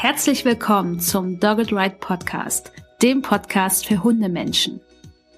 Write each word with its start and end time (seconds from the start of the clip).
Herzlich 0.00 0.44
willkommen 0.44 1.00
zum 1.00 1.40
Dogged 1.40 1.72
Ride 1.72 1.96
Podcast, 1.98 2.70
dem 3.02 3.20
Podcast 3.20 3.84
für 3.84 4.04
Hundemenschen. 4.04 4.80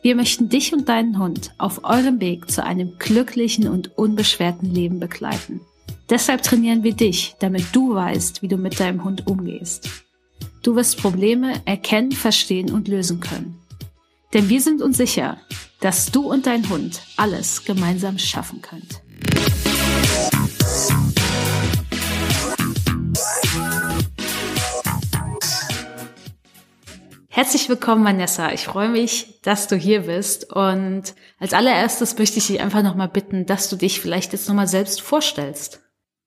Wir 0.02 0.14
möchten 0.14 0.50
dich 0.50 0.74
und 0.74 0.86
deinen 0.86 1.18
Hund 1.18 1.54
auf 1.56 1.82
eurem 1.82 2.20
Weg 2.20 2.50
zu 2.50 2.62
einem 2.62 2.98
glücklichen 2.98 3.68
und 3.68 3.96
unbeschwerten 3.96 4.70
Leben 4.70 5.00
begleiten. 5.00 5.62
Deshalb 6.10 6.42
trainieren 6.42 6.82
wir 6.82 6.92
dich, 6.92 7.36
damit 7.38 7.64
du 7.72 7.94
weißt, 7.94 8.42
wie 8.42 8.48
du 8.48 8.58
mit 8.58 8.78
deinem 8.78 9.02
Hund 9.02 9.26
umgehst. 9.26 9.88
Du 10.62 10.76
wirst 10.76 10.98
Probleme 10.98 11.62
erkennen, 11.64 12.12
verstehen 12.12 12.70
und 12.70 12.86
lösen 12.86 13.20
können. 13.20 13.62
Denn 14.34 14.50
wir 14.50 14.60
sind 14.60 14.82
uns 14.82 14.98
sicher, 14.98 15.38
dass 15.80 16.12
du 16.12 16.30
und 16.30 16.44
dein 16.44 16.68
Hund 16.68 17.00
alles 17.16 17.64
gemeinsam 17.64 18.18
schaffen 18.18 18.60
könnt. 18.60 19.00
Herzlich 27.40 27.70
willkommen, 27.70 28.04
Vanessa. 28.04 28.52
Ich 28.52 28.66
freue 28.66 28.90
mich, 28.90 29.40
dass 29.40 29.66
du 29.66 29.74
hier 29.74 30.02
bist. 30.02 30.52
Und 30.52 31.14
als 31.38 31.54
allererstes 31.54 32.18
möchte 32.18 32.36
ich 32.36 32.48
dich 32.48 32.60
einfach 32.60 32.82
nochmal 32.82 33.08
bitten, 33.08 33.46
dass 33.46 33.70
du 33.70 33.76
dich 33.76 33.98
vielleicht 33.98 34.34
jetzt 34.34 34.46
nochmal 34.46 34.66
selbst 34.66 35.00
vorstellst. 35.00 35.80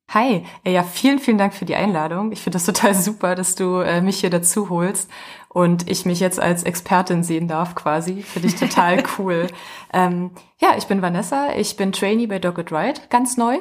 Hi, 0.10 0.44
ja, 0.66 0.82
vielen, 0.82 1.20
vielen 1.20 1.38
Dank 1.38 1.54
für 1.54 1.66
die 1.66 1.76
Einladung. 1.76 2.32
Ich 2.32 2.42
finde 2.42 2.56
das 2.56 2.66
total 2.66 2.96
super, 2.96 3.36
dass 3.36 3.54
du 3.54 3.78
äh, 3.82 4.02
mich 4.02 4.22
hier 4.22 4.32
dazu 4.32 4.72
holst 4.72 5.08
und 5.50 5.88
ich 5.88 6.04
mich 6.08 6.20
jetzt 6.20 6.40
als 6.40 6.64
Expertin 6.64 7.24
sehen 7.24 7.48
darf 7.48 7.76
quasi. 7.76 8.24
Finde 8.24 8.48
ich 8.48 8.56
total 8.56 9.04
cool. 9.20 9.46
ähm, 9.94 10.32
ja, 10.60 10.70
ich 10.80 10.88
bin 10.88 11.04
Vanessa, 11.04 11.54
ich 11.56 11.78
bin 11.78 11.92
Trainee 11.92 12.26
bei 12.26 12.40
Dogged 12.40 12.72
Ride, 12.72 13.02
ganz 13.12 13.38
neu. 13.38 13.60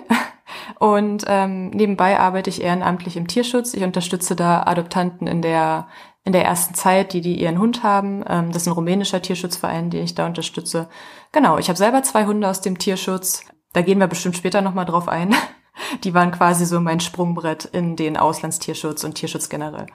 Und 0.78 1.24
ähm, 1.26 1.68
nebenbei 1.70 2.18
arbeite 2.18 2.50
ich 2.50 2.62
ehrenamtlich 2.62 3.16
im 3.16 3.26
Tierschutz. 3.26 3.74
Ich 3.74 3.82
unterstütze 3.82 4.36
da 4.36 4.62
Adoptanten 4.62 5.26
in 5.26 5.42
der 5.42 5.86
in 6.24 6.32
der 6.32 6.44
ersten 6.44 6.74
Zeit, 6.74 7.12
die 7.12 7.20
die 7.20 7.40
ihren 7.40 7.58
Hund 7.58 7.82
haben. 7.82 8.24
Ähm, 8.28 8.52
das 8.52 8.62
ist 8.62 8.68
ein 8.68 8.74
rumänischer 8.74 9.22
Tierschutzverein, 9.22 9.90
den 9.90 10.04
ich 10.04 10.14
da 10.14 10.26
unterstütze. 10.26 10.88
Genau, 11.32 11.58
ich 11.58 11.68
habe 11.68 11.78
selber 11.78 12.02
zwei 12.02 12.26
Hunde 12.26 12.48
aus 12.48 12.60
dem 12.60 12.78
Tierschutz. 12.78 13.44
Da 13.72 13.82
gehen 13.82 13.98
wir 13.98 14.06
bestimmt 14.06 14.36
später 14.36 14.60
nochmal 14.60 14.84
drauf 14.84 15.08
ein. 15.08 15.34
Die 16.04 16.14
waren 16.14 16.30
quasi 16.30 16.66
so 16.66 16.80
mein 16.80 17.00
Sprungbrett 17.00 17.64
in 17.64 17.96
den 17.96 18.16
Auslandstierschutz 18.16 19.04
und 19.04 19.14
Tierschutz 19.14 19.48
generell. 19.48 19.86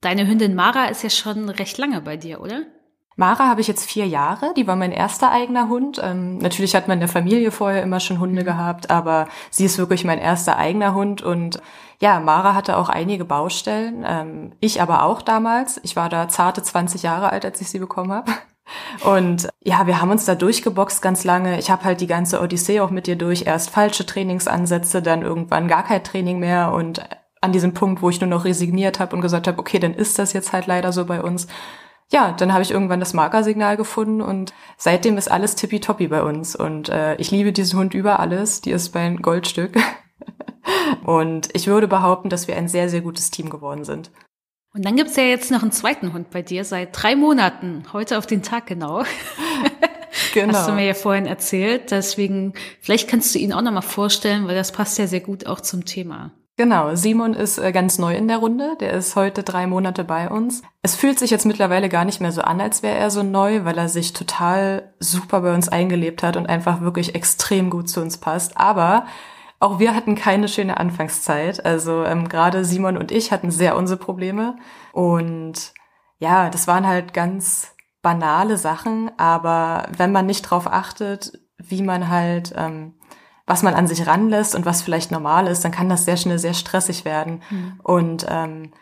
Deine 0.00 0.26
Hündin 0.26 0.54
Mara 0.54 0.86
ist 0.86 1.02
ja 1.02 1.10
schon 1.10 1.48
recht 1.48 1.78
lange 1.78 2.00
bei 2.00 2.16
dir, 2.16 2.40
oder? 2.40 2.66
Mara 3.18 3.48
habe 3.48 3.60
ich 3.60 3.66
jetzt 3.66 3.90
vier 3.90 4.06
Jahre, 4.06 4.54
die 4.56 4.68
war 4.68 4.76
mein 4.76 4.92
erster 4.92 5.32
eigener 5.32 5.68
Hund. 5.68 6.00
Ähm, 6.00 6.38
natürlich 6.38 6.76
hat 6.76 6.86
man 6.86 6.98
in 6.98 7.00
der 7.00 7.08
Familie 7.08 7.50
vorher 7.50 7.82
immer 7.82 7.98
schon 7.98 8.20
Hunde 8.20 8.42
mhm. 8.42 8.46
gehabt, 8.46 8.90
aber 8.90 9.26
sie 9.50 9.64
ist 9.64 9.76
wirklich 9.76 10.04
mein 10.04 10.20
erster 10.20 10.56
eigener 10.56 10.94
Hund 10.94 11.20
und 11.20 11.60
ja, 12.00 12.20
Mara 12.20 12.54
hatte 12.54 12.76
auch 12.76 12.88
einige 12.88 13.24
Baustellen, 13.24 14.04
ähm, 14.06 14.52
ich 14.60 14.80
aber 14.80 15.02
auch 15.02 15.20
damals. 15.20 15.80
Ich 15.82 15.96
war 15.96 16.08
da 16.08 16.28
zarte 16.28 16.62
20 16.62 17.02
Jahre 17.02 17.32
alt, 17.32 17.44
als 17.44 17.60
ich 17.60 17.68
sie 17.68 17.80
bekommen 17.80 18.12
habe. 18.12 18.30
Und 19.02 19.48
ja, 19.64 19.86
wir 19.86 20.00
haben 20.00 20.10
uns 20.10 20.26
da 20.26 20.34
durchgeboxt 20.34 21.00
ganz 21.00 21.24
lange. 21.24 21.58
Ich 21.58 21.70
habe 21.70 21.84
halt 21.84 22.02
die 22.02 22.06
ganze 22.06 22.38
Odyssee 22.42 22.80
auch 22.80 22.90
mit 22.90 23.06
dir 23.06 23.16
durch. 23.16 23.46
Erst 23.46 23.70
falsche 23.70 24.04
Trainingsansätze, 24.04 25.00
dann 25.00 25.22
irgendwann 25.22 25.68
gar 25.68 25.84
kein 25.84 26.04
Training 26.04 26.38
mehr 26.38 26.72
und 26.72 27.02
an 27.40 27.52
diesem 27.52 27.72
Punkt, 27.72 28.02
wo 28.02 28.10
ich 28.10 28.20
nur 28.20 28.28
noch 28.28 28.44
resigniert 28.44 29.00
habe 29.00 29.16
und 29.16 29.22
gesagt 29.22 29.48
habe, 29.48 29.58
okay, 29.58 29.78
dann 29.78 29.94
ist 29.94 30.18
das 30.18 30.34
jetzt 30.34 30.52
halt 30.52 30.66
leider 30.66 30.92
so 30.92 31.06
bei 31.06 31.22
uns. 31.22 31.46
Ja, 32.10 32.32
dann 32.32 32.52
habe 32.52 32.62
ich 32.62 32.70
irgendwann 32.70 33.00
das 33.00 33.12
Markersignal 33.12 33.76
gefunden 33.76 34.22
und 34.22 34.54
seitdem 34.78 35.18
ist 35.18 35.30
alles 35.30 35.56
tippitoppi 35.56 36.08
bei 36.08 36.22
uns. 36.22 36.56
Und 36.56 36.88
äh, 36.88 37.16
ich 37.16 37.30
liebe 37.30 37.52
diesen 37.52 37.78
Hund 37.78 37.92
über 37.92 38.18
alles. 38.18 38.62
Die 38.62 38.70
ist 38.70 38.94
mein 38.94 39.18
Goldstück. 39.18 39.76
und 41.04 41.50
ich 41.52 41.66
würde 41.66 41.86
behaupten, 41.86 42.30
dass 42.30 42.48
wir 42.48 42.56
ein 42.56 42.68
sehr, 42.68 42.88
sehr 42.88 43.02
gutes 43.02 43.30
Team 43.30 43.50
geworden 43.50 43.84
sind. 43.84 44.10
Und 44.72 44.86
dann 44.86 44.96
gibt's 44.96 45.16
ja 45.16 45.24
jetzt 45.24 45.50
noch 45.50 45.62
einen 45.62 45.72
zweiten 45.72 46.14
Hund 46.14 46.30
bei 46.30 46.40
dir 46.40 46.64
seit 46.64 46.90
drei 46.92 47.14
Monaten, 47.14 47.84
heute 47.92 48.16
auf 48.16 48.26
den 48.26 48.42
Tag 48.42 48.66
genau. 48.66 49.02
genau. 50.34 50.54
Hast 50.54 50.68
du 50.68 50.72
mir 50.72 50.86
ja 50.86 50.94
vorhin 50.94 51.26
erzählt. 51.26 51.90
Deswegen, 51.90 52.54
vielleicht 52.80 53.08
kannst 53.08 53.34
du 53.34 53.38
ihn 53.38 53.52
auch 53.52 53.62
nochmal 53.62 53.82
vorstellen, 53.82 54.46
weil 54.46 54.54
das 54.54 54.72
passt 54.72 54.98
ja 54.98 55.06
sehr 55.06 55.20
gut 55.20 55.46
auch 55.46 55.60
zum 55.60 55.84
Thema. 55.84 56.32
Genau, 56.58 56.96
Simon 56.96 57.34
ist 57.34 57.58
äh, 57.58 57.70
ganz 57.70 58.00
neu 58.00 58.16
in 58.16 58.26
der 58.26 58.38
Runde. 58.38 58.76
Der 58.80 58.92
ist 58.92 59.14
heute 59.14 59.44
drei 59.44 59.68
Monate 59.68 60.02
bei 60.02 60.28
uns. 60.28 60.62
Es 60.82 60.96
fühlt 60.96 61.16
sich 61.16 61.30
jetzt 61.30 61.46
mittlerweile 61.46 61.88
gar 61.88 62.04
nicht 62.04 62.20
mehr 62.20 62.32
so 62.32 62.40
an, 62.40 62.60
als 62.60 62.82
wäre 62.82 62.98
er 62.98 63.12
so 63.12 63.22
neu, 63.22 63.64
weil 63.64 63.78
er 63.78 63.88
sich 63.88 64.12
total 64.12 64.92
super 64.98 65.42
bei 65.42 65.54
uns 65.54 65.68
eingelebt 65.68 66.24
hat 66.24 66.36
und 66.36 66.48
einfach 66.48 66.80
wirklich 66.80 67.14
extrem 67.14 67.70
gut 67.70 67.88
zu 67.88 68.00
uns 68.00 68.16
passt. 68.16 68.56
Aber 68.56 69.06
auch 69.60 69.78
wir 69.78 69.94
hatten 69.94 70.16
keine 70.16 70.48
schöne 70.48 70.78
Anfangszeit. 70.78 71.64
Also 71.64 72.02
ähm, 72.02 72.28
gerade 72.28 72.64
Simon 72.64 72.96
und 72.96 73.12
ich 73.12 73.30
hatten 73.30 73.52
sehr 73.52 73.76
unsere 73.76 74.00
Probleme. 74.00 74.56
Und 74.92 75.72
ja, 76.18 76.50
das 76.50 76.66
waren 76.66 76.88
halt 76.88 77.14
ganz 77.14 77.76
banale 78.02 78.56
Sachen, 78.56 79.12
aber 79.16 79.86
wenn 79.96 80.10
man 80.10 80.26
nicht 80.26 80.42
drauf 80.42 80.66
achtet, 80.66 81.38
wie 81.56 81.82
man 81.82 82.08
halt, 82.08 82.52
ähm, 82.56 82.94
was 83.48 83.62
man 83.62 83.74
an 83.74 83.86
sich 83.86 84.06
ranlässt 84.06 84.54
und 84.54 84.66
was 84.66 84.82
vielleicht 84.82 85.10
normal 85.10 85.46
ist, 85.46 85.64
dann 85.64 85.72
kann 85.72 85.88
das 85.88 86.04
sehr 86.04 86.16
schnell 86.16 86.38
sehr 86.38 86.54
stressig 86.54 87.04
werden. 87.04 87.42
Mhm. 87.50 87.80
Und 87.82 88.26
ähm, 88.28 88.72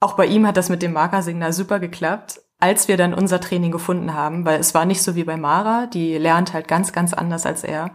auch 0.00 0.14
bei 0.14 0.26
ihm 0.26 0.46
hat 0.46 0.56
das 0.56 0.68
mit 0.68 0.82
dem 0.82 0.92
Markersignal 0.92 1.52
super 1.52 1.78
geklappt, 1.78 2.40
als 2.58 2.88
wir 2.88 2.96
dann 2.96 3.14
unser 3.14 3.40
Training 3.40 3.70
gefunden 3.70 4.14
haben, 4.14 4.44
weil 4.44 4.58
es 4.58 4.74
war 4.74 4.86
nicht 4.86 5.02
so 5.02 5.14
wie 5.14 5.24
bei 5.24 5.36
Mara, 5.36 5.86
die 5.86 6.16
lernt 6.16 6.54
halt 6.54 6.68
ganz, 6.68 6.92
ganz 6.92 7.12
anders 7.12 7.46
als 7.46 7.64
er. 7.64 7.90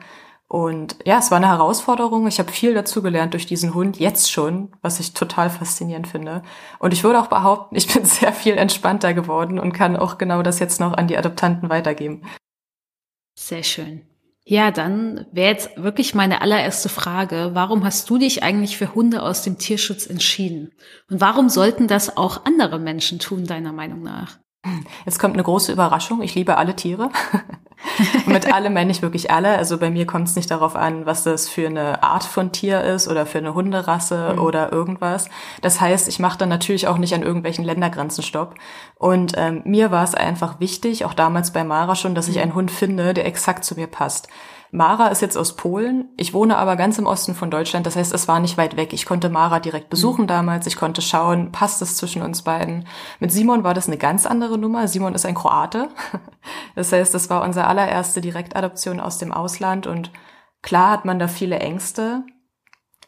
Und 0.47 0.97
ja, 1.05 1.19
es 1.19 1.29
war 1.29 1.37
eine 1.37 1.47
Herausforderung. 1.47 2.25
Ich 2.27 2.39
habe 2.39 2.51
viel 2.51 2.73
dazu 2.73 3.03
gelernt 3.03 3.33
durch 3.33 3.45
diesen 3.45 3.75
Hund, 3.75 3.99
jetzt 3.99 4.31
schon, 4.31 4.71
was 4.81 4.99
ich 4.99 5.13
total 5.13 5.51
faszinierend 5.51 6.07
finde. 6.07 6.41
Und 6.79 6.91
ich 6.91 7.03
würde 7.03 7.19
auch 7.19 7.27
behaupten, 7.27 7.75
ich 7.75 7.91
bin 7.91 8.03
sehr 8.05 8.33
viel 8.33 8.57
entspannter 8.57 9.13
geworden 9.13 9.59
und 9.59 9.73
kann 9.73 9.95
auch 9.95 10.17
genau 10.17 10.41
das 10.41 10.59
jetzt 10.59 10.79
noch 10.79 10.93
an 10.93 11.07
die 11.07 11.17
Adoptanten 11.17 11.69
weitergeben. 11.69 12.23
Sehr 13.35 13.63
schön. 13.63 14.01
Ja, 14.51 14.71
dann 14.71 15.27
wäre 15.31 15.51
jetzt 15.51 15.77
wirklich 15.77 16.15
meine 16.15 16.41
allererste 16.41 16.89
Frage, 16.89 17.51
warum 17.53 17.85
hast 17.85 18.09
du 18.09 18.17
dich 18.17 18.41
eigentlich 18.41 18.79
für 18.79 18.95
Hunde 18.95 19.21
aus 19.21 19.43
dem 19.43 19.59
Tierschutz 19.59 20.07
entschieden? 20.07 20.71
Und 21.07 21.21
warum 21.21 21.49
sollten 21.49 21.87
das 21.87 22.17
auch 22.17 22.45
andere 22.45 22.79
Menschen 22.79 23.19
tun, 23.19 23.45
deiner 23.45 23.73
Meinung 23.73 24.01
nach? 24.01 24.39
Jetzt 25.05 25.19
kommt 25.19 25.35
eine 25.35 25.43
große 25.43 25.71
Überraschung. 25.71 26.23
Ich 26.23 26.33
liebe 26.33 26.57
alle 26.57 26.75
Tiere. 26.75 27.11
mit 28.25 28.53
alle 28.53 28.69
meine 28.69 28.91
ich 28.91 29.01
wirklich 29.01 29.31
alle. 29.31 29.57
Also 29.57 29.77
bei 29.77 29.89
mir 29.89 30.05
kommt 30.05 30.27
es 30.27 30.35
nicht 30.35 30.51
darauf 30.51 30.75
an, 30.75 31.05
was 31.05 31.23
das 31.23 31.49
für 31.49 31.67
eine 31.67 32.03
Art 32.03 32.23
von 32.23 32.51
Tier 32.51 32.81
ist 32.83 33.07
oder 33.07 33.25
für 33.25 33.39
eine 33.39 33.53
Hunderasse 33.53 34.33
mhm. 34.33 34.41
oder 34.41 34.71
irgendwas. 34.71 35.29
Das 35.61 35.81
heißt, 35.81 36.07
ich 36.07 36.19
mache 36.19 36.37
dann 36.37 36.49
natürlich 36.49 36.87
auch 36.87 36.97
nicht 36.97 37.13
an 37.13 37.23
irgendwelchen 37.23 37.65
Ländergrenzen 37.65 38.23
Stopp. 38.23 38.55
Und 38.95 39.33
ähm, 39.37 39.61
mir 39.65 39.91
war 39.91 40.03
es 40.03 40.15
einfach 40.15 40.59
wichtig, 40.59 41.05
auch 41.05 41.13
damals 41.13 41.51
bei 41.51 41.63
Mara 41.63 41.95
schon, 41.95 42.15
dass 42.15 42.27
ich 42.27 42.35
mhm. 42.35 42.41
einen 42.41 42.55
Hund 42.55 42.71
finde, 42.71 43.13
der 43.13 43.25
exakt 43.25 43.63
zu 43.63 43.75
mir 43.75 43.87
passt. 43.87 44.27
Mara 44.71 45.07
ist 45.07 45.21
jetzt 45.21 45.37
aus 45.37 45.55
Polen. 45.55 46.09
Ich 46.15 46.33
wohne 46.33 46.57
aber 46.57 46.75
ganz 46.75 46.99
im 46.99 47.07
Osten 47.07 47.33
von 47.33 47.49
Deutschland. 47.49 47.85
Das 47.85 47.95
heißt, 47.95 48.13
es 48.13 48.27
war 48.27 48.39
nicht 48.39 48.57
weit 48.57 48.77
weg. 48.77 48.93
Ich 48.93 49.05
konnte 49.05 49.29
Mara 49.29 49.59
direkt 49.59 49.89
besuchen 49.89 50.23
mhm. 50.23 50.27
damals. 50.27 50.67
Ich 50.67 50.75
konnte 50.75 51.01
schauen, 51.01 51.51
passt 51.51 51.81
es 51.81 51.97
zwischen 51.97 52.21
uns 52.21 52.43
beiden. 52.43 52.85
Mit 53.19 53.31
Simon 53.31 53.63
war 53.63 53.73
das 53.73 53.87
eine 53.87 53.97
ganz 53.97 54.25
andere 54.25 54.57
Nummer. 54.57 54.87
Simon 54.87 55.15
ist 55.15 55.25
ein 55.25 55.35
Kroate. 55.35 55.89
Das 56.73 56.91
heißt, 56.93 57.13
das 57.13 57.29
war 57.29 57.43
unsere 57.43 57.67
allererste 57.67 58.21
Direktadoption 58.21 58.99
aus 58.99 59.17
dem 59.17 59.31
Ausland. 59.31 59.85
Und 59.85 60.09
klar 60.61 60.91
hat 60.91 61.05
man 61.05 61.19
da 61.19 61.27
viele 61.27 61.59
Ängste. 61.59 62.23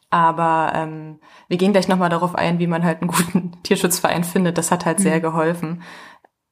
Aber 0.10 0.74
ähm, 0.76 1.20
wir 1.48 1.58
gehen 1.58 1.72
gleich 1.72 1.88
nochmal 1.88 2.10
darauf 2.10 2.36
ein, 2.36 2.60
wie 2.60 2.68
man 2.68 2.84
halt 2.84 3.02
einen 3.02 3.10
guten 3.10 3.54
Tierschutzverein 3.64 4.26
findet. 4.26 4.58
Das 4.58 4.70
hat 4.70 4.86
halt 4.86 5.00
mhm. 5.00 5.04
sehr 5.04 5.22
geholfen. 5.22 5.82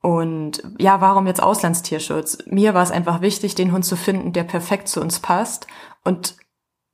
Und 0.01 0.63
ja, 0.77 1.01
warum 1.01 1.27
jetzt 1.27 1.43
Auslandstierschutz? 1.43 2.37
Mir 2.45 2.73
war 2.73 2.83
es 2.83 2.91
einfach 2.91 3.21
wichtig, 3.21 3.55
den 3.55 3.71
Hund 3.71 3.83
zu 3.83 3.97
finden, 3.97 4.31
der 4.31 4.43
perfekt 4.43 4.87
zu 4.87 5.01
uns 5.01 5.19
passt. 5.19 5.67
Und 6.03 6.37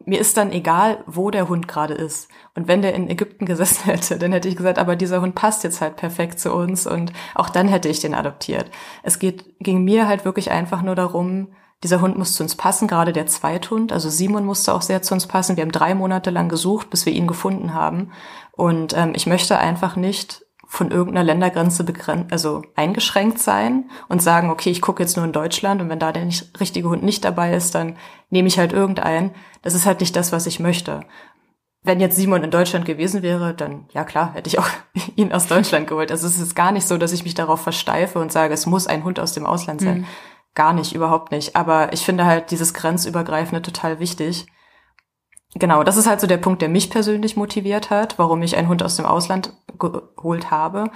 mir 0.05 0.19
ist 0.19 0.37
dann 0.37 0.51
egal, 0.51 1.03
wo 1.05 1.31
der 1.31 1.49
Hund 1.49 1.67
gerade 1.67 1.93
ist. 1.93 2.29
Und 2.55 2.67
wenn 2.67 2.81
der 2.81 2.93
in 2.95 3.09
Ägypten 3.09 3.45
gesessen 3.45 3.85
hätte, 3.85 4.17
dann 4.17 4.31
hätte 4.31 4.47
ich 4.47 4.55
gesagt, 4.55 4.79
aber 4.79 4.95
dieser 4.95 5.21
Hund 5.21 5.35
passt 5.35 5.63
jetzt 5.63 5.81
halt 5.81 5.97
perfekt 5.97 6.39
zu 6.39 6.53
uns 6.53 6.87
und 6.87 7.13
auch 7.33 7.49
dann 7.49 7.67
hätte 7.67 7.89
ich 7.89 7.99
den 7.99 8.15
adoptiert. 8.15 8.69
Es 9.03 9.19
geht, 9.19 9.55
ging 9.59 9.83
mir 9.83 10.07
halt 10.07 10.25
wirklich 10.25 10.51
einfach 10.51 10.81
nur 10.81 10.95
darum, 10.95 11.53
dieser 11.83 12.01
Hund 12.01 12.17
muss 12.17 12.33
zu 12.33 12.41
uns 12.41 12.55
passen, 12.55 12.87
gerade 12.87 13.13
der 13.13 13.27
Zweithund. 13.27 13.91
Also 13.91 14.09
Simon 14.09 14.45
musste 14.45 14.73
auch 14.73 14.81
sehr 14.81 15.01
zu 15.01 15.13
uns 15.13 15.27
passen. 15.27 15.57
Wir 15.57 15.63
haben 15.63 15.71
drei 15.71 15.93
Monate 15.93 16.31
lang 16.31 16.49
gesucht, 16.49 16.89
bis 16.89 17.05
wir 17.05 17.13
ihn 17.13 17.27
gefunden 17.27 17.73
haben. 17.73 18.11
Und 18.53 18.93
ähm, 18.97 19.11
ich 19.13 19.27
möchte 19.27 19.59
einfach 19.59 19.95
nicht 19.95 20.44
von 20.67 20.91
irgendeiner 20.91 21.23
Ländergrenze 21.23 21.83
begrenzt, 21.83 22.31
also 22.31 22.63
eingeschränkt 22.75 23.39
sein 23.39 23.89
und 24.07 24.21
sagen, 24.21 24.49
okay, 24.49 24.71
ich 24.71 24.81
gucke 24.81 25.03
jetzt 25.03 25.15
nur 25.15 25.25
in 25.25 25.31
Deutschland 25.31 25.81
und 25.81 25.89
wenn 25.89 25.99
da 25.99 26.11
der 26.11 26.25
nicht, 26.25 26.59
richtige 26.59 26.89
Hund 26.89 27.03
nicht 27.03 27.23
dabei 27.23 27.53
ist, 27.53 27.75
dann 27.75 27.97
nehme 28.29 28.47
ich 28.47 28.57
halt 28.57 28.73
irgendeinen. 28.73 29.31
Das 29.61 29.73
ist 29.73 29.85
halt 29.85 29.99
nicht 29.99 30.15
das, 30.15 30.31
was 30.31 30.47
ich 30.47 30.59
möchte. 30.59 31.01
Wenn 31.83 31.99
jetzt 31.99 32.15
Simon 32.15 32.43
in 32.43 32.51
Deutschland 32.51 32.85
gewesen 32.85 33.21
wäre, 33.21 33.53
dann 33.53 33.85
ja 33.91 34.03
klar, 34.03 34.33
hätte 34.33 34.47
ich 34.47 34.57
auch 34.57 34.67
ihn 35.15 35.31
aus 35.31 35.47
Deutschland 35.47 35.87
geholt. 35.87 36.11
Also 36.11 36.27
es 36.27 36.39
ist 36.39 36.55
gar 36.55 36.71
nicht 36.71 36.87
so, 36.87 36.97
dass 36.97 37.13
ich 37.13 37.23
mich 37.23 37.35
darauf 37.35 37.61
versteife 37.61 38.19
und 38.19 38.31
sage, 38.31 38.53
es 38.53 38.65
muss 38.65 38.87
ein 38.87 39.03
Hund 39.03 39.19
aus 39.19 39.33
dem 39.33 39.45
Ausland 39.45 39.81
sein. 39.81 39.99
Mhm. 39.99 40.05
Gar 40.55 40.73
nicht, 40.73 40.95
überhaupt 40.95 41.31
nicht. 41.31 41.55
Aber 41.55 41.93
ich 41.93 42.03
finde 42.05 42.25
halt 42.25 42.49
dieses 42.49 42.73
Grenzübergreifende 42.73 43.61
total 43.61 43.99
wichtig 43.99 44.47
genau, 45.55 45.83
das 45.83 45.97
ist 45.97 46.07
halt 46.07 46.21
so 46.21 46.27
der 46.27 46.37
Punkt, 46.37 46.61
der 46.61 46.69
mich 46.69 46.89
persönlich 46.89 47.35
motiviert 47.35 47.89
hat, 47.89 48.19
warum 48.19 48.41
ich 48.43 48.55
einen 48.57 48.67
Hund 48.67 48.83
aus 48.83 48.97
dem 48.97 49.05
Ausland 49.05 49.53
geholt 49.91 50.51
habe. 50.51 50.91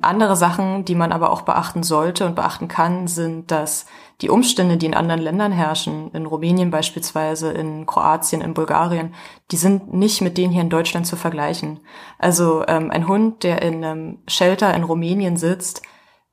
Andere 0.00 0.34
Sachen, 0.34 0.84
die 0.84 0.96
man 0.96 1.12
aber 1.12 1.30
auch 1.30 1.42
beachten 1.42 1.82
sollte 1.82 2.26
und 2.26 2.34
beachten 2.34 2.66
kann, 2.66 3.06
sind, 3.06 3.50
dass 3.50 3.86
die 4.20 4.30
Umstände, 4.30 4.76
die 4.76 4.86
in 4.86 4.94
anderen 4.94 5.20
Ländern 5.20 5.52
herrschen, 5.52 6.10
in 6.12 6.26
Rumänien 6.26 6.70
beispielsweise, 6.70 7.52
in 7.52 7.86
Kroatien, 7.86 8.40
in 8.40 8.54
Bulgarien, 8.54 9.14
die 9.50 9.56
sind 9.56 9.92
nicht 9.92 10.20
mit 10.20 10.38
denen 10.38 10.52
hier 10.52 10.62
in 10.62 10.70
Deutschland 10.70 11.06
zu 11.06 11.16
vergleichen. 11.16 11.80
Also 12.18 12.64
ähm, 12.66 12.90
ein 12.90 13.06
Hund, 13.06 13.44
der 13.44 13.62
in 13.62 13.84
einem 13.84 14.18
Shelter 14.26 14.74
in 14.74 14.82
Rumänien 14.82 15.36
sitzt, 15.36 15.82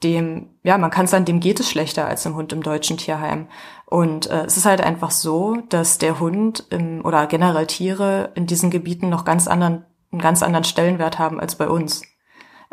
dem, 0.04 0.50
ja, 0.64 0.78
man 0.78 0.92
kann 0.92 1.08
sagen, 1.08 1.26
dem 1.26 1.40
geht 1.40 1.60
es 1.60 1.70
schlechter 1.70 2.08
als 2.08 2.26
einem 2.26 2.36
Hund 2.36 2.54
im 2.54 2.64
deutschen 2.64 2.98
Tierheim. 2.98 3.48
Und 3.86 4.28
äh, 4.28 4.46
es 4.46 4.56
ist 4.56 4.66
halt 4.66 4.82
einfach 4.82 5.12
so, 5.12 5.58
dass 5.70 5.98
der 5.98 6.20
Hund 6.20 6.66
im, 6.70 7.04
oder 7.04 7.28
generell 7.28 7.68
Tiere 7.68 8.32
in 8.36 8.46
diesen 8.46 8.70
Gebieten 8.70 9.10
noch 9.10 9.26
ganz 9.26 9.48
anderen, 9.48 9.86
einen 10.12 10.22
ganz 10.22 10.44
anderen 10.44 10.64
Stellenwert 10.64 11.20
haben 11.20 11.40
als 11.40 11.56
bei 11.56 11.68
uns. 11.68 12.04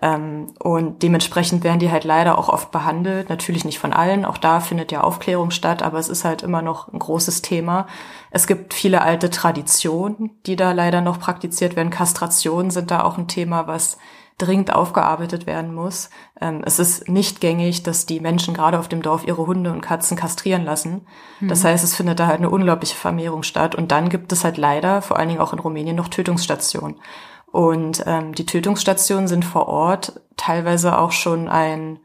Ähm, 0.02 0.52
und 0.58 1.02
dementsprechend 1.02 1.64
werden 1.64 1.78
die 1.78 1.90
halt 1.90 2.04
leider 2.04 2.36
auch 2.38 2.48
oft 2.48 2.70
behandelt. 2.70 3.30
Natürlich 3.30 3.64
nicht 3.64 3.78
von 3.78 3.92
allen. 3.92 4.24
Auch 4.24 4.38
da 4.38 4.60
findet 4.60 4.92
ja 4.92 5.00
Aufklärung 5.00 5.50
statt, 5.50 5.82
aber 5.82 5.98
es 5.98 6.08
ist 6.08 6.24
halt 6.24 6.42
immer 6.42 6.60
noch 6.60 6.92
ein 6.92 6.98
großes 6.98 7.42
Thema. 7.42 7.86
Es 8.30 8.46
gibt 8.46 8.74
viele 8.74 9.00
alte 9.00 9.30
Traditionen, 9.30 10.30
die 10.44 10.56
da 10.56 10.72
leider 10.72 11.00
noch 11.00 11.18
praktiziert 11.18 11.76
werden. 11.76 11.90
Kastrationen 11.90 12.70
sind 12.70 12.90
da 12.90 13.04
auch 13.04 13.16
ein 13.16 13.28
Thema, 13.28 13.66
was 13.66 13.96
dringend 14.38 14.74
aufgearbeitet 14.74 15.46
werden 15.46 15.74
muss. 15.74 16.10
Ähm, 16.40 16.62
es 16.64 16.78
ist 16.78 17.08
nicht 17.08 17.40
gängig, 17.40 17.82
dass 17.82 18.04
die 18.04 18.20
Menschen 18.20 18.52
gerade 18.52 18.78
auf 18.78 18.88
dem 18.88 19.00
Dorf 19.00 19.26
ihre 19.26 19.46
Hunde 19.46 19.72
und 19.72 19.80
Katzen 19.80 20.16
kastrieren 20.16 20.64
lassen. 20.64 21.06
Mhm. 21.40 21.48
Das 21.48 21.64
heißt, 21.64 21.82
es 21.82 21.94
findet 21.94 22.20
da 22.20 22.26
halt 22.26 22.38
eine 22.38 22.50
unglaubliche 22.50 22.96
Vermehrung 22.96 23.42
statt. 23.42 23.74
Und 23.74 23.92
dann 23.92 24.10
gibt 24.10 24.32
es 24.32 24.44
halt 24.44 24.58
leider, 24.58 25.00
vor 25.00 25.18
allen 25.18 25.28
Dingen 25.28 25.40
auch 25.40 25.52
in 25.52 25.58
Rumänien, 25.58 25.96
noch 25.96 26.08
Tötungsstationen. 26.08 27.00
Und 27.46 28.04
ähm, 28.06 28.34
die 28.34 28.44
Tötungsstationen 28.44 29.28
sind 29.28 29.44
vor 29.44 29.68
Ort 29.68 30.20
teilweise 30.36 30.98
auch 30.98 31.12
schon 31.12 31.48
ein, 31.48 31.98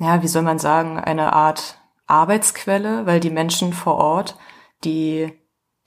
ja, 0.00 0.22
wie 0.22 0.28
soll 0.28 0.42
man 0.42 0.58
sagen, 0.58 0.98
eine 0.98 1.32
Art 1.32 1.78
Arbeitsquelle, 2.08 3.06
weil 3.06 3.20
die 3.20 3.30
Menschen 3.30 3.72
vor 3.72 3.94
Ort, 3.96 4.36
die, 4.82 5.32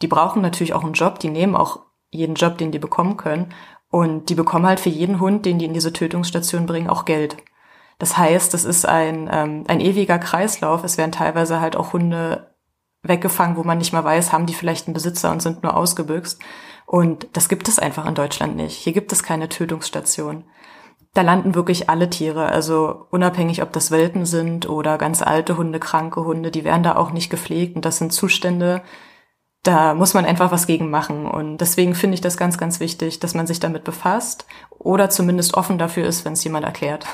die 0.01 0.07
brauchen 0.07 0.41
natürlich 0.41 0.73
auch 0.73 0.83
einen 0.83 0.93
Job, 0.93 1.19
die 1.19 1.29
nehmen 1.29 1.55
auch 1.55 1.79
jeden 2.11 2.35
Job, 2.35 2.57
den 2.57 2.71
die 2.71 2.79
bekommen 2.79 3.17
können. 3.17 3.53
Und 3.91 4.29
die 4.29 4.35
bekommen 4.35 4.67
halt 4.67 4.79
für 4.79 4.89
jeden 4.89 5.19
Hund, 5.19 5.45
den 5.45 5.59
die 5.59 5.65
in 5.65 5.73
diese 5.73 5.93
Tötungsstation 5.93 6.65
bringen, 6.65 6.89
auch 6.89 7.05
Geld. 7.05 7.37
Das 7.97 8.17
heißt, 8.17 8.53
es 8.53 8.63
ist 8.63 8.87
ein, 8.87 9.29
ähm, 9.31 9.65
ein 9.67 9.81
ewiger 9.81 10.19
Kreislauf. 10.19 10.83
Es 10.83 10.97
werden 10.97 11.11
teilweise 11.11 11.59
halt 11.59 11.75
auch 11.75 11.93
Hunde 11.93 12.55
weggefangen, 13.03 13.57
wo 13.57 13.63
man 13.63 13.77
nicht 13.77 13.93
mal 13.93 14.03
weiß, 14.03 14.31
haben 14.31 14.45
die 14.45 14.53
vielleicht 14.53 14.87
einen 14.87 14.93
Besitzer 14.93 15.31
und 15.31 15.41
sind 15.41 15.63
nur 15.63 15.75
ausgebüxt. 15.75 16.41
Und 16.85 17.27
das 17.33 17.49
gibt 17.49 17.67
es 17.67 17.79
einfach 17.79 18.05
in 18.07 18.15
Deutschland 18.15 18.55
nicht. 18.55 18.75
Hier 18.75 18.93
gibt 18.93 19.11
es 19.11 19.23
keine 19.23 19.49
Tötungsstation. 19.49 20.45
Da 21.13 21.21
landen 21.21 21.55
wirklich 21.55 21.89
alle 21.89 22.09
Tiere, 22.09 22.45
also 22.47 23.07
unabhängig, 23.09 23.63
ob 23.63 23.73
das 23.73 23.89
Welpen 23.89 24.25
sind 24.25 24.69
oder 24.69 24.97
ganz 24.97 25.21
alte 25.21 25.57
Hunde, 25.57 25.79
kranke 25.79 26.23
Hunde, 26.23 26.51
die 26.51 26.63
werden 26.63 26.83
da 26.83 26.95
auch 26.95 27.11
nicht 27.11 27.29
gepflegt. 27.29 27.75
Und 27.75 27.85
das 27.85 27.97
sind 27.97 28.13
Zustände, 28.13 28.81
da 29.63 29.93
muss 29.93 30.13
man 30.13 30.25
einfach 30.25 30.51
was 30.51 30.67
gegen 30.67 30.89
machen. 30.89 31.25
Und 31.25 31.57
deswegen 31.57 31.95
finde 31.95 32.15
ich 32.15 32.21
das 32.21 32.37
ganz, 32.37 32.57
ganz 32.57 32.79
wichtig, 32.79 33.19
dass 33.19 33.33
man 33.33 33.47
sich 33.47 33.59
damit 33.59 33.83
befasst 33.83 34.45
oder 34.77 35.09
zumindest 35.09 35.53
offen 35.53 35.77
dafür 35.77 36.07
ist, 36.07 36.25
wenn 36.25 36.33
es 36.33 36.43
jemand 36.43 36.65
erklärt. 36.65 37.05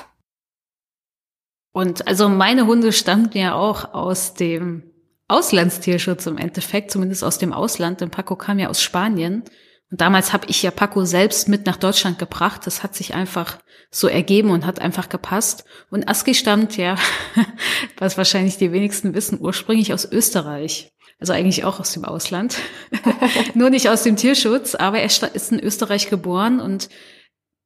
Und 1.71 2.07
also 2.07 2.29
meine 2.29 2.67
Hunde 2.67 2.93
stammten 2.93 3.37
ja 3.37 3.55
auch 3.55 3.93
aus 3.93 4.33
dem 4.33 4.83
Auslandstierschutz 5.27 6.27
im 6.27 6.37
Endeffekt, 6.37 6.91
zumindest 6.91 7.23
aus 7.23 7.37
dem 7.37 7.51
Ausland, 7.51 7.99
denn 7.99 8.11
Paco 8.11 8.35
kam 8.35 8.59
ja 8.59 8.69
aus 8.69 8.81
Spanien. 8.81 9.43
Und 9.91 10.01
damals 10.01 10.33
habe 10.33 10.47
ich 10.47 10.61
ja 10.63 10.71
Paco 10.71 11.03
selbst 11.03 11.49
mit 11.49 11.65
nach 11.65 11.77
Deutschland 11.77 12.17
gebracht. 12.19 12.61
Das 12.65 12.83
hat 12.83 12.95
sich 12.95 13.13
einfach 13.13 13.59
so 13.91 14.07
ergeben 14.07 14.51
und 14.51 14.65
hat 14.65 14.79
einfach 14.79 15.09
gepasst. 15.09 15.65
Und 15.89 16.07
Aski 16.07 16.33
stammt 16.33 16.77
ja, 16.77 16.95
was 17.97 18.17
wahrscheinlich 18.17 18.57
die 18.57 18.71
wenigsten 18.71 19.13
wissen, 19.13 19.39
ursprünglich 19.41 19.93
aus 19.93 20.05
Österreich 20.05 20.94
also 21.19 21.33
eigentlich 21.33 21.63
auch 21.63 21.79
aus 21.79 21.93
dem 21.93 22.05
Ausland, 22.05 22.57
nur 23.53 23.69
nicht 23.69 23.89
aus 23.89 24.03
dem 24.03 24.15
Tierschutz, 24.15 24.75
aber 24.75 24.99
er 24.99 25.05
ist 25.05 25.51
in 25.51 25.59
Österreich 25.59 26.09
geboren 26.09 26.59
und 26.59 26.89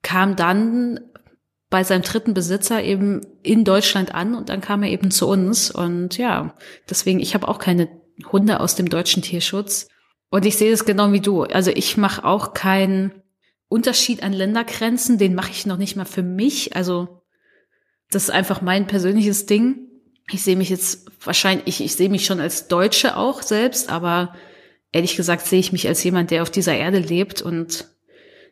kam 0.02 0.36
dann 0.36 1.00
bei 1.70 1.84
seinem 1.84 2.02
dritten 2.02 2.34
Besitzer 2.34 2.84
eben 2.84 3.22
in 3.44 3.64
Deutschland 3.64 4.14
an 4.14 4.34
und 4.34 4.50
dann 4.50 4.62
kam 4.62 4.84
er 4.84 4.90
eben 4.90 5.12
zu 5.12 5.28
uns. 5.28 5.70
Und 5.70 6.18
ja, 6.18 6.56
deswegen 6.90 7.20
ich 7.20 7.36
habe 7.36 7.48
auch 7.48 7.60
keine 7.60 7.90
Hunde 8.32 8.60
aus 8.60 8.76
dem 8.76 8.90
deutschen 8.90 9.22
Tierschutz. 9.22 9.88
Und 10.32 10.46
ich 10.46 10.58
sehe 10.58 10.72
es 10.72 10.86
genau 10.86 11.12
wie 11.12 11.22
du. 11.22 11.44
Also 11.44 11.72
ich 11.72 11.98
mache 11.98 12.24
auch 12.24 12.54
keinen 12.54 13.24
Unterschied 13.68 14.24
an 14.24 14.34
Ländergrenzen, 14.34 15.18
den 15.18 15.36
mache 15.36 15.52
ich 15.52 15.66
noch 15.66 15.78
nicht 15.78 15.96
mal 15.96 16.06
für 16.06 16.24
mich. 16.24 16.76
Also 16.76 17.24
das 18.10 18.24
ist 18.24 18.32
einfach 18.32 18.62
mein 18.62 18.88
persönliches 18.88 19.46
Ding 19.46 19.89
ich 20.32 20.44
sehe 20.44 20.56
mich 20.56 20.70
jetzt 20.70 21.08
wahrscheinlich, 21.24 21.68
ich, 21.68 21.82
ich 21.82 21.96
sehe 21.96 22.10
mich 22.10 22.26
schon 22.26 22.40
als 22.40 22.68
Deutsche 22.68 23.18
auch 23.18 23.42
selbst, 23.42 23.90
aber 23.90 24.36
ehrlich 24.92 25.16
gesagt 25.16 25.46
sehe 25.46 25.60
ich 25.60 25.72
mich 25.72 25.88
als 25.88 26.04
jemand, 26.04 26.32
der 26.32 26.42
auf 26.42 26.50
dieser 26.50 26.76
Erde 26.76 27.00
lebt 27.00 27.42
und 27.42 27.88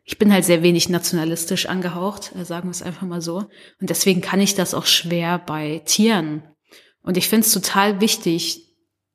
ich 0.10 0.18
bin 0.18 0.32
halt 0.32 0.46
sehr 0.46 0.64
wenig 0.64 0.88
nationalistisch 0.88 1.66
angehaucht, 1.66 2.32
äh, 2.36 2.46
sagen 2.46 2.70
wir 2.70 2.72
es 2.72 2.82
einfach 2.82 3.06
mal 3.06 3.22
so. 3.22 3.40
Und 3.82 3.90
deswegen 3.90 4.22
kann 4.22 4.40
ich 4.40 4.56
das 4.56 4.74
auch 4.74 4.86
schwer 4.86 5.38
bei 5.38 5.82
Tieren. 5.86 6.44
Und 7.02 7.18
ich 7.18 7.28
finde 7.28 7.46
es 7.46 7.54
total 7.54 8.00
wichtig, 8.00 8.74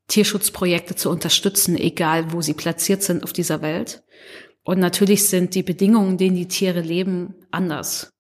Tierschutzprojekte 0.09 0.95
zu 0.95 1.09
unterstützen, 1.09 1.77
egal 1.77 2.33
wo 2.33 2.43
sie 2.43 2.53
platziert 2.53 3.03
sind 3.03 3.25
auf 3.25 3.33
dieser 3.33 3.63
Welt. 3.63 4.03
Und 4.65 4.79
natürlich 4.79 5.29
sind 5.29 5.55
die 5.55 5.63
Bedingungen, 5.63 6.13
in 6.13 6.19
denen 6.19 6.37
die 6.37 6.49
Tiere 6.49 6.83
leben, 6.83 7.35
anders. 7.51 8.12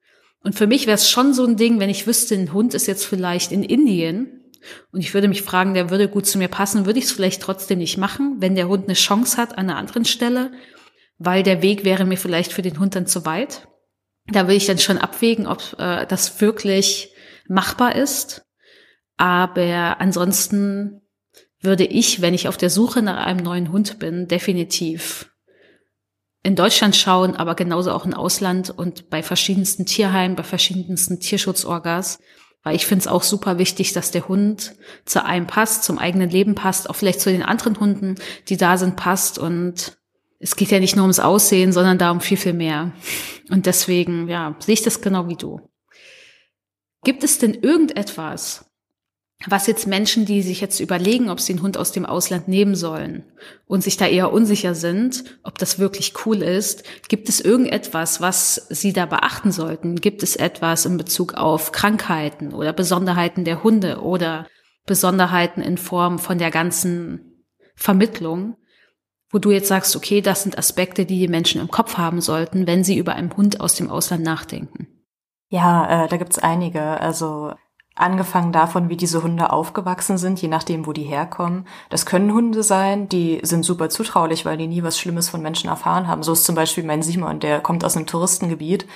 Und 0.43 0.55
für 0.55 0.67
mich 0.67 0.87
wäre 0.87 0.97
es 0.97 1.09
schon 1.09 1.35
so 1.35 1.44
ein 1.44 1.56
Ding, 1.56 1.79
wenn 1.79 1.91
ich 1.91 2.06
wüsste, 2.06 2.35
ein 2.35 2.53
Hund 2.53 2.75
ist 2.75 2.87
jetzt 2.87 3.06
vielleicht 3.06 3.53
in 3.53 3.62
Indien 3.62 4.43
und 4.93 5.00
ich 5.00 5.15
würde 5.15 5.29
mich 5.29 5.43
fragen, 5.43 5.75
der 5.75 5.91
würde 5.91 6.09
gut 6.09 6.27
zu 6.27 6.39
mir 6.39 6.49
passen, 6.49 6.87
würde 6.87 6.99
ich 6.99 7.06
es 7.06 7.12
vielleicht 7.12 7.43
trotzdem 7.43 7.79
nicht 7.79 7.99
machen, 7.99 8.37
wenn 8.39 8.55
der 8.55 8.69
Hund 8.69 8.85
eine 8.85 8.94
Chance 8.94 9.37
hat 9.37 9.59
an 9.59 9.71
einer 9.71 9.79
anderen 9.79 10.05
Stelle, 10.05 10.53
weil 11.19 11.43
der 11.43 11.62
Weg 11.62 11.85
wäre 11.85 12.05
mir 12.05 12.17
vielleicht 12.17 12.53
für 12.53 12.62
den 12.62 12.79
Hund 12.79 12.94
dann 12.94 13.06
zu 13.06 13.25
weit. 13.25 13.69
Da 14.27 14.47
will 14.47 14.56
ich 14.56 14.67
dann 14.67 14.79
schon 14.79 14.99
abwägen, 14.99 15.47
ob 15.47 15.77
äh, 15.79 16.06
das 16.06 16.41
wirklich 16.41 17.12
machbar 17.49 17.97
ist. 17.97 18.44
Aber 19.17 20.00
ansonsten 20.00 21.03
würde 21.61 21.85
ich, 21.85 22.21
wenn 22.21 22.35
ich 22.35 22.49
auf 22.49 22.56
der 22.56 22.71
Suche 22.71 23.03
nach 23.03 23.25
einem 23.25 23.44
neuen 23.44 23.73
Hund 23.73 23.99
bin, 23.99 24.27
definitiv 24.29 25.31
in 26.43 26.56
Deutschland 26.56 26.97
schauen, 26.97 27.37
aber 27.37 27.55
genauso 27.55 27.93
auch 27.93 28.05
im 28.05 28.15
Ausland 28.15 28.71
und 28.71 29.11
bei 29.11 29.23
verschiedensten 29.23 29.87
Tierheimen, 29.87 30.37
bei 30.37 30.43
verschiedensten 30.43 31.20
Tierschutzorgas. 31.20 32.19
Weil 32.65 32.77
ich 32.77 32.87
finde 32.87 33.03
es 33.03 33.08
auch 33.08 33.25
super 33.25 33.58
wichtig, 33.58 33.93
dass 33.93 34.13
der 34.13 34.29
Hund 34.29 34.75
zu 35.05 35.25
einem 35.25 35.46
passt, 35.46 35.82
zum 35.82 35.99
eigenen 35.99 36.31
Leben 36.31 36.55
passt, 36.55 36.89
auch 36.89 36.94
vielleicht 36.94 37.20
zu 37.20 37.31
den 37.31 37.43
anderen 37.43 37.79
Hunden, 37.81 38.15
die 38.49 38.56
da 38.56 38.79
sind, 38.79 38.96
passt. 38.96 39.39
Und 39.39 39.99
es 40.39 40.55
geht 40.55 40.70
ja 40.70 40.79
nicht 40.79 40.94
nur 40.94 41.05
ums 41.05 41.19
Aussehen, 41.19 41.72
sondern 41.72 41.99
da 41.99 42.13
um 42.13 42.20
viel, 42.20 42.37
viel 42.37 42.53
mehr. 42.53 42.93
Und 43.51 43.67
deswegen, 43.67 44.29
ja, 44.29 44.56
sehe 44.61 44.75
ich 44.75 44.82
das 44.82 45.01
genau 45.01 45.29
wie 45.29 45.37
du. 45.37 45.61
Gibt 47.05 47.25
es 47.25 47.39
denn 47.39 47.55
irgendetwas, 47.55 48.71
was 49.49 49.67
jetzt 49.67 49.87
Menschen, 49.87 50.25
die 50.25 50.43
sich 50.43 50.61
jetzt 50.61 50.81
überlegen, 50.81 51.31
ob 51.31 51.41
sie 51.41 51.53
einen 51.53 51.63
Hund 51.63 51.77
aus 51.77 51.93
dem 51.93 52.06
Ausland 52.06 52.49
nehmen 52.49 52.75
sollen 52.75 53.25
und 53.67 53.82
sich 53.82 53.96
da 53.96 54.06
eher 54.06 54.32
unsicher 54.32 54.75
sind, 54.75 55.25
ob 55.43 55.58
das 55.58 55.79
wirklich 55.79 56.15
cool 56.25 56.43
ist, 56.43 56.84
gibt 57.08 57.29
es 57.29 57.41
irgendetwas, 57.41 58.20
was 58.20 58.67
sie 58.70 58.93
da 58.93 59.06
beachten 59.06 59.53
sollten? 59.53 59.96
Gibt 59.96 60.22
es 60.22 60.37
etwas 60.37 60.87
in 60.87 60.96
Bezug 60.96 61.34
auf 61.34 61.72
Krankheiten 61.72 62.53
oder 62.53 62.72
Besonderheiten 62.72 63.44
der 63.44 63.63
Hunde 63.63 64.01
oder 64.01 64.46
Besonderheiten 64.87 65.63
in 65.63 65.79
Form 65.79 66.19
von 66.19 66.39
der 66.39 66.51
ganzen 66.51 67.44
Vermittlung, 67.75 68.56
wo 69.31 69.39
du 69.39 69.51
jetzt 69.51 69.69
sagst, 69.69 69.96
okay, 69.96 70.20
das 70.20 70.43
sind 70.43 70.58
Aspekte, 70.58 71.06
die 71.06 71.19
die 71.19 71.29
Menschen 71.29 71.61
im 71.61 71.69
Kopf 71.69 71.96
haben 71.96 72.20
sollten, 72.20 72.67
wenn 72.67 72.84
sie 72.84 72.99
über 72.99 73.15
einen 73.15 73.37
Hund 73.37 73.61
aus 73.61 73.75
dem 73.75 73.91
Ausland 73.91 74.22
nachdenken? 74.22 74.89
Ja, 75.49 76.05
äh, 76.05 76.08
da 76.08 76.17
gibt's 76.17 76.39
einige. 76.39 76.82
Also 76.82 77.53
Angefangen 77.94 78.53
davon, 78.53 78.89
wie 78.89 78.96
diese 78.96 79.22
Hunde 79.22 79.53
aufgewachsen 79.53 80.17
sind, 80.17 80.41
je 80.41 80.49
nachdem, 80.49 80.87
wo 80.87 80.93
die 80.93 81.03
herkommen. 81.03 81.67
Das 81.91 82.06
können 82.06 82.32
Hunde 82.32 82.63
sein, 82.63 83.08
die 83.08 83.41
sind 83.43 83.65
super 83.65 83.91
zutraulich, 83.91 84.46
weil 84.46 84.56
die 84.56 84.67
nie 84.67 84.82
was 84.82 84.99
Schlimmes 84.99 85.29
von 85.29 85.43
Menschen 85.43 85.69
erfahren 85.69 86.08
haben. 86.08 86.22
So 86.22 86.32
ist 86.32 86.44
zum 86.44 86.55
Beispiel 86.55 86.84
mein 86.84 87.03
Simon, 87.03 87.39
der 87.39 87.61
kommt 87.61 87.84
aus 87.84 87.96
einem 87.96 88.06
Touristengebiet 88.06 88.87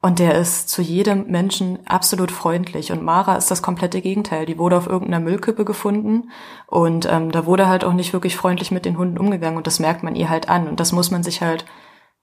und 0.00 0.20
der 0.20 0.36
ist 0.36 0.68
zu 0.68 0.82
jedem 0.82 1.26
Menschen 1.26 1.84
absolut 1.88 2.30
freundlich. 2.30 2.92
Und 2.92 3.02
Mara 3.02 3.34
ist 3.34 3.50
das 3.50 3.62
komplette 3.62 4.00
Gegenteil. 4.00 4.46
Die 4.46 4.58
wurde 4.58 4.76
auf 4.76 4.86
irgendeiner 4.86 5.24
Müllkippe 5.24 5.64
gefunden 5.64 6.30
und 6.68 7.08
ähm, 7.10 7.32
da 7.32 7.46
wurde 7.46 7.66
halt 7.66 7.84
auch 7.84 7.94
nicht 7.94 8.12
wirklich 8.12 8.36
freundlich 8.36 8.70
mit 8.70 8.84
den 8.84 8.98
Hunden 8.98 9.18
umgegangen 9.18 9.56
und 9.56 9.66
das 9.66 9.80
merkt 9.80 10.04
man 10.04 10.14
ihr 10.14 10.28
halt 10.28 10.48
an. 10.48 10.68
Und 10.68 10.78
das 10.78 10.92
muss 10.92 11.10
man 11.10 11.24
sich 11.24 11.42
halt 11.42 11.64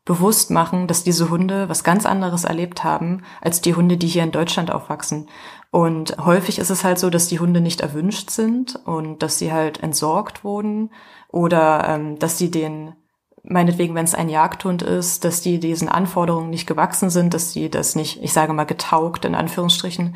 bewusst 0.05 0.51
machen, 0.51 0.87
dass 0.87 1.03
diese 1.03 1.29
Hunde 1.29 1.69
was 1.69 1.83
ganz 1.83 2.05
anderes 2.05 2.43
erlebt 2.43 2.83
haben 2.83 3.23
als 3.41 3.61
die 3.61 3.73
Hunde, 3.75 3.97
die 3.97 4.07
hier 4.07 4.23
in 4.23 4.31
Deutschland 4.31 4.69
aufwachsen. 4.71 5.29
Und 5.73 6.17
häufig 6.23 6.59
ist 6.59 6.69
es 6.69 6.83
halt 6.83 6.99
so, 6.99 7.09
dass 7.09 7.29
die 7.29 7.39
Hunde 7.39 7.59
nicht 7.59 7.81
erwünscht 7.81 8.29
sind 8.29 8.79
und 8.85 9.23
dass 9.23 9.39
sie 9.39 9.51
halt 9.51 9.81
entsorgt 9.81 10.43
wurden 10.43 10.91
oder 11.29 11.89
ähm, 11.89 12.19
dass 12.19 12.37
sie 12.37 12.51
den 12.51 12.93
meinetwegen, 13.41 13.95
wenn 13.95 14.05
es 14.05 14.13
ein 14.13 14.29
Jagdhund 14.29 14.83
ist, 14.83 15.25
dass 15.25 15.41
die 15.41 15.59
diesen 15.59 15.89
Anforderungen 15.89 16.51
nicht 16.51 16.67
gewachsen 16.67 17.09
sind, 17.09 17.33
dass 17.33 17.53
die 17.53 17.71
das 17.71 17.95
nicht, 17.95 18.21
ich 18.21 18.33
sage 18.33 18.53
mal, 18.53 18.65
getaugt 18.65 19.25
in 19.25 19.33
Anführungsstrichen 19.33 20.15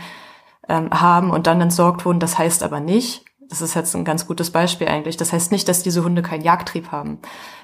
ähm, 0.70 0.92
haben 0.92 1.32
und 1.32 1.48
dann 1.48 1.60
entsorgt 1.60 2.06
wurden. 2.06 2.20
Das 2.20 2.38
heißt 2.38 2.62
aber 2.62 2.80
nicht, 2.80 3.26
das 3.50 3.62
ist 3.62 3.74
jetzt 3.74 3.96
ein 3.96 4.06
ganz 4.06 4.28
gutes 4.28 4.52
Beispiel 4.52 4.88
eigentlich, 4.88 5.18
das 5.18 5.34
heißt 5.34 5.52
nicht, 5.52 5.68
dass 5.68 5.82
diese 5.82 6.04
Hunde 6.04 6.22
keinen 6.22 6.44
Jagdtrieb 6.44 6.92
haben. 6.92 7.18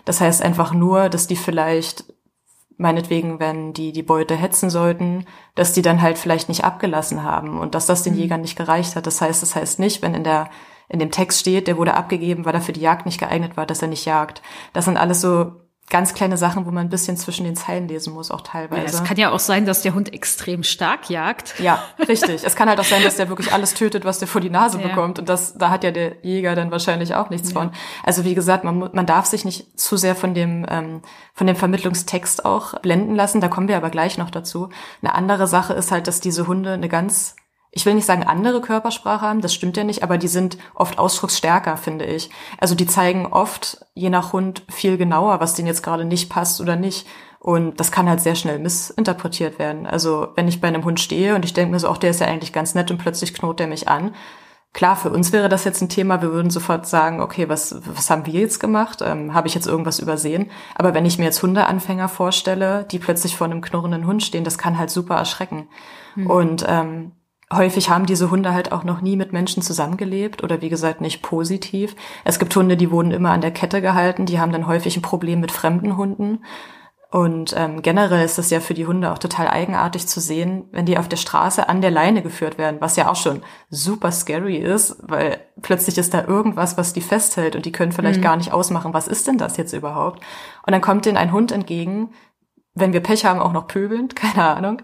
Das 0.03 0.19
heißt 0.19 0.41
einfach 0.41 0.73
nur, 0.73 1.09
dass 1.09 1.27
die 1.27 1.35
vielleicht 1.35 2.05
meinetwegen, 2.77 3.39
wenn 3.39 3.73
die 3.73 3.91
die 3.91 4.03
Beute 4.03 4.35
hetzen 4.35 4.69
sollten, 4.69 5.25
dass 5.55 5.73
die 5.73 5.81
dann 5.81 6.01
halt 6.01 6.17
vielleicht 6.17 6.49
nicht 6.49 6.63
abgelassen 6.63 7.23
haben 7.23 7.59
und 7.59 7.75
dass 7.75 7.85
das 7.85 8.03
den 8.03 8.13
mhm. 8.13 8.19
Jägern 8.19 8.41
nicht 8.41 8.57
gereicht 8.57 8.95
hat. 8.95 9.07
Das 9.07 9.21
heißt, 9.21 9.41
das 9.41 9.55
heißt 9.55 9.79
nicht, 9.79 10.01
wenn 10.01 10.13
in 10.13 10.23
der 10.23 10.49
in 10.89 10.99
dem 10.99 11.11
Text 11.11 11.39
steht, 11.39 11.67
der 11.67 11.77
wurde 11.77 11.95
abgegeben, 11.95 12.45
weil 12.45 12.53
er 12.53 12.61
für 12.61 12.73
die 12.73 12.81
Jagd 12.81 13.05
nicht 13.05 13.19
geeignet 13.19 13.57
war, 13.57 13.65
dass 13.65 13.81
er 13.81 13.87
nicht 13.87 14.05
jagt. 14.05 14.41
Das 14.73 14.85
sind 14.85 14.97
alles 14.97 15.21
so 15.21 15.53
ganz 15.93 16.15
kleine 16.15 16.37
Sachen, 16.37 16.65
wo 16.65 16.71
man 16.71 16.87
ein 16.87 16.89
bisschen 16.89 17.17
zwischen 17.17 17.43
den 17.43 17.55
Zeilen 17.55 17.87
lesen 17.87 18.13
muss, 18.13 18.31
auch 18.31 18.41
teilweise. 18.41 18.81
Ja, 18.81 19.01
es 19.01 19.03
kann 19.03 19.17
ja 19.17 19.31
auch 19.31 19.39
sein, 19.39 19.67
dass 19.67 19.83
der 19.83 19.93
Hund 19.93 20.11
extrem 20.11 20.63
stark 20.63 21.07
jagt. 21.07 21.59
Ja, 21.59 21.83
richtig. 22.09 22.43
es 22.43 22.55
kann 22.55 22.67
halt 22.67 22.79
auch 22.79 22.83
sein, 22.83 23.03
dass 23.03 23.15
der 23.15 23.29
wirklich 23.29 23.53
alles 23.53 23.75
tötet, 23.75 24.03
was 24.03 24.17
der 24.17 24.27
vor 24.27 24.41
die 24.41 24.49
Nase 24.49 24.81
ja. 24.81 24.87
bekommt. 24.87 25.19
Und 25.19 25.29
das, 25.29 25.53
da 25.55 25.69
hat 25.69 25.83
ja 25.83 25.91
der 25.91 26.15
Jäger 26.23 26.55
dann 26.55 26.71
wahrscheinlich 26.71 27.13
auch 27.13 27.29
nichts 27.29 27.51
ja. 27.51 27.59
von. 27.59 27.71
Also 28.03 28.25
wie 28.25 28.33
gesagt, 28.33 28.63
man, 28.63 28.89
man 28.91 29.05
darf 29.05 29.27
sich 29.27 29.45
nicht 29.45 29.79
zu 29.79 29.95
sehr 29.95 30.15
von 30.15 30.33
dem, 30.33 30.65
ähm, 30.67 31.03
von 31.35 31.45
dem 31.45 31.55
Vermittlungstext 31.55 32.43
auch 32.43 32.79
blenden 32.79 33.13
lassen. 33.13 33.39
Da 33.39 33.47
kommen 33.47 33.67
wir 33.67 33.77
aber 33.77 33.91
gleich 33.91 34.17
noch 34.17 34.31
dazu. 34.31 34.69
Eine 35.03 35.13
andere 35.13 35.45
Sache 35.45 35.73
ist 35.73 35.91
halt, 35.91 36.07
dass 36.07 36.19
diese 36.19 36.47
Hunde 36.47 36.71
eine 36.71 36.89
ganz 36.89 37.35
ich 37.75 37.87
will 37.87 37.95
nicht 37.95 38.05
sagen 38.05 38.23
andere 38.23 38.61
Körpersprache 38.61 39.21
haben, 39.21 39.41
das 39.41 39.53
stimmt 39.53 39.77
ja 39.77 39.83
nicht, 39.83 40.03
aber 40.03 40.19
die 40.19 40.27
sind 40.27 40.59
oft 40.75 40.99
ausdrucksstärker, 40.99 41.75
finde 41.75 42.05
ich. 42.05 42.29
Also 42.59 42.75
die 42.75 42.85
zeigen 42.85 43.25
oft, 43.25 43.83
je 43.95 44.11
nach 44.11 44.31
Hund, 44.31 44.63
viel 44.69 44.95
genauer, 44.97 45.39
was 45.39 45.55
denen 45.55 45.67
jetzt 45.67 45.81
gerade 45.81 46.05
nicht 46.05 46.29
passt 46.29 46.61
oder 46.61 46.75
nicht. 46.75 47.07
Und 47.39 47.79
das 47.79 47.91
kann 47.91 48.07
halt 48.07 48.21
sehr 48.21 48.35
schnell 48.35 48.59
missinterpretiert 48.59 49.57
werden. 49.57 49.87
Also 49.87 50.27
wenn 50.35 50.47
ich 50.47 50.61
bei 50.61 50.67
einem 50.67 50.85
Hund 50.85 50.99
stehe 50.99 51.33
und 51.33 51.45
ich 51.45 51.53
denke 51.53 51.71
mir 51.71 51.79
so, 51.79 51.89
auch 51.89 51.97
der 51.97 52.11
ist 52.11 52.21
ja 52.21 52.27
eigentlich 52.27 52.53
ganz 52.53 52.75
nett 52.75 52.91
und 52.91 52.99
plötzlich 52.99 53.33
knurrt 53.33 53.59
der 53.59 53.67
mich 53.67 53.87
an. 53.87 54.13
Klar, 54.71 54.95
für 54.95 55.09
uns 55.09 55.31
wäre 55.31 55.49
das 55.49 55.65
jetzt 55.65 55.81
ein 55.81 55.89
Thema, 55.89 56.21
wir 56.21 56.31
würden 56.31 56.51
sofort 56.51 56.87
sagen, 56.87 57.21
okay, 57.21 57.49
was, 57.49 57.75
was 57.85 58.09
haben 58.09 58.27
wir 58.27 58.39
jetzt 58.39 58.59
gemacht? 58.59 59.01
Ähm, 59.03 59.33
Habe 59.33 59.47
ich 59.47 59.55
jetzt 59.55 59.67
irgendwas 59.67 59.99
übersehen? 59.99 60.51
Aber 60.75 60.93
wenn 60.93 61.05
ich 61.05 61.17
mir 61.17 61.25
jetzt 61.25 61.41
Hundeanfänger 61.41 62.07
vorstelle, 62.07 62.85
die 62.91 62.99
plötzlich 62.99 63.35
vor 63.35 63.45
einem 63.45 63.61
knurrenden 63.61 64.05
Hund 64.05 64.21
stehen, 64.23 64.43
das 64.43 64.57
kann 64.57 64.77
halt 64.77 64.91
super 64.91 65.15
erschrecken. 65.15 65.67
Mhm. 66.15 66.29
Und 66.29 66.65
ähm, 66.67 67.11
häufig 67.55 67.89
haben 67.89 68.05
diese 68.05 68.31
Hunde 68.31 68.53
halt 68.53 68.71
auch 68.71 68.83
noch 68.83 69.01
nie 69.01 69.15
mit 69.15 69.33
Menschen 69.33 69.61
zusammengelebt 69.63 70.43
oder 70.43 70.61
wie 70.61 70.69
gesagt 70.69 71.01
nicht 71.01 71.21
positiv. 71.21 71.95
Es 72.23 72.39
gibt 72.39 72.55
Hunde, 72.55 72.77
die 72.77 72.91
wurden 72.91 73.11
immer 73.11 73.31
an 73.31 73.41
der 73.41 73.51
Kette 73.51 73.81
gehalten, 73.81 74.25
die 74.25 74.39
haben 74.39 74.51
dann 74.51 74.67
häufig 74.67 74.97
ein 74.97 75.01
Problem 75.01 75.39
mit 75.39 75.51
fremden 75.51 75.97
Hunden. 75.97 76.39
Und 77.13 77.53
ähm, 77.55 77.83
generell 77.83 78.25
ist 78.25 78.39
das 78.39 78.49
ja 78.49 78.59
für 78.59 78.73
die 78.73 78.87
Hunde 78.87 79.11
auch 79.11 79.19
total 79.19 79.47
eigenartig 79.47 80.07
zu 80.07 80.19
sehen, 80.19 80.65
wenn 80.71 80.87
die 80.87 80.97
auf 80.97 81.07
der 81.07 81.17
Straße 81.17 81.69
an 81.69 81.79
der 81.79 81.91
Leine 81.91 82.23
geführt 82.23 82.57
werden, 82.57 82.81
was 82.81 82.95
ja 82.95 83.07
auch 83.07 83.15
schon 83.15 83.43
super 83.69 84.11
scary 84.11 84.57
ist, 84.57 84.95
weil 85.03 85.39
plötzlich 85.61 85.99
ist 85.99 86.15
da 86.15 86.23
irgendwas, 86.25 86.75
was 86.75 86.91
die 86.91 87.01
festhält 87.01 87.55
und 87.55 87.67
die 87.67 87.71
können 87.71 87.91
vielleicht 87.91 88.17
mhm. 88.17 88.23
gar 88.23 88.35
nicht 88.35 88.51
ausmachen, 88.51 88.95
was 88.95 89.07
ist 89.07 89.27
denn 89.27 89.37
das 89.37 89.57
jetzt 89.57 89.73
überhaupt? 89.73 90.23
Und 90.65 90.71
dann 90.71 90.81
kommt 90.81 91.05
denen 91.05 91.17
ein 91.17 91.31
Hund 91.31 91.51
entgegen, 91.51 92.09
wenn 92.73 92.93
wir 92.93 93.03
Pech 93.03 93.25
haben, 93.25 93.39
auch 93.39 93.53
noch 93.53 93.67
pöbelnd, 93.67 94.15
keine 94.15 94.45
Ahnung, 94.45 94.81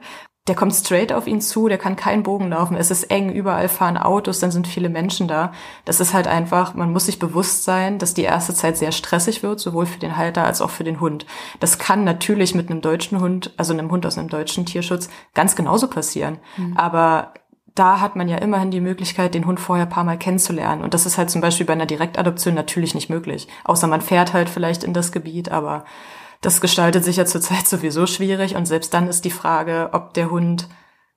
der 0.48 0.55
kommt 0.55 0.74
straight 0.74 1.13
auf 1.13 1.27
ihn 1.27 1.41
zu, 1.41 1.67
der 1.67 1.77
kann 1.77 1.96
keinen 1.96 2.24
Bogen 2.24 2.50
laufen, 2.50 2.75
es 2.75 2.89
ist 2.89 3.12
eng, 3.12 3.31
überall 3.31 3.69
fahren 3.69 3.98
Autos, 3.98 4.39
dann 4.39 4.51
sind 4.51 4.67
viele 4.67 4.89
Menschen 4.89 5.27
da. 5.27 5.51
Das 5.86 6.00
ist 6.00 6.13
halt 6.13 6.27
einfach, 6.27 6.74
man 6.74 6.91
muss 6.91 7.05
sich 7.05 7.19
bewusst 7.19 7.65
sein, 7.65 8.00
dass 8.00 8.15
die 8.15 8.24
erste 8.24 8.55
Zeit 8.55 8.77
sehr 8.77 8.91
stressig 8.91 9.43
wird, 9.43 9.60
sowohl 9.60 9.86
für 9.86 10.00
den 10.00 10.17
Halter 10.17 10.46
als 10.46 10.62
auch 10.62 10.72
für 10.72 10.84
den 10.84 11.00
Hund. 11.00 11.27
Das 11.60 11.77
kann 11.77 12.03
natürlich 12.03 12.55
mit 12.55 12.72
einem 12.72 12.81
deutschen 12.81 13.22
Hund, 13.22 13.53
also 13.58 13.74
einem 13.74 13.91
Hund 13.91 14.05
aus 14.05 14.17
einem 14.17 14.29
deutschen 14.29 14.65
Tierschutz, 14.65 15.10
ganz 15.36 15.55
genauso 15.55 15.88
passieren. 15.88 16.39
Mhm. 16.58 16.75
Aber 16.77 17.34
da 17.75 18.01
hat 18.01 18.15
man 18.15 18.27
ja 18.27 18.38
immerhin 18.38 18.72
die 18.72 18.81
Möglichkeit, 18.81 19.34
den 19.34 19.46
Hund 19.46 19.60
vorher 19.60 19.86
paar 19.86 20.03
Mal 20.03 20.17
kennenzulernen. 20.17 20.84
Und 20.84 20.93
das 20.93 21.05
ist 21.05 21.17
halt 21.17 21.29
zum 21.29 21.41
Beispiel 21.41 21.65
bei 21.65 21.74
einer 21.74 21.86
Direktadoption 21.86 22.53
natürlich 22.53 22.96
nicht 22.96 23.10
möglich. 23.10 23.48
Außer 23.63 23.88
man 23.88 24.01
fährt 24.01 24.34
halt 24.34 24.50
vielleicht 24.50 24.84
in 24.84 24.93
das 24.93 25.12
Gebiet, 25.12 25.50
aber 25.50 25.86
das 26.41 26.62
gestaltet 26.62 27.03
sich 27.03 27.17
ja 27.17 27.25
zurzeit 27.25 27.67
sowieso 27.67 28.05
schwierig 28.05 28.55
und 28.55 28.65
selbst 28.65 28.93
dann 28.93 29.08
ist 29.08 29.25
die 29.25 29.31
Frage, 29.31 29.89
ob 29.93 30.13
der 30.13 30.31
Hund 30.31 30.67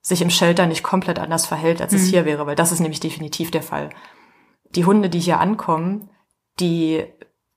sich 0.01 0.21
im 0.21 0.29
Shelter 0.29 0.65
nicht 0.65 0.83
komplett 0.83 1.17
anders 1.17 1.45
verhält, 1.45 1.81
als 1.81 1.93
mhm. 1.93 1.99
es 1.99 2.05
hier 2.07 2.25
wäre, 2.25 2.45
weil 2.45 2.55
das 2.55 2.71
ist 2.71 2.81
nämlich 2.81 2.99
definitiv 2.99 3.51
der 3.51 3.63
Fall. 3.63 3.89
Die 4.75 4.85
Hunde, 4.85 5.09
die 5.09 5.19
hier 5.19 5.39
ankommen, 5.39 6.09
die 6.59 7.05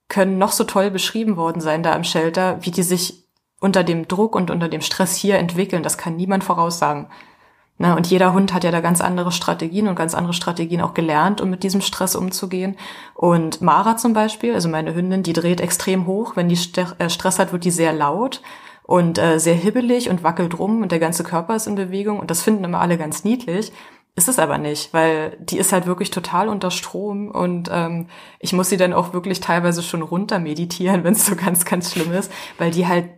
können 0.07 0.37
noch 0.37 0.53
so 0.53 0.63
toll 0.63 0.89
beschrieben 0.89 1.35
worden 1.35 1.61
sein 1.61 1.83
da 1.83 1.93
im 1.93 2.05
Shelter, 2.05 2.57
wie 2.61 2.71
die 2.71 2.83
sich 2.83 3.25
unter 3.59 3.83
dem 3.83 4.07
Druck 4.07 4.35
und 4.35 4.51
unter 4.51 4.69
dem 4.69 4.81
Stress 4.81 5.15
hier 5.15 5.37
entwickeln. 5.37 5.83
Das 5.83 5.97
kann 5.97 6.15
niemand 6.15 6.43
voraussagen. 6.43 7.07
Ne, 7.79 7.95
und 7.95 8.07
jeder 8.07 8.33
Hund 8.33 8.55
hat 8.55 8.63
ja 8.63 8.71
da 8.71 8.81
ganz 8.81 9.01
andere 9.01 9.31
Strategien 9.31 9.87
und 9.87 9.95
ganz 9.95 10.15
andere 10.15 10.33
Strategien 10.33 10.81
auch 10.81 10.95
gelernt, 10.95 11.41
um 11.41 11.51
mit 11.51 11.61
diesem 11.61 11.81
Stress 11.81 12.15
umzugehen. 12.15 12.75
Und 13.13 13.61
Mara 13.61 13.97
zum 13.97 14.13
Beispiel, 14.13 14.55
also 14.55 14.67
meine 14.67 14.95
Hündin, 14.95 15.21
die 15.21 15.33
dreht 15.33 15.61
extrem 15.61 16.07
hoch. 16.07 16.35
Wenn 16.35 16.49
die 16.49 16.57
äh, 16.97 17.09
Stress 17.09 17.37
hat, 17.37 17.51
wird 17.51 17.65
die 17.65 17.71
sehr 17.71 17.93
laut 17.93 18.41
und 18.81 19.19
äh, 19.19 19.39
sehr 19.39 19.53
hibbelig 19.53 20.09
und 20.09 20.23
wackelt 20.23 20.57
rum 20.57 20.81
und 20.81 20.91
der 20.91 20.97
ganze 20.99 21.23
Körper 21.23 21.55
ist 21.55 21.67
in 21.67 21.75
Bewegung. 21.75 22.19
Und 22.19 22.31
das 22.31 22.41
finden 22.41 22.63
immer 22.63 22.81
alle 22.81 22.97
ganz 22.97 23.23
niedlich. 23.23 23.71
Ist 24.15 24.27
es 24.27 24.39
aber 24.39 24.57
nicht, 24.57 24.95
weil 24.95 25.37
die 25.39 25.59
ist 25.59 25.71
halt 25.71 25.85
wirklich 25.85 26.09
total 26.09 26.49
unter 26.49 26.71
Strom 26.71 27.29
und 27.29 27.69
ähm, 27.71 28.07
ich 28.39 28.51
muss 28.51 28.67
sie 28.67 28.77
dann 28.77 28.91
auch 28.91 29.13
wirklich 29.13 29.41
teilweise 29.41 29.83
schon 29.83 30.01
runter 30.01 30.39
meditieren, 30.39 31.03
wenn 31.03 31.13
es 31.13 31.27
so 31.27 31.35
ganz, 31.35 31.65
ganz 31.65 31.91
schlimm 31.91 32.11
ist, 32.13 32.31
weil 32.57 32.71
die 32.71 32.87
halt 32.87 33.09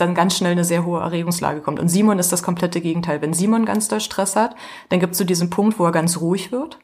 dann 0.00 0.14
ganz 0.14 0.36
schnell 0.36 0.52
eine 0.52 0.64
sehr 0.64 0.84
hohe 0.84 1.00
Erregungslage 1.00 1.60
kommt. 1.60 1.78
Und 1.78 1.88
Simon 1.88 2.18
ist 2.18 2.32
das 2.32 2.42
komplette 2.42 2.80
Gegenteil. 2.80 3.22
Wenn 3.22 3.34
Simon 3.34 3.64
ganz 3.64 3.88
doll 3.88 4.00
Stress 4.00 4.36
hat, 4.36 4.54
dann 4.88 5.00
gibt 5.00 5.12
es 5.12 5.18
so 5.18 5.24
diesen 5.24 5.50
Punkt, 5.50 5.78
wo 5.78 5.84
er 5.84 5.92
ganz 5.92 6.20
ruhig 6.20 6.52
wird. 6.52 6.78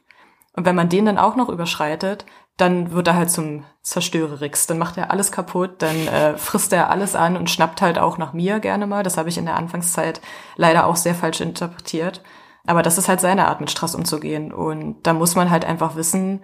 Und 0.55 0.65
wenn 0.65 0.77
man 0.77 0.89
den 0.89 1.05
dann 1.07 1.19
auch 1.19 1.37
noch 1.37 1.49
überschreitet, 1.49 2.25
dann 2.57 2.93
wird 2.93 3.09
er 3.09 3.17
halt 3.17 3.31
zum 3.31 3.65
Zerstörerix. 3.83 4.67
Dann 4.67 4.79
macht 4.79 4.97
er 4.97 5.11
alles 5.11 5.31
kaputt, 5.31 5.83
dann 5.83 6.09
äh, 6.09 6.39
frisst 6.39 6.73
er 6.73 6.91
alles 6.91 7.15
an 7.15 7.37
und 7.37 7.51
schnappt 7.51 7.83
halt 7.83 7.99
auch 7.99 8.17
nach 8.17 8.33
mir 8.33 8.61
gerne 8.61 8.87
mal. 8.87 9.03
Das 9.03 9.19
habe 9.19 9.29
ich 9.29 9.37
in 9.37 9.45
der 9.45 9.57
Anfangszeit 9.57 10.21
leider 10.57 10.87
auch 10.87 10.97
sehr 10.97 11.15
falsch 11.15 11.41
interpretiert. 11.41 12.23
Aber 12.67 12.83
das 12.83 12.99
ist 12.99 13.09
halt 13.09 13.21
seine 13.21 13.49
Art, 13.49 13.61
mit 13.61 13.71
Stress 13.71 13.95
umzugehen. 13.95 14.53
Und 14.53 15.03
da 15.07 15.13
muss 15.13 15.35
man 15.35 15.51
halt 15.51 15.65
einfach 15.65 15.97
wissen, 15.97 16.43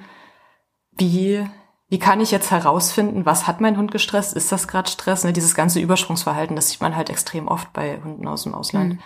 wie 0.93 1.49
wie 1.93 1.99
kann 1.99 2.23
ich 2.23 2.31
jetzt 2.31 2.51
herausfinden, 2.51 3.27
was 3.27 3.47
hat 3.47 3.61
mein 3.61 3.77
Hund 3.77 3.91
gestresst? 3.93 4.33
Ist 4.33 4.51
das 4.51 4.67
gerade 4.67 4.91
Stress? 4.91 5.25
Ne? 5.25 5.35
Dieses 5.35 5.55
ganze 5.55 5.79
Übersprungsverhalten, 5.79 6.57
das 6.57 6.71
sieht 6.71 6.81
man 6.81 6.97
halt 6.97 7.11
extrem 7.11 7.49
oft 7.49 7.71
bei 7.75 8.01
Hunden 8.03 8.27
aus 8.27 8.45
dem 8.45 8.55
Ausland. 8.55 8.95
Mhm. 8.95 8.99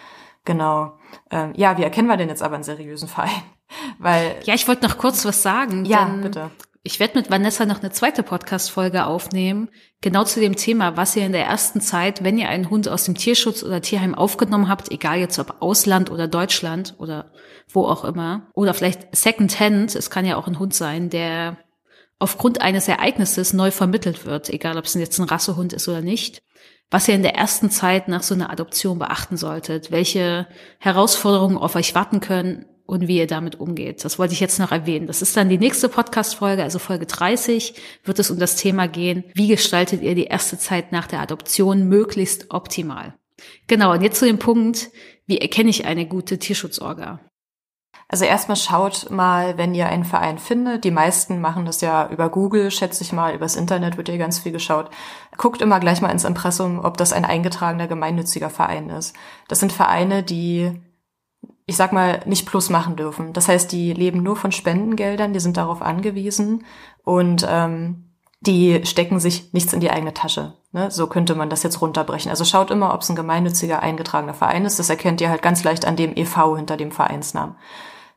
Genau. 0.44 0.92
Ähm, 1.32 1.52
ja, 1.56 1.76
wie 1.78 1.82
erkennen 1.82 2.06
wir 2.06 2.16
denn 2.16 2.28
jetzt 2.28 2.44
aber 2.44 2.54
einen 2.54 2.62
seriösen 2.62 3.08
Verein? 3.08 3.42
Weil 3.98 4.36
ja, 4.44 4.54
ich 4.54 4.68
wollte 4.68 4.86
noch 4.86 4.98
kurz 4.98 5.24
was 5.24 5.42
sagen. 5.42 5.84
Ja, 5.84 6.04
bitte. 6.04 6.52
Ich 6.84 7.00
werde 7.00 7.18
mit 7.18 7.28
Vanessa 7.28 7.66
noch 7.66 7.80
eine 7.80 7.90
zweite 7.90 8.22
Podcast-Folge 8.22 9.06
aufnehmen, 9.06 9.68
genau 10.00 10.22
zu 10.22 10.38
dem 10.38 10.54
Thema, 10.54 10.96
was 10.96 11.16
ihr 11.16 11.26
in 11.26 11.32
der 11.32 11.44
ersten 11.44 11.80
Zeit, 11.80 12.22
wenn 12.22 12.38
ihr 12.38 12.48
einen 12.48 12.70
Hund 12.70 12.88
aus 12.88 13.02
dem 13.02 13.16
Tierschutz 13.16 13.64
oder 13.64 13.80
Tierheim 13.80 14.14
aufgenommen 14.14 14.68
habt, 14.68 14.92
egal 14.92 15.18
jetzt 15.18 15.40
ob 15.40 15.56
Ausland 15.60 16.08
oder 16.08 16.28
Deutschland 16.28 16.94
oder 16.98 17.32
wo 17.68 17.84
auch 17.84 18.04
immer, 18.04 18.46
oder 18.54 18.74
vielleicht 18.74 19.16
Secondhand, 19.16 19.96
es 19.96 20.08
kann 20.08 20.24
ja 20.24 20.36
auch 20.36 20.46
ein 20.46 20.60
Hund 20.60 20.72
sein, 20.72 21.10
der 21.10 21.56
aufgrund 22.18 22.60
eines 22.62 22.88
Ereignisses 22.88 23.52
neu 23.52 23.70
vermittelt 23.70 24.24
wird, 24.24 24.48
egal 24.50 24.78
ob 24.78 24.84
es 24.84 24.94
jetzt 24.94 25.18
ein 25.18 25.28
Rassehund 25.28 25.72
ist 25.72 25.88
oder 25.88 26.00
nicht, 26.00 26.42
was 26.90 27.08
ihr 27.08 27.14
in 27.14 27.22
der 27.22 27.34
ersten 27.34 27.70
Zeit 27.70 28.08
nach 28.08 28.22
so 28.22 28.34
einer 28.34 28.50
Adoption 28.50 28.98
beachten 28.98 29.36
solltet, 29.36 29.90
welche 29.90 30.46
Herausforderungen 30.78 31.58
auf 31.58 31.74
euch 31.74 31.94
warten 31.94 32.20
können 32.20 32.66
und 32.86 33.08
wie 33.08 33.18
ihr 33.18 33.26
damit 33.26 33.58
umgeht. 33.58 34.04
Das 34.04 34.18
wollte 34.18 34.34
ich 34.34 34.40
jetzt 34.40 34.60
noch 34.60 34.70
erwähnen. 34.70 35.08
Das 35.08 35.20
ist 35.20 35.36
dann 35.36 35.48
die 35.48 35.58
nächste 35.58 35.88
Podcast-Folge, 35.88 36.62
also 36.62 36.78
Folge 36.78 37.06
30, 37.06 37.74
wird 38.04 38.18
es 38.18 38.30
um 38.30 38.38
das 38.38 38.56
Thema 38.56 38.86
gehen, 38.86 39.24
wie 39.34 39.48
gestaltet 39.48 40.02
ihr 40.02 40.14
die 40.14 40.24
erste 40.24 40.58
Zeit 40.58 40.92
nach 40.92 41.08
der 41.08 41.20
Adoption 41.20 41.88
möglichst 41.88 42.50
optimal. 42.50 43.14
Genau, 43.66 43.92
und 43.92 44.02
jetzt 44.02 44.20
zu 44.20 44.24
dem 44.24 44.38
Punkt, 44.38 44.90
wie 45.26 45.38
erkenne 45.38 45.70
ich 45.70 45.84
eine 45.84 46.06
gute 46.06 46.38
Tierschutzorga? 46.38 47.20
Also 48.08 48.24
erstmal 48.24 48.56
schaut 48.56 49.10
mal, 49.10 49.58
wenn 49.58 49.74
ihr 49.74 49.88
einen 49.88 50.04
Verein 50.04 50.38
findet. 50.38 50.84
Die 50.84 50.92
meisten 50.92 51.40
machen 51.40 51.66
das 51.66 51.80
ja 51.80 52.08
über 52.08 52.28
Google, 52.28 52.70
schätze 52.70 53.02
ich 53.02 53.12
mal. 53.12 53.34
Übers 53.34 53.56
Internet 53.56 53.96
wird 53.96 54.08
ja 54.08 54.16
ganz 54.16 54.38
viel 54.38 54.52
geschaut. 54.52 54.90
Guckt 55.36 55.60
immer 55.60 55.80
gleich 55.80 56.00
mal 56.00 56.10
ins 56.10 56.24
Impressum, 56.24 56.78
ob 56.84 56.96
das 56.98 57.12
ein 57.12 57.24
eingetragener 57.24 57.88
gemeinnütziger 57.88 58.48
Verein 58.48 58.90
ist. 58.90 59.16
Das 59.48 59.58
sind 59.58 59.72
Vereine, 59.72 60.22
die, 60.22 60.80
ich 61.66 61.76
sag 61.76 61.92
mal, 61.92 62.20
nicht 62.26 62.46
plus 62.46 62.70
machen 62.70 62.94
dürfen. 62.94 63.32
Das 63.32 63.48
heißt, 63.48 63.72
die 63.72 63.92
leben 63.92 64.22
nur 64.22 64.36
von 64.36 64.52
Spendengeldern, 64.52 65.32
die 65.32 65.40
sind 65.40 65.56
darauf 65.56 65.82
angewiesen 65.82 66.64
und 67.02 67.44
ähm, 67.48 68.12
die 68.40 68.86
stecken 68.86 69.18
sich 69.18 69.52
nichts 69.52 69.72
in 69.72 69.80
die 69.80 69.90
eigene 69.90 70.14
Tasche. 70.14 70.54
Ne? 70.70 70.92
So 70.92 71.08
könnte 71.08 71.34
man 71.34 71.50
das 71.50 71.64
jetzt 71.64 71.80
runterbrechen. 71.80 72.30
Also 72.30 72.44
schaut 72.44 72.70
immer, 72.70 72.94
ob 72.94 73.00
es 73.00 73.08
ein 73.08 73.16
gemeinnütziger 73.16 73.80
eingetragener 73.80 74.34
Verein 74.34 74.64
ist. 74.64 74.78
Das 74.78 74.90
erkennt 74.90 75.20
ihr 75.20 75.28
halt 75.28 75.42
ganz 75.42 75.64
leicht 75.64 75.84
an 75.84 75.96
dem 75.96 76.14
EV 76.14 76.54
hinter 76.56 76.76
dem 76.76 76.92
Vereinsnamen 76.92 77.56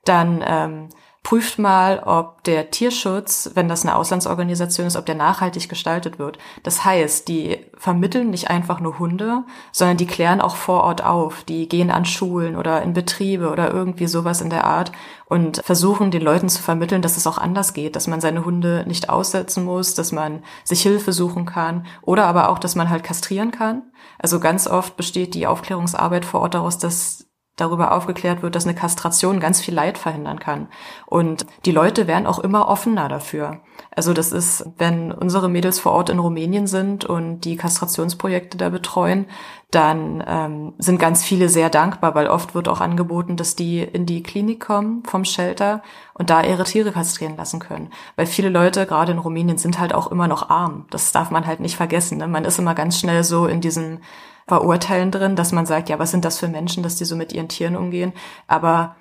dann 0.03 0.43
ähm, 0.45 0.89
prüft 1.23 1.59
mal, 1.59 1.99
ob 1.99 2.43
der 2.45 2.71
Tierschutz, 2.71 3.51
wenn 3.53 3.67
das 3.67 3.83
eine 3.83 3.95
Auslandsorganisation 3.95 4.87
ist, 4.87 4.95
ob 4.95 5.05
der 5.05 5.15
nachhaltig 5.15 5.67
gestaltet 5.67 6.17
wird. 6.17 6.39
Das 6.63 6.85
heißt, 6.85 7.27
die 7.27 7.57
vermitteln 7.77 8.29
nicht 8.29 8.49
einfach 8.49 8.79
nur 8.79 8.99
Hunde, 8.99 9.43
sondern 9.71 9.97
die 9.97 10.07
klären 10.07 10.41
auch 10.41 10.55
vor 10.55 10.83
Ort 10.83 11.03
auf. 11.03 11.43
Die 11.43 11.67
gehen 11.67 11.91
an 11.91 12.05
Schulen 12.05 12.55
oder 12.55 12.81
in 12.81 12.93
Betriebe 12.93 13.51
oder 13.51 13.71
irgendwie 13.71 14.07
sowas 14.07 14.41
in 14.41 14.49
der 14.49 14.63
Art 14.63 14.91
und 15.25 15.61
versuchen 15.63 16.09
den 16.09 16.21
Leuten 16.21 16.49
zu 16.49 16.63
vermitteln, 16.63 17.01
dass 17.01 17.17
es 17.17 17.27
auch 17.27 17.37
anders 17.37 17.73
geht, 17.73 17.95
dass 17.95 18.07
man 18.07 18.21
seine 18.21 18.45
Hunde 18.45 18.85
nicht 18.87 19.09
aussetzen 19.09 19.65
muss, 19.65 19.93
dass 19.93 20.11
man 20.11 20.41
sich 20.63 20.81
Hilfe 20.81 21.11
suchen 21.11 21.45
kann 21.45 21.85
oder 22.01 22.25
aber 22.25 22.49
auch, 22.49 22.59
dass 22.59 22.75
man 22.75 22.89
halt 22.89 23.03
kastrieren 23.03 23.51
kann. 23.51 23.83
Also 24.17 24.39
ganz 24.39 24.67
oft 24.67 24.95
besteht 24.95 25.35
die 25.35 25.47
Aufklärungsarbeit 25.47 26.25
vor 26.25 26.41
Ort 26.41 26.55
daraus, 26.55 26.77
dass 26.77 27.28
darüber 27.61 27.91
aufgeklärt 27.91 28.41
wird, 28.41 28.55
dass 28.55 28.65
eine 28.65 28.75
Kastration 28.75 29.39
ganz 29.39 29.61
viel 29.61 29.73
Leid 29.73 29.97
verhindern 29.97 30.39
kann. 30.39 30.67
Und 31.05 31.45
die 31.65 31.71
Leute 31.71 32.07
werden 32.07 32.27
auch 32.27 32.39
immer 32.39 32.67
offener 32.67 33.09
dafür. 33.09 33.59
Also 33.99 34.13
das 34.13 34.31
ist, 34.31 34.63
wenn 34.77 35.11
unsere 35.11 35.49
Mädels 35.49 35.77
vor 35.77 35.91
Ort 35.91 36.09
in 36.09 36.19
Rumänien 36.19 36.67
sind 36.67 37.03
und 37.03 37.41
die 37.41 37.57
Kastrationsprojekte 37.57 38.57
da 38.57 38.69
betreuen, 38.69 39.25
dann 39.71 40.23
ähm, 40.25 40.73
sind 40.77 41.01
ganz 41.01 41.25
viele 41.25 41.49
sehr 41.49 41.69
dankbar, 41.69 42.15
weil 42.15 42.27
oft 42.27 42.55
wird 42.55 42.69
auch 42.69 42.79
angeboten, 42.79 43.35
dass 43.35 43.57
die 43.57 43.81
in 43.81 44.05
die 44.05 44.23
Klinik 44.23 44.61
kommen 44.61 45.03
vom 45.03 45.25
Shelter 45.25 45.83
und 46.13 46.29
da 46.29 46.43
ihre 46.43 46.63
Tiere 46.63 46.93
kastrieren 46.93 47.35
lassen 47.35 47.59
können. 47.59 47.89
Weil 48.15 48.25
viele 48.25 48.47
Leute, 48.47 48.85
gerade 48.85 49.11
in 49.11 49.17
Rumänien, 49.17 49.57
sind 49.57 49.79
halt 49.79 49.93
auch 49.93 50.09
immer 50.09 50.29
noch 50.29 50.49
arm. 50.49 50.85
Das 50.91 51.11
darf 51.11 51.29
man 51.29 51.45
halt 51.45 51.59
nicht 51.59 51.75
vergessen. 51.75 52.19
Ne? 52.19 52.27
Man 52.29 52.45
ist 52.45 52.57
immer 52.57 52.75
ganz 52.75 52.97
schnell 52.97 53.25
so 53.25 53.47
in 53.47 53.59
diesem 53.59 53.99
Verurteilen 54.47 55.11
drin, 55.11 55.35
dass 55.35 55.51
man 55.51 55.65
sagt, 55.65 55.89
ja, 55.89 55.99
was 55.99 56.11
sind 56.11 56.23
das 56.23 56.39
für 56.39 56.47
Menschen, 56.47 56.83
dass 56.83 56.95
die 56.95 57.03
so 57.03 57.17
mit 57.17 57.33
ihren 57.33 57.49
Tieren 57.49 57.75
umgehen. 57.75 58.13
Aber 58.47 58.95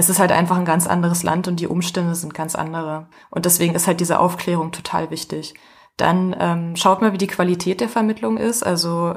es 0.00 0.08
ist 0.08 0.18
halt 0.18 0.32
einfach 0.32 0.56
ein 0.56 0.64
ganz 0.64 0.86
anderes 0.86 1.22
Land 1.22 1.46
und 1.46 1.60
die 1.60 1.66
Umstände 1.66 2.14
sind 2.14 2.32
ganz 2.32 2.54
andere. 2.54 3.08
Und 3.28 3.44
deswegen 3.44 3.74
ist 3.74 3.86
halt 3.86 4.00
diese 4.00 4.18
Aufklärung 4.18 4.72
total 4.72 5.10
wichtig. 5.10 5.52
Dann 5.98 6.34
ähm, 6.40 6.74
schaut 6.74 7.02
mal, 7.02 7.12
wie 7.12 7.18
die 7.18 7.26
Qualität 7.26 7.82
der 7.82 7.90
Vermittlung 7.90 8.38
ist. 8.38 8.62
Also 8.62 9.16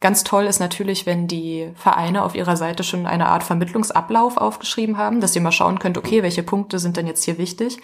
ganz 0.00 0.24
toll 0.24 0.46
ist 0.46 0.58
natürlich, 0.58 1.06
wenn 1.06 1.28
die 1.28 1.70
Vereine 1.76 2.24
auf 2.24 2.34
ihrer 2.34 2.56
Seite 2.56 2.82
schon 2.82 3.06
eine 3.06 3.28
Art 3.28 3.44
Vermittlungsablauf 3.44 4.36
aufgeschrieben 4.36 4.98
haben, 4.98 5.20
dass 5.20 5.36
ihr 5.36 5.40
mal 5.40 5.52
schauen 5.52 5.78
könnt, 5.78 5.98
okay, 5.98 6.24
welche 6.24 6.42
Punkte 6.42 6.80
sind 6.80 6.96
denn 6.96 7.06
jetzt 7.06 7.22
hier 7.22 7.38
wichtig. 7.38 7.78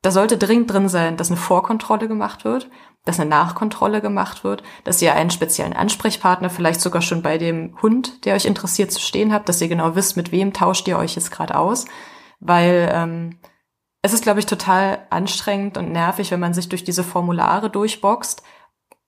Da 0.00 0.12
sollte 0.12 0.38
dringend 0.38 0.72
drin 0.72 0.88
sein, 0.88 1.16
dass 1.16 1.28
eine 1.28 1.38
Vorkontrolle 1.38 2.06
gemacht 2.06 2.44
wird 2.44 2.70
dass 3.04 3.18
eine 3.18 3.30
Nachkontrolle 3.30 4.00
gemacht 4.00 4.44
wird, 4.44 4.62
dass 4.84 5.02
ihr 5.02 5.14
einen 5.14 5.30
speziellen 5.30 5.72
Ansprechpartner 5.72 6.50
vielleicht 6.50 6.80
sogar 6.80 7.02
schon 7.02 7.22
bei 7.22 7.36
dem 7.36 7.76
Hund, 7.82 8.24
der 8.24 8.34
euch 8.34 8.44
interessiert, 8.44 8.92
zu 8.92 9.00
stehen 9.00 9.32
habt, 9.32 9.48
dass 9.48 9.60
ihr 9.60 9.68
genau 9.68 9.96
wisst, 9.96 10.16
mit 10.16 10.30
wem 10.30 10.52
tauscht 10.52 10.86
ihr 10.86 10.98
euch 10.98 11.16
jetzt 11.16 11.32
gerade 11.32 11.56
aus, 11.56 11.86
weil 12.38 12.90
ähm, 12.92 13.38
es 14.02 14.12
ist, 14.12 14.22
glaube 14.22 14.40
ich, 14.40 14.46
total 14.46 15.06
anstrengend 15.10 15.78
und 15.78 15.92
nervig, 15.92 16.30
wenn 16.30 16.40
man 16.40 16.54
sich 16.54 16.68
durch 16.68 16.84
diese 16.84 17.04
Formulare 17.04 17.70
durchboxt 17.70 18.42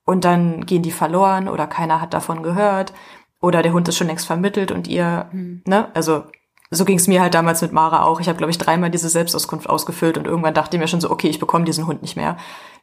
und 0.04 0.24
dann 0.24 0.66
gehen 0.66 0.82
die 0.82 0.92
verloren 0.92 1.48
oder 1.48 1.66
keiner 1.66 2.00
hat 2.00 2.14
davon 2.14 2.42
gehört 2.42 2.92
oder 3.40 3.62
der 3.62 3.72
Hund 3.72 3.88
ist 3.88 3.96
schon 3.96 4.06
längst 4.06 4.26
vermittelt 4.26 4.70
und 4.70 4.88
ihr, 4.88 5.28
mhm. 5.32 5.62
ne, 5.66 5.88
also 5.94 6.24
so 6.70 6.84
ging 6.84 6.96
es 6.96 7.06
mir 7.06 7.20
halt 7.20 7.34
damals 7.34 7.62
mit 7.62 7.72
Mara 7.72 8.02
auch. 8.02 8.20
Ich 8.20 8.28
habe, 8.28 8.38
glaube 8.38 8.50
ich, 8.50 8.58
dreimal 8.58 8.90
diese 8.90 9.08
Selbstauskunft 9.08 9.68
ausgefüllt 9.68 10.18
und 10.18 10.26
irgendwann 10.26 10.54
dachte 10.54 10.76
ich 10.76 10.80
mir 10.80 10.88
schon 10.88 11.00
so, 11.00 11.10
okay, 11.10 11.28
ich 11.28 11.38
bekomme 11.38 11.64
diesen 11.64 11.86
Hund 11.86 12.02
nicht 12.02 12.16
mehr. 12.16 12.36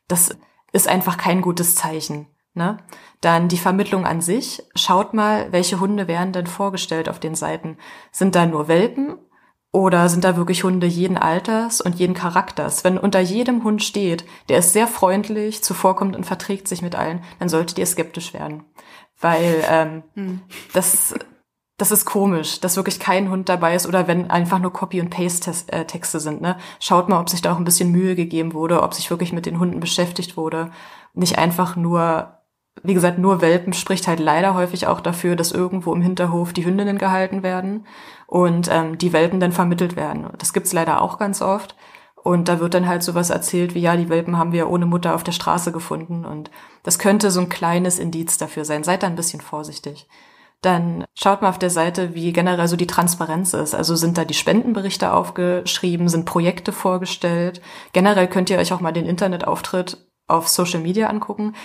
Das 0.08 0.38
ist 0.72 0.88
einfach 0.88 1.18
kein 1.18 1.42
gutes 1.42 1.76
Zeichen. 1.76 2.28
Ne? 2.54 2.78
Dann 3.22 3.48
die 3.48 3.58
Vermittlung 3.58 4.06
an 4.06 4.22
sich. 4.22 4.64
Schaut 4.76 5.14
mal, 5.14 5.52
welche 5.52 5.80
Hunde 5.80 6.08
werden 6.08 6.34
denn 6.34 6.48
vorgestellt 6.48 7.08
auf 7.08 7.20
den 7.20 7.36
Seiten. 7.36 7.78
Sind 8.12 8.36
da 8.36 8.46
nur 8.46 8.68
Welpen 8.68 9.18
oder 9.72 10.10
sind 10.10 10.26
da 10.26 10.36
wirklich 10.36 10.66
Hunde 10.66 10.86
jeden 10.86 11.18
Alters 11.18 11.80
und 11.80 11.96
jeden 11.96 12.14
Charakters? 12.14 12.84
Wenn 12.84 12.98
unter 12.98 13.22
jedem 13.22 13.64
Hund 13.64 13.84
steht, 13.84 14.26
der 14.50 14.58
ist 14.58 14.74
sehr 14.74 14.88
freundlich, 14.88 15.64
zuvorkommt 15.64 16.16
und 16.16 16.26
verträgt 16.26 16.68
sich 16.68 16.82
mit 16.82 16.96
allen, 16.96 17.24
dann 17.40 17.48
solltet 17.48 17.80
ihr 17.80 17.86
skeptisch 17.86 18.34
werden. 18.34 18.66
Weil 19.20 19.64
ähm, 19.70 20.04
hm. 20.16 20.42
das 20.74 21.16
das 21.78 21.92
ist 21.92 22.06
komisch, 22.06 22.60
dass 22.60 22.76
wirklich 22.76 23.00
kein 23.00 23.32
Hund 23.32 23.50
dabei 23.50 23.74
ist 23.74 23.88
oder 23.88 24.08
wenn 24.08 24.30
einfach 24.30 24.60
nur 24.60 24.72
Copy- 24.72 25.02
und 25.02 25.10
Paste-Texte 25.10 26.20
sind. 26.20 26.40
Ne? 26.40 26.58
Schaut 26.80 27.10
mal, 27.10 27.20
ob 27.20 27.30
sich 27.30 27.42
da 27.42 27.52
auch 27.52 27.58
ein 27.58 27.64
bisschen 27.64 27.92
Mühe 27.92 28.16
gegeben 28.16 28.54
wurde, 28.54 28.84
ob 28.84 28.94
sich 28.94 29.10
wirklich 29.10 29.34
mit 29.34 29.48
den 29.48 29.60
Hunden 29.60 29.80
beschäftigt 29.80 30.38
wurde. 30.38 30.70
Nicht 31.14 31.40
einfach 31.40 31.76
nur, 31.76 32.38
wie 32.84 32.94
gesagt, 32.94 33.18
nur 33.18 33.42
Welpen 33.42 33.74
spricht 33.74 34.08
halt 34.08 34.20
leider 34.20 34.54
häufig 34.54 34.86
auch 34.86 35.02
dafür, 35.02 35.36
dass 35.36 35.52
irgendwo 35.52 35.94
im 35.94 36.04
Hinterhof 36.04 36.54
die 36.54 36.66
Hündinnen 36.66 37.00
gehalten 37.00 37.42
werden 37.42 37.88
und 38.28 38.70
ähm, 38.72 39.00
die 39.00 39.12
Welpen 39.12 39.40
dann 39.40 39.52
vermittelt 39.52 39.96
werden. 39.96 40.28
Das 40.38 40.54
gibt's 40.54 40.74
leider 40.74 41.02
auch 41.02 41.18
ganz 41.18 41.42
oft. 41.42 41.76
Und 42.24 42.48
da 42.48 42.60
wird 42.60 42.76
dann 42.76 42.88
halt 42.88 43.02
sowas 43.02 43.32
erzählt 43.32 43.74
wie, 43.74 43.82
ja, 43.82 43.98
die 43.98 44.10
Welpen 44.10 44.38
haben 44.38 44.52
wir 44.52 44.70
ohne 44.70 44.86
Mutter 44.86 45.16
auf 45.16 45.24
der 45.24 45.32
Straße 45.32 45.72
gefunden. 45.72 46.24
Und 46.26 46.52
das 46.84 47.00
könnte 47.00 47.32
so 47.32 47.42
ein 47.42 47.50
kleines 47.50 47.98
Indiz 47.98 48.38
dafür 48.38 48.64
sein. 48.64 48.84
Seid 48.84 49.02
da 49.02 49.08
ein 49.08 49.16
bisschen 49.16 49.42
vorsichtig 49.42 50.08
dann 50.62 51.06
schaut 51.16 51.42
mal 51.42 51.50
auf 51.50 51.60
der 51.60 51.72
Seite, 51.72 52.14
wie 52.14 52.32
generell 52.34 52.68
so 52.68 52.76
die 52.76 52.88
Transparenz 52.88 53.54
ist. 53.54 53.74
Also 53.74 53.96
sind 53.96 54.18
da 54.18 54.26
die 54.26 54.36
Spendenberichte 54.36 55.12
aufgeschrieben, 55.12 56.08
sind 56.08 56.26
Projekte 56.26 56.72
vorgestellt. 56.72 57.62
Generell 57.94 58.28
könnt 58.28 58.50
ihr 58.52 58.60
euch 58.60 58.72
auch 58.72 58.80
mal 58.80 58.92
den 58.92 59.08
Internetauftritt 59.08 59.98
auf 60.28 60.48
Social 60.48 60.80
Media 60.80 61.08
angucken. 61.08 61.56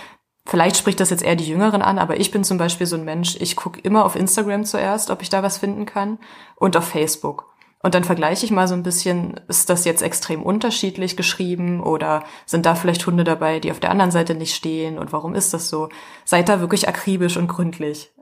Vielleicht 0.46 0.76
spricht 0.76 1.00
das 1.00 1.10
jetzt 1.10 1.24
eher 1.24 1.36
die 1.36 1.48
Jüngeren 1.48 1.82
an, 1.82 1.98
aber 1.98 2.18
ich 2.18 2.30
bin 2.30 2.42
zum 2.42 2.56
Beispiel 2.56 2.86
so 2.86 2.96
ein 2.96 3.04
Mensch, 3.04 3.36
ich 3.40 3.56
gucke 3.56 3.80
immer 3.80 4.04
auf 4.04 4.16
Instagram 4.16 4.64
zuerst, 4.64 5.10
ob 5.10 5.20
ich 5.20 5.28
da 5.28 5.42
was 5.42 5.58
finden 5.58 5.86
kann 5.86 6.18
und 6.54 6.76
auf 6.76 6.84
Facebook. 6.88 7.52
Und 7.82 7.94
dann 7.94 8.04
vergleiche 8.04 8.46
ich 8.46 8.50
mal 8.50 8.66
so 8.66 8.74
ein 8.74 8.82
bisschen, 8.82 9.40
ist 9.48 9.68
das 9.68 9.84
jetzt 9.84 10.02
extrem 10.02 10.42
unterschiedlich 10.42 11.16
geschrieben 11.16 11.82
oder 11.82 12.24
sind 12.46 12.64
da 12.64 12.74
vielleicht 12.74 13.06
Hunde 13.06 13.24
dabei, 13.24 13.60
die 13.60 13.70
auf 13.70 13.80
der 13.80 13.90
anderen 13.90 14.10
Seite 14.10 14.34
nicht 14.34 14.54
stehen 14.54 14.98
und 14.98 15.12
warum 15.12 15.34
ist 15.34 15.52
das 15.52 15.68
so? 15.68 15.88
Seid 16.24 16.48
da 16.48 16.60
wirklich 16.60 16.88
akribisch 16.88 17.36
und 17.36 17.48
gründlich 17.48 18.12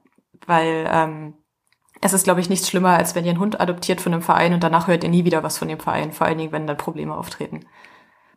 weil 0.46 0.88
ähm, 0.90 1.34
es 2.00 2.12
ist, 2.12 2.24
glaube 2.24 2.40
ich, 2.40 2.50
nichts 2.50 2.68
schlimmer, 2.68 2.96
als 2.96 3.14
wenn 3.14 3.24
ihr 3.24 3.30
einen 3.30 3.40
Hund 3.40 3.60
adoptiert 3.60 4.00
von 4.00 4.12
einem 4.12 4.22
Verein 4.22 4.52
und 4.52 4.62
danach 4.62 4.88
hört 4.88 5.04
ihr 5.04 5.10
nie 5.10 5.24
wieder 5.24 5.42
was 5.42 5.58
von 5.58 5.68
dem 5.68 5.80
Verein, 5.80 6.12
vor 6.12 6.26
allen 6.26 6.38
Dingen, 6.38 6.52
wenn 6.52 6.66
dann 6.66 6.76
Probleme 6.76 7.16
auftreten. 7.16 7.66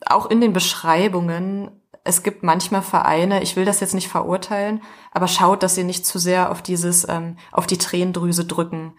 Auch 0.05 0.27
in 0.27 0.39
den 0.39 0.53
Beschreibungen, 0.53 1.71
es 2.03 2.23
gibt 2.23 2.43
manchmal 2.43 2.81
Vereine, 2.81 3.43
ich 3.43 3.55
will 3.55 3.65
das 3.65 3.81
jetzt 3.81 3.93
nicht 3.93 4.07
verurteilen, 4.07 4.81
aber 5.11 5.27
schaut, 5.27 5.63
dass 5.63 5.77
ihr 5.77 5.83
nicht 5.83 6.05
zu 6.05 6.17
sehr 6.17 6.51
auf 6.51 6.61
dieses, 6.61 7.07
ähm, 7.09 7.35
auf 7.51 7.67
die 7.67 7.77
Tränendrüse 7.77 8.45
drücken. 8.45 8.93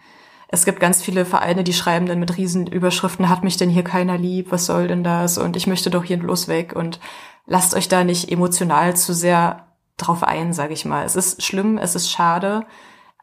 Es 0.49 0.65
gibt 0.65 0.79
ganz 0.79 1.01
viele 1.01 1.25
Vereine, 1.25 1.63
die 1.63 1.73
schreiben 1.73 2.05
dann 2.05 2.19
mit 2.19 2.37
Riesenüberschriften, 2.37 3.29
hat 3.29 3.43
mich 3.43 3.57
denn 3.57 3.69
hier 3.69 3.83
keiner 3.83 4.17
lieb, 4.17 4.51
was 4.51 4.65
soll 4.65 4.87
denn 4.87 5.03
das? 5.03 5.37
Und 5.37 5.55
ich 5.55 5.67
möchte 5.67 5.89
doch 5.89 6.03
hier 6.03 6.19
bloß 6.19 6.47
weg 6.47 6.75
und 6.75 6.99
lasst 7.45 7.75
euch 7.75 7.87
da 7.87 8.03
nicht 8.03 8.31
emotional 8.31 8.95
zu 8.95 9.13
sehr 9.13 9.68
drauf 9.99 10.23
ein, 10.23 10.53
sage 10.53 10.73
ich 10.73 10.85
mal. 10.85 11.05
Es 11.05 11.15
ist 11.15 11.43
schlimm, 11.43 11.77
es 11.77 11.95
ist 11.95 12.11
schade, 12.11 12.65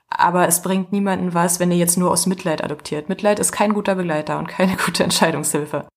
aber 0.08 0.46
es 0.46 0.62
bringt 0.62 0.92
niemanden 0.92 1.34
was, 1.34 1.60
wenn 1.60 1.70
ihr 1.70 1.76
jetzt 1.76 1.98
nur 1.98 2.10
aus 2.10 2.26
Mitleid 2.26 2.62
adoptiert. 2.62 3.08
Mitleid 3.08 3.38
ist 3.38 3.52
kein 3.52 3.74
guter 3.74 3.94
Begleiter 3.94 4.38
und 4.38 4.48
keine 4.48 4.76
gute 4.84 5.04
Entscheidungshilfe. 5.04 5.88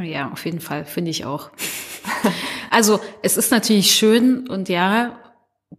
Ja, 0.00 0.30
auf 0.30 0.44
jeden 0.44 0.60
Fall, 0.60 0.84
finde 0.84 1.10
ich 1.10 1.24
auch. 1.24 1.50
also 2.70 3.00
es 3.22 3.36
ist 3.36 3.50
natürlich 3.50 3.92
schön 3.92 4.48
und 4.48 4.68
ja, 4.68 5.18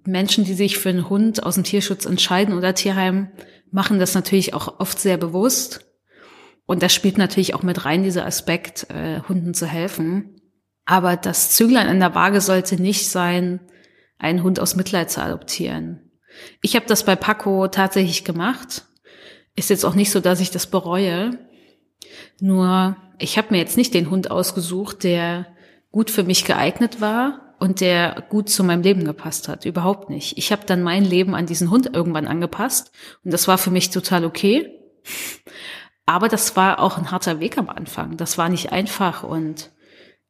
Menschen, 0.04 0.44
die 0.44 0.54
sich 0.54 0.78
für 0.78 0.90
einen 0.90 1.10
Hund 1.10 1.44
aus 1.44 1.56
dem 1.56 1.64
Tierschutz 1.64 2.06
entscheiden 2.06 2.54
oder 2.54 2.74
Tierheim, 2.74 3.32
machen 3.72 4.00
das 4.00 4.14
natürlich 4.14 4.54
auch 4.54 4.80
oft 4.80 5.00
sehr 5.00 5.18
bewusst. 5.18 5.86
Und 6.66 6.84
das 6.84 6.94
spielt 6.94 7.18
natürlich 7.18 7.56
auch 7.56 7.64
mit 7.64 7.86
rein, 7.86 8.04
dieser 8.04 8.26
Aspekt, 8.26 8.88
äh, 8.92 9.22
Hunden 9.28 9.54
zu 9.54 9.66
helfen. 9.66 10.40
Aber 10.86 11.18
das 11.18 11.52
Züglein 11.52 11.88
an 11.88 12.00
der 12.00 12.16
Waage 12.16 12.42
sollte 12.42 12.80
nicht 12.80 13.10
sein, 13.10 13.60
einen 14.20 14.44
Hund 14.44 14.60
aus 14.60 14.76
Mitleid 14.76 15.10
zu 15.10 15.22
adoptieren. 15.22 16.12
Ich 16.62 16.76
habe 16.76 16.86
das 16.86 17.04
bei 17.04 17.16
Paco 17.16 17.68
tatsächlich 17.68 18.24
gemacht. 18.24 18.86
Ist 19.56 19.70
jetzt 19.70 19.86
auch 19.86 19.96
nicht 19.96 20.12
so, 20.12 20.20
dass 20.20 20.40
ich 20.40 20.52
das 20.52 20.68
bereue. 20.68 21.40
Nur 22.40 22.96
ich 23.18 23.38
habe 23.38 23.48
mir 23.52 23.58
jetzt 23.58 23.78
nicht 23.78 23.94
den 23.94 24.10
Hund 24.10 24.30
ausgesucht, 24.30 25.04
der 25.04 25.48
gut 25.92 26.12
für 26.12 26.24
mich 26.24 26.46
geeignet 26.46 27.02
war 27.02 27.56
und 27.60 27.82
der 27.82 28.24
gut 28.30 28.50
zu 28.50 28.64
meinem 28.64 28.84
Leben 28.84 29.04
gepasst 29.04 29.48
hat. 29.48 29.66
Überhaupt 29.66 30.10
nicht. 30.10 30.38
Ich 30.38 30.52
habe 30.52 30.66
dann 30.66 30.84
mein 30.84 31.04
Leben 31.04 31.36
an 31.36 31.46
diesen 31.46 31.72
Hund 31.72 31.94
irgendwann 31.94 32.28
angepasst 32.28 32.92
und 33.24 33.34
das 33.34 33.48
war 33.48 33.58
für 33.58 33.72
mich 33.72 33.90
total 33.90 34.24
okay. 34.24 34.72
Aber 36.06 36.28
das 36.28 36.56
war 36.56 36.80
auch 36.80 36.98
ein 36.98 37.12
harter 37.12 37.40
Weg 37.40 37.58
am 37.58 37.70
Anfang. 37.70 38.18
Das 38.18 38.38
war 38.38 38.50
nicht 38.50 38.72
einfach 38.72 39.24
und 39.24 39.72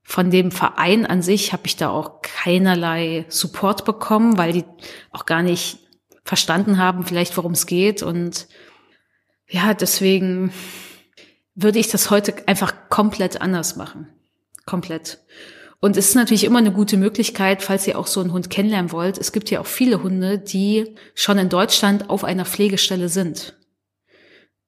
von 0.10 0.32
dem 0.32 0.50
Verein 0.50 1.06
an 1.06 1.22
sich 1.22 1.54
habe 1.54 1.68
ich 1.68 1.76
da 1.76 1.92
auch 1.92 2.24
keinerlei 2.24 3.26
Support 3.30 3.86
bekommen, 3.86 4.40
weil 4.40 4.54
die 4.54 4.66
auch 5.12 5.28
gar 5.28 5.44
nicht 5.44 5.78
verstanden 6.24 6.80
haben, 6.80 7.06
vielleicht 7.06 7.38
worum 7.38 7.52
es 7.52 7.68
geht. 7.68 8.02
Und 8.02 8.48
ja, 9.48 9.76
deswegen 9.76 10.52
würde 11.54 11.78
ich 11.78 11.90
das 11.90 12.10
heute 12.10 12.34
einfach 12.48 12.90
komplett 12.90 13.40
anders 13.40 13.76
machen. 13.76 14.08
Komplett. 14.66 15.20
Und 15.80 15.96
es 15.96 16.10
ist 16.10 16.16
natürlich 16.16 16.44
immer 16.44 16.58
eine 16.58 16.74
gute 16.74 16.98
Möglichkeit, 16.98 17.62
falls 17.62 17.86
ihr 17.86 18.00
auch 18.00 18.08
so 18.08 18.20
einen 18.20 18.34
Hund 18.34 18.50
kennenlernen 18.50 18.92
wollt. 18.92 19.20
Es 19.20 19.32
gibt 19.32 19.52
ja 19.52 19.60
auch 19.60 19.68
viele 19.68 20.02
Hunde, 20.02 20.40
die 20.40 20.96
schon 21.14 21.38
in 21.38 21.50
Deutschland 21.50 22.10
auf 22.10 22.24
einer 22.24 22.46
Pflegestelle 22.46 23.10
sind. 23.10 23.59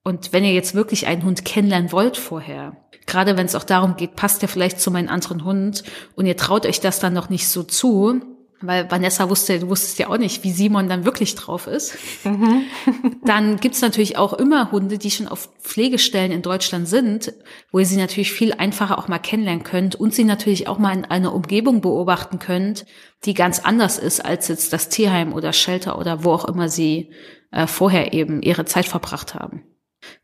Und 0.04 0.34
wenn 0.34 0.44
ihr 0.44 0.54
jetzt 0.54 0.74
wirklich 0.74 1.08
einen 1.08 1.24
Hund 1.24 1.46
kennenlernen 1.46 1.92
wollt 1.92 2.18
vorher, 2.18 2.76
gerade 3.06 3.38
wenn 3.38 3.46
es 3.46 3.56
auch 3.56 3.64
darum 3.64 3.96
geht, 3.98 4.16
passt 4.16 4.42
der 4.42 4.50
vielleicht 4.50 4.80
zu 4.80 4.90
meinem 4.90 5.10
anderen 5.10 5.44
Hund 5.44 5.84
und 6.16 6.26
ihr 6.26 6.38
traut 6.38 6.66
euch 6.66 6.80
das 6.80 7.00
dann 7.00 7.14
noch 7.14 7.30
nicht 7.30 7.48
so 7.48 7.64
zu, 7.64 8.22
weil 8.64 8.90
Vanessa 8.90 9.30
wusste, 9.30 9.60
du 9.60 9.70
wusstest 9.70 10.00
ja 10.00 10.10
auch 10.10 10.18
nicht, 10.18 10.44
wie 10.44 10.52
Simon 10.52 10.88
dann 10.88 11.04
wirklich 11.06 11.36
drauf 11.36 11.68
ist. 11.68 11.98
Mhm. 12.24 12.64
dann 13.26 13.60
gibt's 13.60 13.82
natürlich 13.82 14.18
auch 14.18 14.34
immer 14.34 14.72
Hunde, 14.72 14.98
die 14.98 15.12
schon 15.12 15.28
auf 15.28 15.50
Pflegestellen 15.62 16.32
in 16.32 16.42
Deutschland 16.42 16.88
sind, 16.88 17.34
wo 17.72 17.80
ihr 17.80 17.86
sie 17.86 17.98
natürlich 17.98 18.32
viel 18.32 18.54
einfacher 18.54 19.00
auch 19.00 19.08
mal 19.08 19.20
kennenlernen 19.20 19.64
könnt 19.64 19.96
und 19.96 20.14
sie 20.14 20.24
natürlich 20.24 20.68
auch 20.68 20.78
mal 20.78 20.96
in 20.96 21.06
einer 21.06 21.34
Umgebung 21.34 21.82
beobachten 21.82 22.40
könnt, 22.40 22.86
die 23.26 23.34
ganz 23.34 23.60
anders 23.60 23.98
ist 23.98 24.24
als 24.24 24.48
jetzt 24.48 24.74
das 24.74 24.90
Tierheim 24.90 25.34
oder 25.34 25.54
Shelter 25.54 25.98
oder 25.98 26.24
wo 26.24 26.32
auch 26.32 26.46
immer 26.46 26.70
sie 26.70 27.12
äh, 27.52 27.66
vorher 27.68 28.14
eben 28.14 28.42
ihre 28.42 28.66
Zeit 28.66 28.86
verbracht 28.86 29.34
haben. 29.34 29.64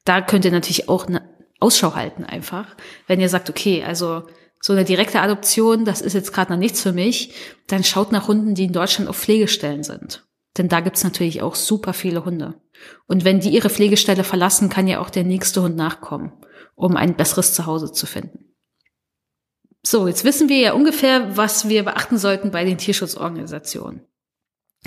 Da 0.06 0.22
könnt 0.22 0.46
ihr 0.46 0.52
natürlich 0.52 0.90
auch 0.90 1.08
eine 1.08 1.28
Ausschau 1.60 1.96
halten 1.96 2.24
einfach, 2.24 2.76
wenn 3.08 3.20
ihr 3.20 3.30
sagt, 3.30 3.50
okay, 3.50 3.84
also 3.84 4.24
so 4.62 4.74
eine 4.74 4.86
direkte 4.86 5.22
Adoption, 5.22 5.86
das 5.86 6.02
ist 6.02 6.14
jetzt 6.14 6.34
gerade 6.34 6.52
noch 6.52 6.60
nichts 6.60 6.82
für 6.82 6.92
mich, 6.92 7.34
dann 7.68 7.84
schaut 7.84 8.12
nach 8.12 8.28
Hunden, 8.28 8.56
die 8.56 8.66
in 8.66 8.74
Deutschland 8.74 9.10
auf 9.10 9.18
Pflegestellen 9.18 9.84
sind. 9.84 10.28
Denn 10.58 10.68
da 10.68 10.80
gibt's 10.80 11.04
natürlich 11.04 11.42
auch 11.42 11.56
super 11.56 11.94
viele 11.94 12.26
Hunde. 12.26 12.56
Und 13.08 13.24
wenn 13.24 13.40
die 13.40 13.50
ihre 13.50 13.70
Pflegestelle 13.70 14.24
verlassen, 14.24 14.70
kann 14.70 14.88
ja 14.88 15.00
auch 15.00 15.10
der 15.10 15.24
nächste 15.24 15.62
Hund 15.62 15.76
nachkommen, 15.76 16.32
um 16.76 16.96
ein 16.96 17.16
besseres 17.16 17.54
Zuhause 17.54 17.92
zu 17.92 18.06
finden. 18.06 18.56
So, 19.86 20.08
jetzt 20.08 20.24
wissen 20.24 20.50
wir 20.50 20.58
ja 20.58 20.74
ungefähr, 20.74 21.38
was 21.38 21.70
wir 21.70 21.84
beachten 21.84 22.18
sollten 22.18 22.52
bei 22.52 22.66
den 22.66 22.78
Tierschutzorganisationen. 22.78 24.02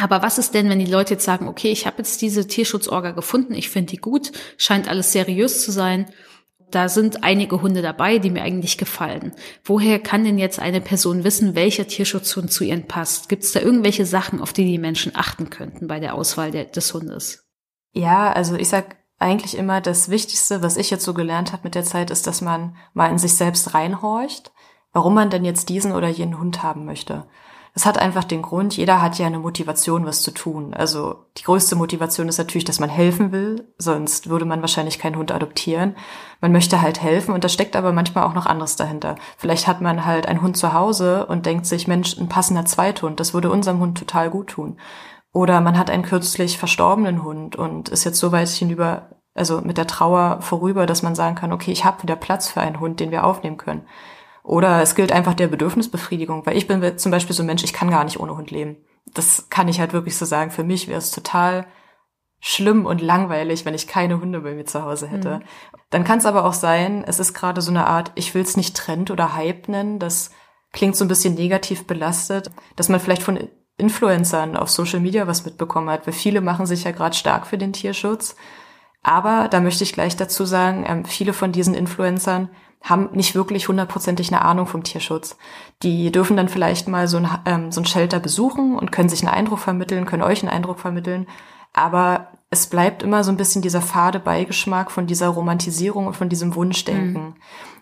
Aber 0.01 0.23
was 0.23 0.39
ist 0.39 0.55
denn, 0.55 0.69
wenn 0.69 0.79
die 0.79 0.87
Leute 0.87 1.15
jetzt 1.15 1.25
sagen, 1.25 1.49
okay, 1.49 1.71
ich 1.71 1.87
habe 1.87 1.99
jetzt 1.99 2.23
diese 2.23 2.47
Tierschutzorga 2.47 3.13
gefunden, 3.13 3.55
ich 3.55 3.69
finde 3.69 3.91
die 3.91 3.99
gut, 3.99 4.33
scheint 4.57 4.89
alles 4.89 5.13
seriös 5.13 5.63
zu 5.65 5.71
sein 5.71 6.07
da 6.71 6.89
sind 6.89 7.25
einige 7.25 7.63
Hunde 7.63 7.83
dabei, 7.83 8.19
die 8.19 8.31
mir 8.31 8.43
eigentlich 8.43 8.79
gefallen. 8.79 9.33
Woher 9.65 9.99
kann 9.99 10.25
denn 10.25 10.39
jetzt 10.39 10.61
eine 10.61 10.81
Person 10.81 11.25
wissen, 11.25 11.55
welcher 11.55 11.87
Tierschutzhund 11.87 12.53
zu 12.53 12.65
ihnen 12.65 12.87
passt? 12.87 13.29
Gibt 13.29 13.45
es 13.45 13.53
da 13.53 13.61
irgendwelche 13.61 14.07
Sachen, 14.07 14.41
auf 14.41 14.53
die 14.53 14.65
die 14.65 14.79
Menschen 14.79 15.13
achten 15.15 15.51
könnten 15.51 15.89
bei 15.89 16.01
der 16.01 16.15
Auswahl 16.15 16.51
der, 16.51 16.65
des 16.67 16.93
Hundes? 16.95 17.49
Ja, 17.93 18.33
also 18.33 18.55
ich 18.55 18.69
sag 18.69 18.97
eigentlich 19.19 19.57
immer, 19.57 19.81
das 19.81 20.11
Wichtigste, 20.11 20.63
was 20.63 20.77
ich 20.77 20.91
jetzt 20.91 21.05
so 21.05 21.13
gelernt 21.13 21.53
habe 21.53 21.65
mit 21.65 21.75
der 21.75 21.85
Zeit, 21.85 22.11
ist, 22.11 22.27
dass 22.27 22.41
man 22.41 22.77
mal 22.95 23.11
in 23.11 23.19
sich 23.19 23.35
selbst 23.35 23.75
reinhorcht, 23.75 24.53
warum 24.93 25.15
man 25.15 25.31
denn 25.31 25.45
jetzt 25.45 25.69
diesen 25.69 25.93
oder 25.93 26.09
jenen 26.09 26.39
Hund 26.39 26.63
haben 26.63 26.85
möchte. 26.85 27.27
Es 27.73 27.87
hat 27.87 27.99
einfach 27.99 28.25
den 28.25 28.43
Grund, 28.43 28.77
jeder 28.77 29.01
hat 29.01 29.19
ja 29.19 29.27
eine 29.27 29.39
Motivation, 29.39 30.05
was 30.05 30.23
zu 30.23 30.33
tun. 30.33 30.75
Also 30.75 31.27
die 31.39 31.45
größte 31.45 31.77
Motivation 31.77 32.29
ist 32.29 32.39
natürlich, 32.39 32.65
dass 32.65 32.81
man 32.81 32.91
helfen 32.91 33.31
will, 33.31 33.73
sonst 33.79 34.29
würde 34.29 34.45
man 34.45 34.61
wahrscheinlich 34.61 34.99
keinen 34.99 35.17
Hund 35.17 35.31
adoptieren. 35.31 35.95
Man 36.41 36.53
möchte 36.53 36.83
halt 36.83 37.01
helfen 37.01 37.33
und 37.33 37.45
da 37.45 37.49
steckt 37.49 37.77
aber 37.77 37.93
manchmal 37.93 38.25
auch 38.25 38.35
noch 38.35 38.47
anderes 38.47 38.77
dahinter. 38.77 39.15
Vielleicht 39.39 39.69
hat 39.69 39.81
man 39.81 40.05
halt 40.05 40.27
einen 40.27 40.43
Hund 40.43 40.57
zu 40.57 40.73
Hause 40.73 41.27
und 41.27 41.47
denkt 41.47 41.67
sich, 41.67 41.87
Mensch, 41.87 42.19
ein 42.19 42.29
passender 42.29 42.65
Zweithund, 42.65 43.21
das 43.21 43.35
würde 43.35 43.51
unserem 43.51 43.79
Hund 43.79 43.99
total 43.99 44.31
gut 44.31 44.49
tun. 44.49 44.79
Oder 45.33 45.61
man 45.61 45.79
hat 45.79 45.91
einen 45.91 46.03
kürzlich 46.03 46.59
verstorbenen 46.59 47.23
Hund 47.23 47.55
und 47.55 47.89
ist 47.89 48.05
jetzt 48.05 48.19
so 48.19 48.33
weit 48.33 48.49
hinüber, 48.49 49.11
also 49.35 49.61
mit 49.61 49.79
der 49.79 49.87
Trauer 49.87 50.39
vorüber, 50.41 50.87
dass 50.87 51.03
man 51.03 51.15
sagen 51.15 51.37
kann, 51.37 51.53
okay, 51.53 51.71
ich 51.71 51.85
habe 51.85 52.03
wieder 52.03 52.17
Platz 52.17 52.49
für 52.49 52.61
einen 52.61 52.81
Hund, 52.81 52.99
den 52.99 53.13
wir 53.13 53.25
aufnehmen 53.25 53.57
können. 53.59 53.87
Oder 54.51 54.83
es 54.83 54.97
gilt 54.97 55.13
einfach 55.13 55.35
der 55.35 55.47
Bedürfnisbefriedigung, 55.47 56.45
weil 56.45 56.57
ich 56.57 56.67
bin 56.67 56.99
zum 56.99 57.13
Beispiel 57.13 57.37
so 57.37 57.45
ein 57.45 57.47
Mensch, 57.47 57.63
ich 57.63 57.73
kann 57.73 57.89
gar 57.89 58.03
nicht 58.03 58.19
ohne 58.19 58.37
Hund 58.37 58.51
leben. 58.51 58.79
Das 59.15 59.49
kann 59.49 59.69
ich 59.69 59.79
halt 59.79 59.93
wirklich 59.93 60.17
so 60.17 60.25
sagen. 60.25 60.51
Für 60.51 60.65
mich 60.65 60.89
wäre 60.89 60.99
es 60.99 61.13
total 61.13 61.69
schlimm 62.41 62.85
und 62.85 63.01
langweilig, 63.01 63.65
wenn 63.65 63.75
ich 63.75 63.87
keine 63.87 64.21
Hunde 64.21 64.41
bei 64.41 64.55
mir 64.55 64.65
zu 64.65 64.83
Hause 64.83 65.07
hätte. 65.07 65.37
Mhm. 65.37 65.43
Dann 65.91 66.03
kann 66.03 66.19
es 66.19 66.27
aber 66.27 66.45
auch 66.45 66.53
sein, 66.53 67.05
es 67.07 67.21
ist 67.21 67.33
gerade 67.33 67.61
so 67.61 67.71
eine 67.71 67.87
Art, 67.87 68.11
ich 68.17 68.35
will 68.35 68.43
es 68.43 68.57
nicht 68.57 68.77
Trend 68.77 69.13
oder 69.13 69.35
Hype 69.37 69.69
nennen, 69.69 70.01
das 70.01 70.33
klingt 70.73 70.97
so 70.97 71.05
ein 71.05 71.09
bisschen 71.09 71.35
negativ 71.35 71.87
belastet, 71.87 72.51
dass 72.75 72.89
man 72.89 72.99
vielleicht 72.99 73.23
von 73.23 73.39
Influencern 73.77 74.57
auf 74.57 74.69
Social 74.69 74.99
Media 74.99 75.29
was 75.29 75.45
mitbekommen 75.45 75.91
hat, 75.91 76.09
weil 76.09 76.13
viele 76.13 76.41
machen 76.41 76.67
sich 76.67 76.83
ja 76.83 76.91
gerade 76.91 77.15
stark 77.15 77.47
für 77.47 77.57
den 77.57 77.73
Tierschutz. 77.73 78.35
Aber 79.05 79.47
da 79.49 79.61
möchte 79.61 79.85
ich 79.85 79.93
gleich 79.93 80.17
dazu 80.17 80.45
sagen, 80.45 80.85
ähm, 80.89 81.05
viele 81.05 81.35
von 81.35 81.53
diesen 81.53 81.75
Influencern 81.75 82.51
haben 82.83 83.11
nicht 83.13 83.35
wirklich 83.35 83.69
hundertprozentig 83.69 84.33
eine 84.33 84.43
Ahnung 84.43 84.67
vom 84.67 84.83
Tierschutz. 84.83 85.37
Die 85.83 86.11
dürfen 86.11 86.37
dann 86.37 86.49
vielleicht 86.49 86.89
mal 86.89 87.09
so 87.09 87.19
ein, 87.19 87.29
ähm, 87.45 87.73
so 87.73 87.81
ein 87.81 87.87
Shelter 87.87 88.21
besuchen 88.21 88.77
und 88.77 88.91
können 88.91 89.09
sich 89.09 89.21
einen 89.23 89.35
Eindruck 89.35 89.59
vermitteln, 89.59 90.07
können 90.07 90.23
euch 90.23 90.43
einen 90.43 90.53
Eindruck 90.53 90.79
vermitteln. 90.79 91.27
Aber 91.73 92.29
es 92.51 92.67
bleibt 92.67 93.03
immer 93.03 93.23
so 93.23 93.31
ein 93.31 93.37
bisschen 93.37 93.63
dieser 93.63 93.81
fade 93.81 94.19
Beigeschmack 94.19 94.91
von 94.91 95.07
dieser 95.07 95.29
Romantisierung 95.29 96.09
und 96.09 96.17
von 96.17 96.29
diesem 96.29 96.55
Wunschdenken. 96.55 97.23
Mhm. 97.23 97.35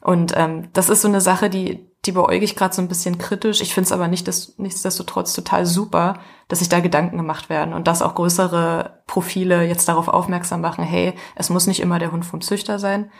Und 0.03 0.33
ähm, 0.37 0.69
das 0.75 0.91
ist 0.91 1.03
so 1.03 1.09
eine 1.09 1.21
Sache, 1.21 1.49
die, 1.49 1.87
die 2.05 2.13
beäuge 2.13 2.45
ich 2.45 2.55
gerade 2.55 2.75
so 2.75 2.83
ein 2.83 2.89
bisschen 2.89 3.19
kritisch. 3.19 3.61
Ich 3.61 3.73
finde 3.75 3.87
es 3.87 3.93
aber 3.93 4.09
nicht, 4.09 4.29
dass, 4.29 4.59
nichtsdestotrotz 4.59 5.33
total 5.33 5.65
super, 5.65 6.21
dass 6.49 6.59
sich 6.59 6.69
da 6.69 6.81
Gedanken 6.81 7.17
gemacht 7.17 7.49
werden 7.49 7.73
und 7.73 7.89
dass 7.89 8.03
auch 8.03 8.15
größere 8.15 9.03
Profile 9.07 9.65
jetzt 9.65 9.89
darauf 9.89 10.09
aufmerksam 10.09 10.61
machen, 10.61 10.85
hey, 10.85 11.15
es 11.35 11.51
muss 11.51 11.67
nicht 11.67 11.81
immer 11.81 11.99
der 11.99 12.13
Hund 12.13 12.27
vom 12.27 12.41
Züchter 12.43 12.79
sein, 12.79 13.11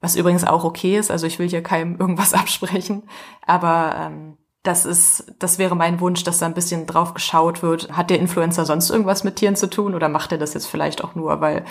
was 0.00 0.16
übrigens 0.16 0.44
auch 0.44 0.64
okay 0.64 0.98
ist. 0.98 1.10
Also 1.10 1.26
ich 1.26 1.38
will 1.38 1.48
hier 1.48 1.62
keinem 1.62 1.96
irgendwas 1.98 2.34
absprechen. 2.34 3.02
Aber 3.46 3.94
ähm, 3.98 4.36
das 4.62 4.84
ist, 4.84 5.32
das 5.38 5.58
wäre 5.58 5.74
mein 5.74 6.00
Wunsch, 6.00 6.22
dass 6.24 6.38
da 6.38 6.46
ein 6.46 6.54
bisschen 6.54 6.86
drauf 6.86 7.14
geschaut 7.14 7.62
wird. 7.62 7.92
Hat 7.96 8.10
der 8.10 8.18
Influencer 8.18 8.64
sonst 8.64 8.90
irgendwas 8.90 9.24
mit 9.24 9.36
Tieren 9.36 9.56
zu 9.56 9.68
tun 9.68 9.94
oder 9.94 10.08
macht 10.08 10.32
er 10.32 10.38
das 10.38 10.54
jetzt 10.54 10.66
vielleicht 10.66 11.02
auch 11.02 11.14
nur, 11.14 11.40
weil 11.40 11.64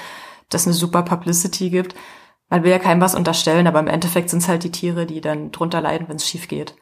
das 0.50 0.66
eine 0.66 0.74
super 0.74 1.04
Publicity 1.04 1.70
gibt? 1.70 1.96
Man 2.50 2.64
will 2.64 2.72
ja 2.72 2.80
keinem 2.80 3.02
was 3.02 3.14
unterstellen, 3.14 3.68
aber 3.68 3.80
im 3.80 3.88
Endeffekt 3.88 4.32
sind 4.32 4.40
es 4.40 4.48
halt 4.48 4.64
die 4.64 4.72
Tiere, 4.72 5.06
die 5.06 5.22
dann 5.22 5.52
drunter 5.52 5.82
leiden, 5.82 6.10
wenn 6.10 6.16
es 6.16 6.28
schief 6.28 6.48
geht. 6.48 6.76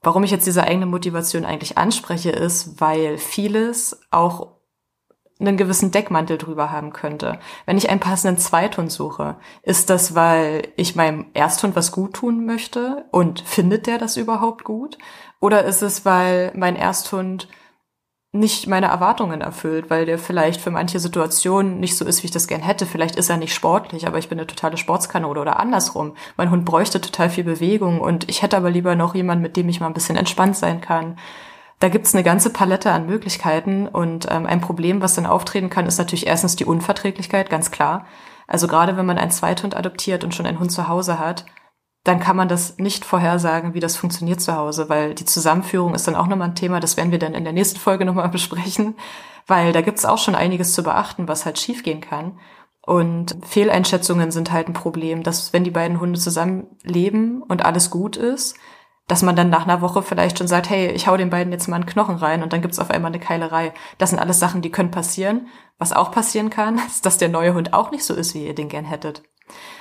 Warum 0.00 0.22
ich 0.22 0.30
jetzt 0.30 0.46
diese 0.46 0.62
eigene 0.62 0.86
Motivation 0.86 1.44
eigentlich 1.44 1.76
anspreche, 1.76 2.30
ist, 2.30 2.80
weil 2.80 3.18
vieles 3.18 4.00
auch 4.12 4.57
einen 5.40 5.56
gewissen 5.56 5.90
Deckmantel 5.90 6.36
drüber 6.38 6.70
haben 6.72 6.92
könnte. 6.92 7.38
Wenn 7.64 7.78
ich 7.78 7.90
einen 7.90 8.00
passenden 8.00 8.38
Zweithund 8.38 8.90
suche, 8.90 9.36
ist 9.62 9.88
das, 9.90 10.14
weil 10.14 10.68
ich 10.76 10.96
meinem 10.96 11.26
Ersthund 11.34 11.76
was 11.76 11.92
gut 11.92 12.14
tun 12.14 12.44
möchte 12.44 13.04
und 13.12 13.40
findet 13.40 13.86
der 13.86 13.98
das 13.98 14.16
überhaupt 14.16 14.64
gut? 14.64 14.98
Oder 15.40 15.64
ist 15.64 15.82
es, 15.82 16.04
weil 16.04 16.52
mein 16.56 16.74
Ersthund 16.74 17.48
nicht 18.32 18.66
meine 18.66 18.86
Erwartungen 18.86 19.40
erfüllt, 19.40 19.88
weil 19.88 20.04
der 20.04 20.18
vielleicht 20.18 20.60
für 20.60 20.70
manche 20.70 20.98
Situationen 20.98 21.80
nicht 21.80 21.96
so 21.96 22.04
ist, 22.04 22.22
wie 22.22 22.26
ich 22.26 22.30
das 22.30 22.46
gern 22.46 22.60
hätte. 22.60 22.84
Vielleicht 22.84 23.16
ist 23.16 23.30
er 23.30 23.38
nicht 23.38 23.54
sportlich, 23.54 24.06
aber 24.06 24.18
ich 24.18 24.28
bin 24.28 24.38
eine 24.38 24.46
totale 24.46 24.76
Sportskanone 24.76 25.40
oder 25.40 25.58
andersrum. 25.58 26.14
Mein 26.36 26.50
Hund 26.50 26.66
bräuchte 26.66 27.00
total 27.00 27.30
viel 27.30 27.44
Bewegung 27.44 28.00
und 28.00 28.28
ich 28.28 28.42
hätte 28.42 28.56
aber 28.56 28.70
lieber 28.70 28.96
noch 28.96 29.14
jemanden, 29.14 29.42
mit 29.42 29.56
dem 29.56 29.68
ich 29.68 29.80
mal 29.80 29.86
ein 29.86 29.94
bisschen 29.94 30.16
entspannt 30.16 30.56
sein 30.56 30.82
kann 30.82 31.16
da 31.80 31.88
gibt's 31.88 32.14
eine 32.14 32.24
ganze 32.24 32.50
Palette 32.50 32.90
an 32.90 33.06
Möglichkeiten 33.06 33.86
und 33.86 34.26
ähm, 34.30 34.46
ein 34.46 34.60
Problem, 34.60 35.00
was 35.00 35.14
dann 35.14 35.26
auftreten 35.26 35.70
kann, 35.70 35.86
ist 35.86 35.98
natürlich 35.98 36.26
erstens 36.26 36.56
die 36.56 36.64
Unverträglichkeit, 36.64 37.50
ganz 37.50 37.70
klar. 37.70 38.06
Also 38.46 38.66
gerade 38.66 38.96
wenn 38.96 39.06
man 39.06 39.18
einen 39.18 39.30
Zweithund 39.30 39.76
adoptiert 39.76 40.24
und 40.24 40.34
schon 40.34 40.46
einen 40.46 40.58
Hund 40.58 40.72
zu 40.72 40.88
Hause 40.88 41.18
hat, 41.18 41.44
dann 42.04 42.20
kann 42.20 42.36
man 42.36 42.48
das 42.48 42.78
nicht 42.78 43.04
vorhersagen, 43.04 43.74
wie 43.74 43.80
das 43.80 43.96
funktioniert 43.96 44.40
zu 44.40 44.56
Hause, 44.56 44.88
weil 44.88 45.14
die 45.14 45.26
Zusammenführung 45.26 45.94
ist 45.94 46.08
dann 46.08 46.14
auch 46.14 46.26
nochmal 46.26 46.48
ein 46.48 46.54
Thema, 46.54 46.80
das 46.80 46.96
werden 46.96 47.12
wir 47.12 47.18
dann 47.18 47.34
in 47.34 47.44
der 47.44 47.52
nächsten 47.52 47.78
Folge 47.78 48.04
nochmal 48.04 48.28
besprechen, 48.30 48.96
weil 49.46 49.72
da 49.72 49.82
gibt's 49.82 50.04
auch 50.04 50.18
schon 50.18 50.34
einiges 50.34 50.72
zu 50.72 50.82
beachten, 50.82 51.28
was 51.28 51.44
halt 51.44 51.58
schiefgehen 51.58 52.00
kann. 52.00 52.38
Und 52.84 53.36
Fehleinschätzungen 53.46 54.30
sind 54.30 54.50
halt 54.50 54.68
ein 54.68 54.72
Problem, 54.72 55.22
dass 55.22 55.52
wenn 55.52 55.62
die 55.62 55.70
beiden 55.70 56.00
Hunde 56.00 56.18
zusammen 56.18 56.66
leben 56.82 57.42
und 57.42 57.64
alles 57.64 57.90
gut 57.90 58.16
ist, 58.16 58.56
dass 59.08 59.22
man 59.22 59.34
dann 59.34 59.50
nach 59.50 59.64
einer 59.64 59.80
Woche 59.80 60.02
vielleicht 60.02 60.38
schon 60.38 60.46
sagt, 60.46 60.70
hey, 60.70 60.92
ich 60.92 61.08
hau 61.08 61.16
den 61.16 61.30
beiden 61.30 61.52
jetzt 61.52 61.66
mal 61.66 61.76
einen 61.76 61.86
Knochen 61.86 62.16
rein 62.16 62.42
und 62.42 62.52
dann 62.52 62.62
gibt's 62.62 62.78
auf 62.78 62.90
einmal 62.90 63.10
eine 63.10 63.18
Keilerei. 63.18 63.72
Das 63.96 64.10
sind 64.10 64.18
alles 64.18 64.38
Sachen, 64.38 64.62
die 64.62 64.70
können 64.70 64.90
passieren. 64.90 65.48
Was 65.78 65.92
auch 65.92 66.12
passieren 66.12 66.50
kann, 66.50 66.78
ist, 66.86 67.04
dass 67.06 67.18
der 67.18 67.30
neue 67.30 67.54
Hund 67.54 67.72
auch 67.72 67.90
nicht 67.90 68.04
so 68.04 68.14
ist, 68.14 68.34
wie 68.34 68.46
ihr 68.46 68.54
den 68.54 68.68
gern 68.68 68.84
hättet. 68.84 69.22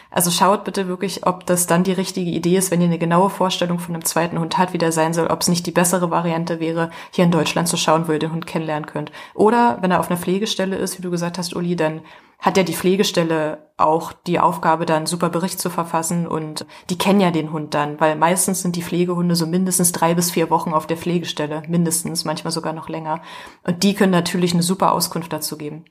Also 0.09 0.31
schaut 0.31 0.63
bitte 0.63 0.87
wirklich, 0.87 1.27
ob 1.27 1.45
das 1.45 1.67
dann 1.67 1.83
die 1.83 1.91
richtige 1.91 2.31
Idee 2.31 2.55
ist, 2.55 2.71
wenn 2.71 2.79
ihr 2.79 2.87
eine 2.87 2.97
genaue 2.97 3.29
Vorstellung 3.29 3.79
von 3.79 3.93
einem 3.93 4.05
zweiten 4.05 4.39
Hund 4.39 4.57
hat, 4.57 4.71
wie 4.71 4.77
der 4.77 4.93
sein 4.93 5.13
soll, 5.13 5.27
ob 5.27 5.41
es 5.41 5.49
nicht 5.49 5.67
die 5.67 5.71
bessere 5.71 6.09
Variante 6.09 6.61
wäre, 6.61 6.89
hier 7.11 7.25
in 7.25 7.31
Deutschland 7.31 7.67
zu 7.67 7.75
schauen, 7.75 8.07
wo 8.07 8.13
ihr 8.13 8.19
den 8.19 8.31
Hund 8.31 8.47
kennenlernen 8.47 8.87
könnt. 8.87 9.11
Oder 9.33 9.77
wenn 9.81 9.91
er 9.91 9.99
auf 9.99 10.09
einer 10.09 10.19
Pflegestelle 10.19 10.77
ist, 10.77 10.97
wie 10.97 11.01
du 11.01 11.11
gesagt 11.11 11.37
hast, 11.37 11.53
Uli, 11.53 11.75
dann 11.75 12.01
hat 12.39 12.58
ja 12.58 12.63
die 12.63 12.76
Pflegestelle 12.76 13.71
auch 13.78 14.13
die 14.13 14.39
Aufgabe, 14.39 14.86
dann 14.86 15.06
super 15.06 15.30
Bericht 15.30 15.60
zu 15.60 15.69
verfassen 15.69 16.28
und 16.28 16.65
die 16.89 16.97
kennen 16.97 17.19
ja 17.19 17.32
den 17.32 17.52
Hund 17.52 17.73
dann, 17.73 18.00
weil 18.00 18.15
meistens 18.15 18.62
sind 18.62 18.76
die 18.76 18.84
Pflegehunde 18.84 19.36
so 19.36 19.47
mindestens 19.47 19.91
drei 19.91 20.13
bis 20.13 20.32
vier 20.32 20.50
Wochen 20.50 20.73
auf 20.73 20.88
der 20.88 20.97
Pflegestelle, 20.97 21.63
mindestens, 21.67 22.26
manchmal 22.26 22.52
sogar 22.52 22.73
noch 22.73 22.89
länger. 22.89 23.21
Und 23.63 23.84
die 23.84 23.93
können 23.93 24.12
natürlich 24.12 24.54
eine 24.54 24.63
super 24.63 24.93
Auskunft 24.93 25.34
dazu 25.34 25.58
geben. 25.58 25.86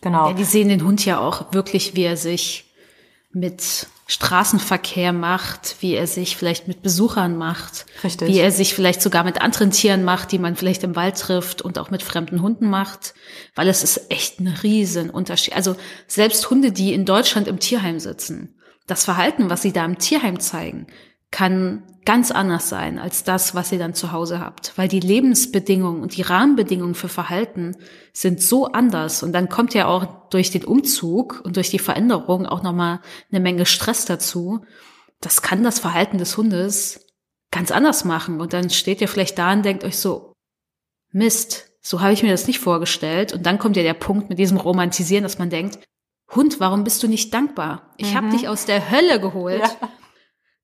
Genau. 0.00 0.28
Ja, 0.28 0.34
die 0.34 0.44
sehen 0.44 0.68
den 0.68 0.84
Hund 0.84 1.04
ja 1.04 1.20
auch 1.20 1.52
wirklich, 1.52 1.94
wie 1.94 2.04
er 2.04 2.16
sich 2.16 2.72
mit 3.30 3.86
Straßenverkehr 4.12 5.14
macht, 5.14 5.76
wie 5.80 5.94
er 5.94 6.06
sich 6.06 6.36
vielleicht 6.36 6.68
mit 6.68 6.82
Besuchern 6.82 7.34
macht, 7.34 7.86
Richtig. 8.04 8.28
wie 8.28 8.40
er 8.40 8.52
sich 8.52 8.74
vielleicht 8.74 9.00
sogar 9.00 9.24
mit 9.24 9.40
anderen 9.40 9.70
Tieren 9.70 10.04
macht, 10.04 10.32
die 10.32 10.38
man 10.38 10.54
vielleicht 10.54 10.84
im 10.84 10.96
Wald 10.96 11.18
trifft 11.18 11.62
und 11.62 11.78
auch 11.78 11.90
mit 11.90 12.02
fremden 12.02 12.42
Hunden 12.42 12.68
macht, 12.68 13.14
weil 13.54 13.68
es 13.68 13.82
ist 13.82 14.10
echt 14.10 14.38
ein 14.38 14.48
riesen 14.48 15.08
Unterschied. 15.08 15.56
Also 15.56 15.76
selbst 16.06 16.50
Hunde, 16.50 16.72
die 16.72 16.92
in 16.92 17.06
Deutschland 17.06 17.48
im 17.48 17.58
Tierheim 17.58 18.00
sitzen, 18.00 18.54
das 18.86 19.06
Verhalten, 19.06 19.48
was 19.48 19.62
sie 19.62 19.72
da 19.72 19.82
im 19.86 19.96
Tierheim 19.96 20.40
zeigen, 20.40 20.88
kann 21.30 21.82
ganz 22.04 22.30
anders 22.30 22.68
sein 22.68 22.98
als 22.98 23.22
das, 23.24 23.54
was 23.54 23.70
ihr 23.70 23.78
dann 23.78 23.94
zu 23.94 24.12
Hause 24.12 24.40
habt, 24.40 24.72
weil 24.76 24.88
die 24.88 25.00
Lebensbedingungen 25.00 26.02
und 26.02 26.16
die 26.16 26.22
Rahmenbedingungen 26.22 26.94
für 26.94 27.08
Verhalten 27.08 27.76
sind 28.12 28.42
so 28.42 28.66
anders 28.66 29.22
und 29.22 29.32
dann 29.32 29.48
kommt 29.48 29.74
ja 29.74 29.86
auch 29.86 30.28
durch 30.30 30.50
den 30.50 30.64
Umzug 30.64 31.40
und 31.44 31.56
durch 31.56 31.70
die 31.70 31.78
Veränderung 31.78 32.46
auch 32.46 32.62
nochmal 32.62 33.00
eine 33.30 33.40
Menge 33.40 33.66
Stress 33.66 34.04
dazu. 34.04 34.64
Das 35.20 35.42
kann 35.42 35.62
das 35.62 35.78
Verhalten 35.78 36.18
des 36.18 36.36
Hundes 36.36 37.06
ganz 37.52 37.70
anders 37.70 38.04
machen 38.04 38.40
und 38.40 38.52
dann 38.52 38.70
steht 38.70 39.00
ihr 39.00 39.08
vielleicht 39.08 39.38
da 39.38 39.52
und 39.52 39.64
denkt 39.64 39.84
euch 39.84 39.98
so, 39.98 40.32
Mist, 41.12 41.70
so 41.82 42.00
habe 42.00 42.14
ich 42.14 42.22
mir 42.22 42.30
das 42.30 42.46
nicht 42.46 42.58
vorgestellt 42.58 43.32
und 43.32 43.46
dann 43.46 43.58
kommt 43.58 43.76
ja 43.76 43.82
der 43.82 43.94
Punkt 43.94 44.28
mit 44.28 44.38
diesem 44.38 44.56
Romantisieren, 44.56 45.22
dass 45.22 45.38
man 45.38 45.50
denkt, 45.50 45.78
Hund, 46.34 46.58
warum 46.58 46.82
bist 46.82 47.02
du 47.02 47.08
nicht 47.08 47.32
dankbar? 47.32 47.92
Ich 47.96 48.12
mhm. 48.12 48.16
habe 48.16 48.28
dich 48.30 48.48
aus 48.48 48.64
der 48.64 48.90
Hölle 48.90 49.20
geholt. 49.20 49.60
Ja 49.60 49.88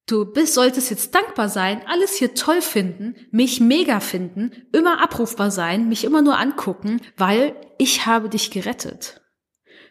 Du 0.08 0.24
bist, 0.24 0.54
solltest 0.54 0.88
jetzt 0.90 1.14
dankbar 1.14 1.50
sein, 1.50 1.82
alles 1.86 2.14
hier 2.14 2.34
toll 2.34 2.62
finden, 2.62 3.14
mich 3.30 3.60
mega 3.60 4.00
finden, 4.00 4.52
immer 4.72 5.02
abrufbar 5.02 5.50
sein, 5.50 5.88
mich 5.88 6.02
immer 6.02 6.22
nur 6.22 6.38
angucken, 6.38 7.02
weil 7.18 7.54
ich 7.76 8.06
habe 8.06 8.30
dich 8.30 8.50
gerettet. 8.50 9.20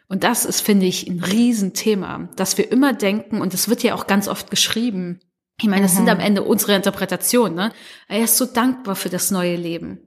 Und 0.08 0.24
das 0.24 0.44
ist, 0.44 0.60
finde 0.60 0.86
ich, 0.86 1.06
ein 1.06 1.22
Riesenthema, 1.22 2.30
dass 2.34 2.58
wir 2.58 2.72
immer 2.72 2.94
denken, 2.94 3.40
und 3.40 3.54
es 3.54 3.68
wird 3.68 3.84
ja 3.84 3.94
auch 3.94 4.08
ganz 4.08 4.26
oft 4.26 4.50
geschrieben, 4.50 5.20
ich 5.60 5.68
meine, 5.68 5.82
das 5.82 5.92
mhm. 5.92 5.98
sind 5.98 6.08
am 6.08 6.20
Ende 6.20 6.42
unsere 6.42 6.74
Interpretationen, 6.74 7.54
ne? 7.54 7.72
Er 8.08 8.24
ist 8.24 8.36
so 8.36 8.44
dankbar 8.44 8.96
für 8.96 9.08
das 9.08 9.30
neue 9.30 9.56
Leben. 9.56 10.00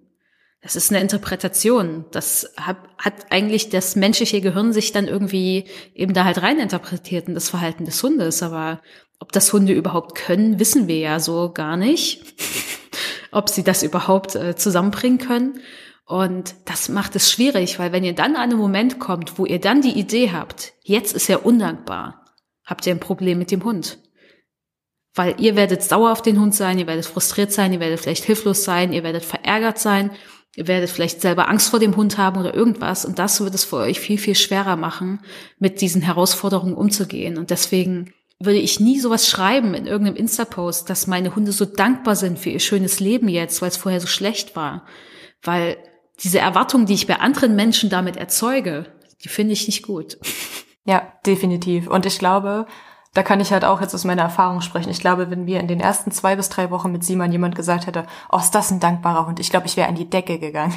Das 0.61 0.75
ist 0.75 0.91
eine 0.91 1.01
Interpretation. 1.01 2.05
Das 2.11 2.53
hat, 2.55 2.77
hat 2.97 3.31
eigentlich 3.31 3.69
das 3.69 3.95
menschliche 3.95 4.41
Gehirn 4.41 4.73
sich 4.73 4.91
dann 4.91 5.07
irgendwie 5.07 5.65
eben 5.95 6.13
da 6.13 6.23
halt 6.23 6.41
rein 6.41 6.59
interpretiert 6.59 7.27
in 7.27 7.33
das 7.33 7.49
Verhalten 7.49 7.83
des 7.85 8.01
Hundes. 8.03 8.43
Aber 8.43 8.81
ob 9.21 9.31
das 9.31 9.53
Hunde 9.53 9.71
überhaupt 9.71 10.15
können, 10.15 10.59
wissen 10.59 10.89
wir 10.89 10.97
ja 10.97 11.19
so 11.21 11.51
gar 11.53 11.77
nicht. 11.77 12.25
ob 13.31 13.49
sie 13.49 13.63
das 13.63 13.81
überhaupt 13.81 14.35
äh, 14.35 14.55
zusammenbringen 14.55 15.17
können. 15.17 15.59
Und 16.05 16.55
das 16.65 16.89
macht 16.89 17.15
es 17.15 17.31
schwierig, 17.31 17.79
weil 17.79 17.93
wenn 17.93 18.03
ihr 18.03 18.13
dann 18.13 18.35
an 18.35 18.51
einen 18.51 18.59
Moment 18.59 18.99
kommt, 18.99 19.39
wo 19.39 19.45
ihr 19.45 19.61
dann 19.61 19.81
die 19.81 19.97
Idee 19.97 20.31
habt, 20.31 20.73
jetzt 20.83 21.13
ist 21.13 21.29
er 21.29 21.45
undankbar, 21.45 22.25
habt 22.65 22.85
ihr 22.85 22.93
ein 22.93 22.99
Problem 22.99 23.37
mit 23.37 23.51
dem 23.51 23.63
Hund. 23.63 23.99
Weil 25.13 25.35
ihr 25.39 25.55
werdet 25.55 25.83
sauer 25.83 26.11
auf 26.11 26.21
den 26.21 26.39
Hund 26.39 26.53
sein, 26.53 26.79
ihr 26.79 26.87
werdet 26.87 27.05
frustriert 27.05 27.53
sein, 27.53 27.71
ihr 27.71 27.79
werdet 27.79 28.01
vielleicht 28.01 28.25
hilflos 28.25 28.65
sein, 28.65 28.91
ihr 28.91 29.03
werdet 29.03 29.23
verärgert 29.23 29.79
sein 29.79 30.11
Ihr 30.55 30.67
werdet 30.67 30.89
vielleicht 30.89 31.21
selber 31.21 31.47
Angst 31.47 31.69
vor 31.69 31.79
dem 31.79 31.95
Hund 31.95 32.17
haben 32.17 32.37
oder 32.37 32.53
irgendwas 32.53 33.05
und 33.05 33.19
das 33.19 33.39
wird 33.39 33.55
es 33.55 33.63
für 33.63 33.77
euch 33.77 34.01
viel, 34.01 34.17
viel 34.17 34.35
schwerer 34.35 34.75
machen, 34.75 35.21
mit 35.59 35.79
diesen 35.79 36.01
Herausforderungen 36.01 36.73
umzugehen. 36.73 37.37
Und 37.37 37.51
deswegen 37.51 38.13
würde 38.45 38.59
ich 38.59 38.79
nie 38.79 38.99
sowas 38.99 39.29
schreiben 39.29 39.73
in 39.73 39.85
irgendeinem 39.85 40.17
Insta-Post, 40.17 40.89
dass 40.89 41.07
meine 41.07 41.35
Hunde 41.35 41.51
so 41.51 41.65
dankbar 41.65 42.15
sind 42.15 42.39
für 42.39 42.49
ihr 42.49 42.59
schönes 42.59 42.99
Leben 42.99 43.27
jetzt, 43.27 43.61
weil 43.61 43.69
es 43.69 43.77
vorher 43.77 43.99
so 43.99 44.07
schlecht 44.07 44.55
war. 44.55 44.85
Weil 45.43 45.77
diese 46.23 46.39
Erwartungen, 46.39 46.85
die 46.85 46.93
ich 46.93 47.07
bei 47.07 47.19
anderen 47.19 47.55
Menschen 47.55 47.89
damit 47.89 48.17
erzeuge, 48.17 48.85
die 49.23 49.29
finde 49.29 49.53
ich 49.53 49.67
nicht 49.67 49.83
gut. 49.83 50.17
Ja, 50.83 51.13
definitiv. 51.27 51.87
Und 51.87 52.07
ich 52.07 52.17
glaube, 52.17 52.65
da 53.13 53.23
kann 53.23 53.41
ich 53.41 53.51
halt 53.51 53.65
auch 53.65 53.81
jetzt 53.81 53.93
aus 53.93 54.05
meiner 54.05 54.21
Erfahrung 54.21 54.61
sprechen. 54.61 54.89
Ich 54.89 55.01
glaube, 55.01 55.29
wenn 55.29 55.43
mir 55.43 55.59
in 55.59 55.67
den 55.67 55.81
ersten 55.81 56.11
zwei 56.11 56.37
bis 56.37 56.47
drei 56.47 56.71
Wochen 56.71 56.91
mit 56.91 57.03
Simon 57.03 57.31
jemand 57.31 57.55
gesagt 57.55 57.85
hätte, 57.85 58.05
oh, 58.31 58.37
ist 58.37 58.55
das 58.55 58.71
ein 58.71 58.79
dankbarer 58.79 59.27
Hund, 59.27 59.39
ich 59.41 59.49
glaube, 59.49 59.65
ich 59.65 59.75
wäre 59.75 59.89
an 59.89 59.95
die 59.95 60.09
Decke 60.09 60.39
gegangen. 60.39 60.73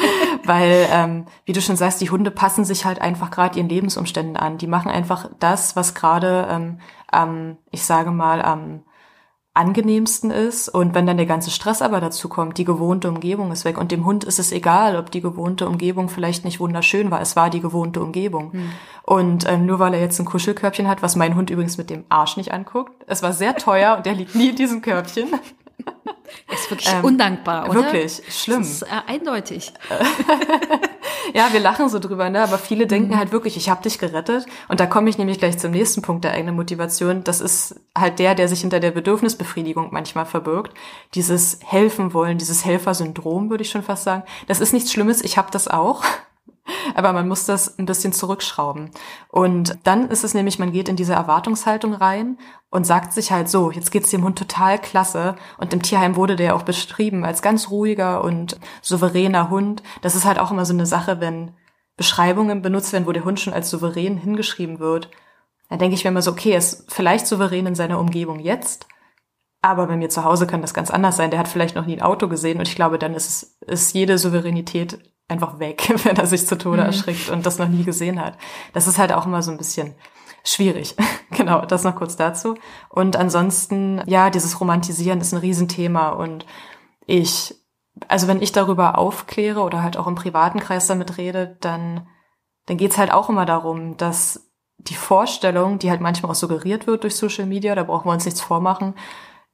Weil, 0.44 0.86
ähm, 0.90 1.24
wie 1.46 1.54
du 1.54 1.62
schon 1.62 1.76
sagst, 1.76 2.00
die 2.02 2.10
Hunde 2.10 2.30
passen 2.30 2.66
sich 2.66 2.84
halt 2.84 3.00
einfach 3.00 3.30
gerade 3.30 3.58
ihren 3.58 3.70
Lebensumständen 3.70 4.36
an. 4.36 4.58
Die 4.58 4.66
machen 4.66 4.90
einfach 4.90 5.30
das, 5.38 5.76
was 5.76 5.94
gerade, 5.94 6.46
ähm, 6.50 6.80
ähm, 7.10 7.56
ich 7.70 7.84
sage 7.84 8.10
mal, 8.10 8.42
am 8.42 8.82
angenehmsten 9.58 10.30
ist. 10.30 10.68
Und 10.68 10.94
wenn 10.94 11.06
dann 11.06 11.16
der 11.16 11.26
ganze 11.26 11.50
Stress 11.50 11.82
aber 11.82 12.00
dazu 12.00 12.28
kommt, 12.28 12.58
die 12.58 12.64
gewohnte 12.64 13.08
Umgebung 13.08 13.52
ist 13.52 13.64
weg. 13.64 13.78
Und 13.78 13.92
dem 13.92 14.04
Hund 14.04 14.24
ist 14.24 14.38
es 14.38 14.52
egal, 14.52 14.96
ob 14.96 15.10
die 15.10 15.20
gewohnte 15.20 15.66
Umgebung 15.66 16.08
vielleicht 16.08 16.44
nicht 16.44 16.60
wunderschön 16.60 17.10
war. 17.10 17.20
Es 17.20 17.36
war 17.36 17.50
die 17.50 17.60
gewohnte 17.60 18.00
Umgebung. 18.00 18.52
Hm. 18.52 18.70
Und 19.02 19.48
ähm, 19.48 19.66
nur 19.66 19.78
weil 19.78 19.94
er 19.94 20.00
jetzt 20.00 20.18
ein 20.18 20.26
Kuschelkörbchen 20.26 20.86
hat, 20.86 21.02
was 21.02 21.16
mein 21.16 21.34
Hund 21.34 21.50
übrigens 21.50 21.78
mit 21.78 21.90
dem 21.90 22.04
Arsch 22.08 22.36
nicht 22.36 22.52
anguckt. 22.52 22.92
Es 23.06 23.22
war 23.22 23.32
sehr 23.32 23.56
teuer 23.56 23.96
und 23.96 24.06
der 24.06 24.14
liegt 24.14 24.34
nie 24.34 24.50
in 24.50 24.56
diesem 24.56 24.80
Körbchen. 24.80 25.28
Ist 26.52 26.70
wirklich 26.70 26.92
ähm, 26.92 27.04
undankbar, 27.04 27.68
oder? 27.68 27.74
Wirklich, 27.92 28.22
schlimm. 28.30 28.60
Das 28.60 28.70
ist 28.70 28.82
äh, 28.82 28.86
eindeutig. 29.06 29.72
ja, 31.34 31.52
wir 31.52 31.60
lachen 31.60 31.88
so 31.88 31.98
drüber, 31.98 32.30
ne? 32.30 32.42
aber 32.42 32.58
viele 32.58 32.86
denken 32.86 33.12
mhm. 33.12 33.18
halt 33.18 33.32
wirklich, 33.32 33.56
ich 33.56 33.68
habe 33.68 33.82
dich 33.82 33.98
gerettet. 33.98 34.46
Und 34.68 34.80
da 34.80 34.86
komme 34.86 35.10
ich 35.10 35.18
nämlich 35.18 35.38
gleich 35.38 35.58
zum 35.58 35.72
nächsten 35.72 36.00
Punkt 36.00 36.24
der 36.24 36.32
eigenen 36.32 36.56
Motivation. 36.56 37.22
Das 37.22 37.40
ist 37.40 37.80
halt 37.96 38.18
der, 38.18 38.34
der 38.34 38.48
sich 38.48 38.62
hinter 38.62 38.80
der 38.80 38.92
Bedürfnisbefriedigung 38.92 39.88
manchmal 39.90 40.26
verbirgt. 40.26 40.74
Dieses 41.14 41.60
Helfen 41.64 42.14
wollen, 42.14 42.38
dieses 42.38 42.64
Helfersyndrom, 42.64 43.50
würde 43.50 43.62
ich 43.62 43.70
schon 43.70 43.82
fast 43.82 44.04
sagen. 44.04 44.22
Das 44.46 44.60
ist 44.60 44.72
nichts 44.72 44.92
Schlimmes, 44.92 45.22
ich 45.22 45.36
habe 45.36 45.50
das 45.50 45.68
auch. 45.68 46.02
Aber 46.94 47.12
man 47.12 47.28
muss 47.28 47.46
das 47.46 47.78
ein 47.78 47.86
bisschen 47.86 48.12
zurückschrauben. 48.12 48.90
Und 49.28 49.78
dann 49.84 50.08
ist 50.08 50.24
es 50.24 50.34
nämlich, 50.34 50.58
man 50.58 50.72
geht 50.72 50.88
in 50.88 50.96
diese 50.96 51.14
Erwartungshaltung 51.14 51.94
rein 51.94 52.38
und 52.70 52.86
sagt 52.86 53.12
sich 53.12 53.32
halt 53.32 53.48
so, 53.48 53.70
jetzt 53.70 53.90
geht's 53.90 54.10
dem 54.10 54.24
Hund 54.24 54.38
total 54.38 54.78
klasse. 54.78 55.36
Und 55.58 55.72
im 55.72 55.82
Tierheim 55.82 56.16
wurde 56.16 56.36
der 56.36 56.54
auch 56.54 56.62
beschrieben 56.62 57.24
als 57.24 57.42
ganz 57.42 57.70
ruhiger 57.70 58.22
und 58.22 58.58
souveräner 58.82 59.50
Hund. 59.50 59.82
Das 60.02 60.14
ist 60.14 60.24
halt 60.24 60.38
auch 60.38 60.50
immer 60.50 60.64
so 60.64 60.74
eine 60.74 60.86
Sache, 60.86 61.20
wenn 61.20 61.52
Beschreibungen 61.96 62.62
benutzt 62.62 62.92
werden, 62.92 63.06
wo 63.06 63.12
der 63.12 63.24
Hund 63.24 63.40
schon 63.40 63.52
als 63.52 63.70
souverän 63.70 64.16
hingeschrieben 64.16 64.78
wird. 64.78 65.10
Dann 65.68 65.78
denke 65.78 65.94
ich 65.94 66.04
mir 66.04 66.10
immer 66.10 66.22
so, 66.22 66.30
okay, 66.30 66.52
er 66.52 66.58
ist 66.58 66.90
vielleicht 66.92 67.26
souverän 67.26 67.66
in 67.66 67.74
seiner 67.74 67.98
Umgebung 67.98 68.38
jetzt, 68.38 68.86
aber 69.60 69.86
bei 69.86 69.96
mir 69.96 70.08
zu 70.08 70.24
Hause 70.24 70.46
kann 70.46 70.62
das 70.62 70.72
ganz 70.72 70.90
anders 70.90 71.16
sein. 71.16 71.30
Der 71.30 71.38
hat 71.38 71.48
vielleicht 71.48 71.74
noch 71.74 71.86
nie 71.86 71.96
ein 71.96 72.02
Auto 72.02 72.28
gesehen 72.28 72.58
und 72.58 72.68
ich 72.68 72.76
glaube, 72.76 72.98
dann 72.98 73.14
ist 73.14 73.58
ist 73.66 73.94
jede 73.94 74.18
Souveränität 74.18 74.98
einfach 75.28 75.58
weg, 75.58 75.92
wenn 76.04 76.16
er 76.16 76.26
sich 76.26 76.46
zu 76.46 76.58
Tode 76.58 76.82
mhm. 76.82 76.86
erschrickt 76.86 77.30
und 77.30 77.46
das 77.46 77.58
noch 77.58 77.68
nie 77.68 77.84
gesehen 77.84 78.20
hat. 78.20 78.36
Das 78.72 78.86
ist 78.86 78.98
halt 78.98 79.12
auch 79.12 79.26
immer 79.26 79.42
so 79.42 79.50
ein 79.50 79.58
bisschen 79.58 79.94
schwierig. 80.42 80.96
genau, 81.30 81.64
das 81.64 81.84
noch 81.84 81.96
kurz 81.96 82.16
dazu. 82.16 82.56
Und 82.88 83.16
ansonsten, 83.16 84.02
ja, 84.06 84.30
dieses 84.30 84.60
Romantisieren 84.60 85.20
ist 85.20 85.32
ein 85.32 85.40
Riesenthema 85.40 86.10
und 86.10 86.46
ich, 87.06 87.54
also 88.08 88.28
wenn 88.28 88.42
ich 88.42 88.52
darüber 88.52 88.98
aufkläre 88.98 89.60
oder 89.60 89.82
halt 89.82 89.96
auch 89.96 90.06
im 90.06 90.14
privaten 90.14 90.60
Kreis 90.60 90.86
damit 90.86 91.18
rede, 91.18 91.56
dann, 91.60 92.06
dann 92.66 92.76
geht's 92.76 92.98
halt 92.98 93.12
auch 93.12 93.28
immer 93.28 93.46
darum, 93.46 93.96
dass 93.96 94.48
die 94.78 94.94
Vorstellung, 94.94 95.78
die 95.78 95.90
halt 95.90 96.00
manchmal 96.00 96.30
auch 96.30 96.36
suggeriert 96.36 96.86
wird 96.86 97.02
durch 97.02 97.16
Social 97.16 97.46
Media, 97.46 97.74
da 97.74 97.82
brauchen 97.82 98.06
wir 98.06 98.12
uns 98.12 98.24
nichts 98.24 98.40
vormachen, 98.40 98.94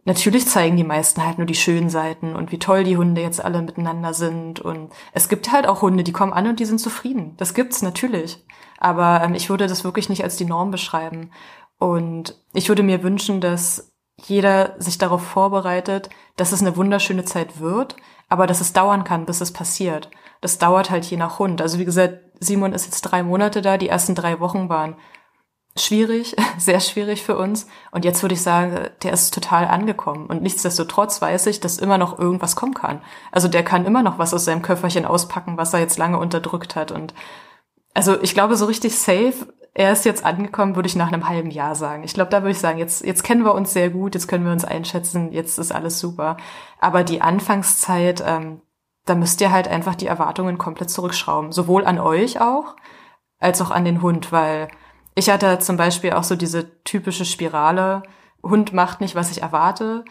Natürlich 0.06 0.46
zeigen 0.46 0.76
die 0.76 0.84
meisten 0.84 1.24
halt 1.24 1.38
nur 1.38 1.46
die 1.46 1.54
schönen 1.54 1.88
Seiten 1.88 2.36
und 2.36 2.52
wie 2.52 2.58
toll 2.58 2.84
die 2.84 2.98
Hunde 2.98 3.22
jetzt 3.22 3.42
alle 3.42 3.62
miteinander 3.62 4.12
sind. 4.12 4.60
Und 4.60 4.92
es 5.12 5.28
gibt 5.28 5.50
halt 5.50 5.66
auch 5.66 5.80
Hunde, 5.80 6.04
die 6.04 6.12
kommen 6.12 6.34
an 6.34 6.46
und 6.46 6.60
die 6.60 6.66
sind 6.66 6.78
zufrieden. 6.78 7.34
Das 7.38 7.54
gibt's 7.54 7.80
natürlich. 7.80 8.44
Aber 8.78 9.22
ähm, 9.22 9.34
ich 9.34 9.48
würde 9.48 9.66
das 9.66 9.82
wirklich 9.82 10.10
nicht 10.10 10.22
als 10.22 10.36
die 10.36 10.44
Norm 10.44 10.70
beschreiben. 10.70 11.30
Und 11.78 12.38
ich 12.52 12.68
würde 12.68 12.82
mir 12.82 13.02
wünschen, 13.02 13.40
dass 13.40 13.92
jeder 14.16 14.74
sich 14.78 14.98
darauf 14.98 15.22
vorbereitet, 15.22 16.10
dass 16.36 16.52
es 16.52 16.60
eine 16.60 16.76
wunderschöne 16.76 17.24
Zeit 17.24 17.60
wird, 17.60 17.96
aber 18.28 18.46
dass 18.46 18.60
es 18.60 18.72
dauern 18.74 19.04
kann, 19.04 19.24
bis 19.24 19.40
es 19.40 19.52
passiert. 19.52 20.10
Das 20.40 20.58
dauert 20.58 20.90
halt 20.90 21.04
je 21.06 21.16
nach 21.16 21.38
Hund. 21.38 21.62
Also 21.62 21.78
wie 21.78 21.84
gesagt, 21.84 22.20
Simon 22.40 22.74
ist 22.74 22.84
jetzt 22.84 23.02
drei 23.02 23.22
Monate 23.22 23.62
da, 23.62 23.78
die 23.78 23.88
ersten 23.88 24.14
drei 24.14 24.38
Wochen 24.38 24.68
waren 24.68 24.96
schwierig, 25.76 26.36
sehr 26.58 26.80
schwierig 26.80 27.22
für 27.22 27.36
uns. 27.36 27.66
Und 27.90 28.04
jetzt 28.04 28.22
würde 28.22 28.34
ich 28.34 28.42
sagen, 28.42 28.88
der 29.02 29.12
ist 29.12 29.34
total 29.34 29.66
angekommen. 29.66 30.26
Und 30.26 30.42
nichtsdestotrotz 30.42 31.20
weiß 31.20 31.46
ich, 31.46 31.60
dass 31.60 31.78
immer 31.78 31.98
noch 31.98 32.18
irgendwas 32.18 32.56
kommen 32.56 32.74
kann. 32.74 33.02
Also 33.32 33.48
der 33.48 33.64
kann 33.64 33.86
immer 33.86 34.02
noch 34.02 34.18
was 34.18 34.34
aus 34.34 34.44
seinem 34.44 34.62
Köfferchen 34.62 35.04
auspacken, 35.04 35.56
was 35.56 35.72
er 35.74 35.80
jetzt 35.80 35.98
lange 35.98 36.18
unterdrückt 36.18 36.76
hat. 36.76 36.92
Und 36.92 37.14
also 37.94 38.20
ich 38.20 38.34
glaube, 38.34 38.56
so 38.56 38.66
richtig 38.66 38.98
safe, 38.98 39.46
er 39.74 39.90
ist 39.90 40.04
jetzt 40.04 40.24
angekommen, 40.24 40.76
würde 40.76 40.86
ich 40.86 40.94
nach 40.94 41.12
einem 41.12 41.28
halben 41.28 41.50
Jahr 41.50 41.74
sagen. 41.74 42.04
Ich 42.04 42.14
glaube, 42.14 42.30
da 42.30 42.42
würde 42.42 42.52
ich 42.52 42.60
sagen, 42.60 42.78
jetzt, 42.78 43.04
jetzt 43.04 43.24
kennen 43.24 43.44
wir 43.44 43.54
uns 43.54 43.72
sehr 43.72 43.90
gut, 43.90 44.14
jetzt 44.14 44.28
können 44.28 44.44
wir 44.44 44.52
uns 44.52 44.64
einschätzen, 44.64 45.32
jetzt 45.32 45.58
ist 45.58 45.72
alles 45.72 45.98
super. 45.98 46.36
Aber 46.78 47.02
die 47.02 47.20
Anfangszeit, 47.20 48.22
ähm, 48.24 48.60
da 49.04 49.16
müsst 49.16 49.40
ihr 49.40 49.50
halt 49.50 49.66
einfach 49.66 49.96
die 49.96 50.06
Erwartungen 50.06 50.58
komplett 50.58 50.90
zurückschrauben. 50.90 51.50
Sowohl 51.50 51.84
an 51.84 51.98
euch 51.98 52.40
auch, 52.40 52.76
als 53.40 53.60
auch 53.60 53.72
an 53.72 53.84
den 53.84 54.00
Hund, 54.00 54.30
weil 54.30 54.68
ich 55.14 55.30
hatte 55.30 55.58
zum 55.58 55.76
Beispiel 55.76 56.12
auch 56.12 56.24
so 56.24 56.36
diese 56.36 56.82
typische 56.84 57.24
Spirale, 57.24 58.02
Hund 58.44 58.72
macht 58.72 59.00
nicht, 59.00 59.14
was 59.14 59.30
ich 59.30 59.42
erwarte. 59.42 60.04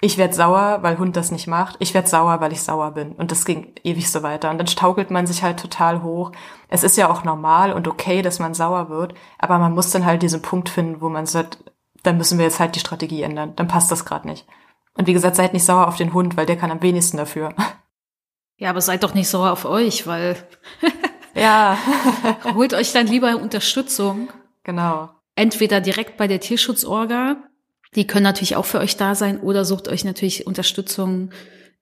Ich 0.00 0.16
werd 0.16 0.32
sauer, 0.32 0.78
weil 0.82 0.98
Hund 0.98 1.16
das 1.16 1.32
nicht 1.32 1.48
macht. 1.48 1.76
Ich 1.80 1.92
werd 1.92 2.08
sauer, 2.08 2.40
weil 2.40 2.52
ich 2.52 2.62
sauer 2.62 2.92
bin. 2.92 3.12
Und 3.12 3.32
das 3.32 3.44
ging 3.44 3.74
ewig 3.82 4.10
so 4.10 4.22
weiter. 4.22 4.50
Und 4.50 4.58
dann 4.58 4.68
staukelt 4.68 5.10
man 5.10 5.26
sich 5.26 5.42
halt 5.42 5.58
total 5.58 6.02
hoch. 6.02 6.30
Es 6.68 6.84
ist 6.84 6.96
ja 6.96 7.10
auch 7.10 7.24
normal 7.24 7.72
und 7.72 7.88
okay, 7.88 8.22
dass 8.22 8.38
man 8.38 8.54
sauer 8.54 8.90
wird. 8.90 9.14
Aber 9.38 9.58
man 9.58 9.72
muss 9.72 9.90
dann 9.90 10.04
halt 10.04 10.22
diesen 10.22 10.42
Punkt 10.42 10.68
finden, 10.68 11.00
wo 11.00 11.08
man 11.08 11.26
sagt, 11.26 11.58
dann 12.04 12.16
müssen 12.16 12.38
wir 12.38 12.44
jetzt 12.44 12.60
halt 12.60 12.76
die 12.76 12.80
Strategie 12.80 13.22
ändern. 13.22 13.56
Dann 13.56 13.66
passt 13.66 13.90
das 13.90 14.04
gerade 14.04 14.28
nicht. 14.28 14.46
Und 14.94 15.08
wie 15.08 15.12
gesagt, 15.12 15.34
seid 15.34 15.52
nicht 15.52 15.64
sauer 15.64 15.88
auf 15.88 15.96
den 15.96 16.12
Hund, 16.12 16.36
weil 16.36 16.46
der 16.46 16.56
kann 16.56 16.70
am 16.70 16.82
wenigsten 16.82 17.16
dafür. 17.16 17.54
Ja, 18.56 18.70
aber 18.70 18.80
seid 18.80 19.02
doch 19.02 19.14
nicht 19.14 19.28
sauer 19.28 19.52
auf 19.52 19.64
euch, 19.64 20.06
weil 20.06 20.36
ja, 21.34 21.78
holt 22.54 22.74
euch 22.74 22.92
dann 22.92 23.06
lieber 23.06 23.36
Unterstützung. 23.36 24.28
Genau. 24.68 25.08
Entweder 25.34 25.80
direkt 25.80 26.18
bei 26.18 26.28
der 26.28 26.40
Tierschutzorga, 26.40 27.38
die 27.94 28.06
können 28.06 28.24
natürlich 28.24 28.54
auch 28.54 28.66
für 28.66 28.80
euch 28.80 28.98
da 28.98 29.14
sein, 29.14 29.40
oder 29.40 29.64
sucht 29.64 29.88
euch 29.88 30.04
natürlich 30.04 30.46
Unterstützung 30.46 31.30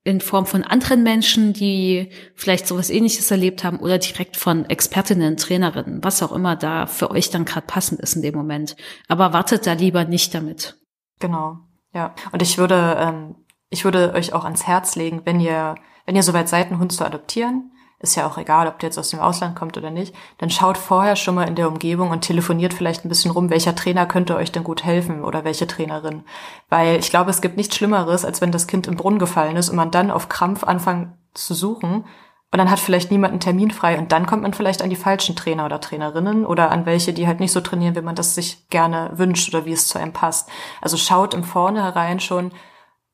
in 0.05 0.21
Form 0.21 0.45
von 0.45 0.63
anderen 0.63 1.03
Menschen, 1.03 1.51
die 1.51 2.11
vielleicht 2.33 2.65
sowas 2.65 2.89
ähnliches 2.89 3.29
erlebt 3.29 3.65
haben, 3.65 3.79
oder 3.79 3.97
direkt 3.97 4.37
von 4.37 4.69
Expertinnen, 4.69 5.35
Trainerinnen, 5.35 6.01
was 6.01 6.23
auch 6.23 6.31
immer 6.31 6.55
da 6.55 6.85
für 6.85 7.11
euch 7.11 7.29
dann 7.29 7.43
gerade 7.43 7.67
passend 7.67 7.99
ist 7.99 8.15
in 8.15 8.21
dem 8.21 8.35
Moment. 8.35 8.77
Aber 9.09 9.33
wartet 9.33 9.67
da 9.67 9.73
lieber 9.73 10.05
nicht 10.05 10.33
damit. 10.33 10.77
Genau. 11.19 11.57
Ja. 11.93 12.15
Und 12.31 12.41
ich 12.41 12.57
würde, 12.57 12.95
ähm, 12.99 13.35
ich 13.69 13.83
würde 13.83 14.13
euch 14.13 14.31
auch 14.31 14.45
ans 14.45 14.65
Herz 14.65 14.95
legen, 14.95 15.23
wenn 15.25 15.41
ihr, 15.41 15.75
wenn 16.05 16.15
ihr 16.15 16.23
soweit 16.23 16.47
seid, 16.47 16.67
einen 16.67 16.79
Hund 16.79 16.93
zu 16.93 17.03
adoptieren, 17.03 17.71
ist 17.99 18.15
ja 18.15 18.27
auch 18.27 18.37
egal, 18.37 18.67
ob 18.67 18.79
der 18.79 18.89
jetzt 18.89 18.99
aus 18.99 19.09
dem 19.09 19.19
Ausland 19.19 19.55
kommt 19.55 19.77
oder 19.77 19.89
nicht, 19.89 20.13
dann 20.37 20.49
schaut 20.49 20.77
vorher 20.77 21.15
schon 21.15 21.35
mal 21.35 21.47
in 21.47 21.55
der 21.55 21.67
Umgebung 21.67 22.11
und 22.11 22.21
telefoniert 22.21 22.73
vielleicht 22.73 23.03
ein 23.03 23.09
bisschen 23.09 23.31
rum, 23.31 23.49
welcher 23.49 23.75
Trainer 23.75 24.05
könnte 24.05 24.35
euch 24.35 24.51
denn 24.51 24.63
gut 24.63 24.83
helfen 24.83 25.23
oder 25.23 25.43
welche 25.43 25.65
Trainerin. 25.65 26.23
Weil 26.69 26.97
ich 26.97 27.09
glaube, 27.09 27.31
es 27.31 27.41
gibt 27.41 27.57
nichts 27.57 27.75
Schlimmeres, 27.75 28.23
als 28.23 28.39
wenn 28.39 28.51
das 28.51 28.67
Kind 28.67 28.85
im 28.87 28.97
Brunnen 28.97 29.19
gefallen 29.19 29.57
ist 29.57 29.69
und 29.69 29.75
man 29.75 29.91
dann 29.91 30.11
auf 30.11 30.29
Krampf 30.29 30.63
anfängt 30.63 31.09
zu 31.33 31.53
suchen 31.53 32.05
und 32.51 32.59
dann 32.59 32.71
hat 32.71 32.79
vielleicht 32.79 33.11
niemand 33.11 33.31
einen 33.31 33.39
Termin 33.41 33.71
frei 33.71 33.97
und 33.97 34.11
dann 34.11 34.25
kommt 34.25 34.43
man 34.43 34.53
vielleicht 34.53 34.81
an 34.81 34.89
die 34.89 34.95
falschen 34.95 35.35
Trainer 35.35 35.65
oder 35.65 35.81
Trainerinnen 35.81 36.45
oder 36.45 36.71
an 36.71 36.85
welche, 36.85 37.13
die 37.13 37.27
halt 37.27 37.39
nicht 37.39 37.51
so 37.51 37.61
trainieren, 37.61 37.95
wie 37.95 38.01
man 38.01 38.15
das 38.15 38.35
sich 38.35 38.69
gerne 38.69 39.11
wünscht 39.13 39.53
oder 39.53 39.65
wie 39.65 39.73
es 39.73 39.87
zu 39.87 39.99
einem 39.99 40.13
passt. 40.13 40.49
Also 40.81 40.95
schaut 40.95 41.33
im 41.33 41.43
Vornherein 41.43 42.19
schon, 42.19 42.51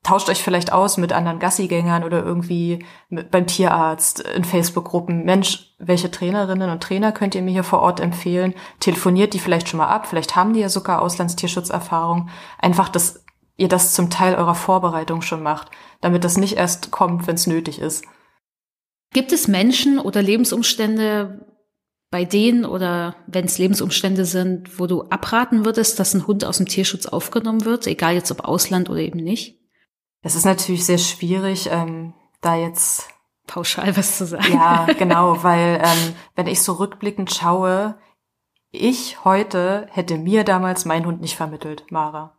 tauscht 0.03 0.29
euch 0.29 0.43
vielleicht 0.43 0.71
aus 0.73 0.97
mit 0.97 1.13
anderen 1.13 1.39
Gassigängern 1.39 2.03
oder 2.03 2.23
irgendwie 2.23 2.85
beim 3.09 3.47
Tierarzt 3.47 4.19
in 4.19 4.43
Facebook-Gruppen. 4.43 5.23
Mensch, 5.23 5.73
welche 5.79 6.11
Trainerinnen 6.11 6.69
und 6.69 6.83
Trainer 6.83 7.13
könnt 7.13 7.35
ihr 7.35 7.41
mir 7.41 7.51
hier 7.51 7.63
vor 7.63 7.81
Ort 7.81 8.01
empfehlen? 8.01 8.53
Telefoniert 8.81 9.33
die 9.33 9.39
vielleicht 9.39 9.69
schon 9.69 9.77
mal 9.77 9.87
ab. 9.87 10.05
Vielleicht 10.05 10.35
haben 10.35 10.53
die 10.53 10.59
ja 10.59 10.69
sogar 10.69 11.01
Auslandstierschutzerfahrung. 11.01 12.29
Einfach, 12.59 12.89
dass 12.89 13.23
ihr 13.55 13.69
das 13.69 13.93
zum 13.93 14.09
Teil 14.09 14.35
eurer 14.35 14.55
Vorbereitung 14.55 15.21
schon 15.21 15.41
macht, 15.41 15.71
damit 16.01 16.25
das 16.25 16.37
nicht 16.37 16.57
erst 16.57 16.91
kommt, 16.91 17.25
wenn 17.25 17.35
es 17.35 17.47
nötig 17.47 17.79
ist. 17.79 18.03
Gibt 19.13 19.31
es 19.31 19.47
Menschen 19.47 19.99
oder 19.99 20.21
Lebensumstände, 20.21 21.45
bei 22.09 22.25
denen 22.25 22.65
oder 22.65 23.15
wenn 23.25 23.45
es 23.45 23.57
Lebensumstände 23.57 24.25
sind, 24.25 24.79
wo 24.79 24.85
du 24.85 25.03
abraten 25.03 25.65
würdest, 25.65 25.99
dass 25.99 26.13
ein 26.13 26.27
Hund 26.27 26.43
aus 26.45 26.57
dem 26.57 26.67
Tierschutz 26.67 27.05
aufgenommen 27.05 27.63
wird, 27.63 27.87
egal 27.87 28.15
jetzt 28.15 28.31
ob 28.31 28.45
Ausland 28.45 28.89
oder 28.89 28.99
eben 28.99 29.19
nicht? 29.19 29.62
Es 30.23 30.36
ist 30.36 30.45
natürlich 30.45 30.86
sehr 30.86 30.97
schwierig, 30.97 31.69
ähm, 31.71 32.13
da 32.41 32.55
jetzt 32.55 33.09
pauschal 33.45 33.95
was 33.95 34.17
zu 34.17 34.25
sagen. 34.25 34.53
Ja, 34.53 34.88
genau, 34.97 35.43
weil 35.43 35.81
ähm, 35.83 36.15
wenn 36.36 36.47
ich 36.47 36.62
so 36.62 36.73
rückblickend 36.73 37.33
schaue, 37.33 37.95
ich 38.71 39.23
heute 39.23 39.88
hätte 39.91 40.17
mir 40.17 40.43
damals 40.43 40.86
meinen 40.86 41.05
Hund 41.05 41.21
nicht 41.21 41.36
vermittelt, 41.36 41.86
Mara. 41.91 42.36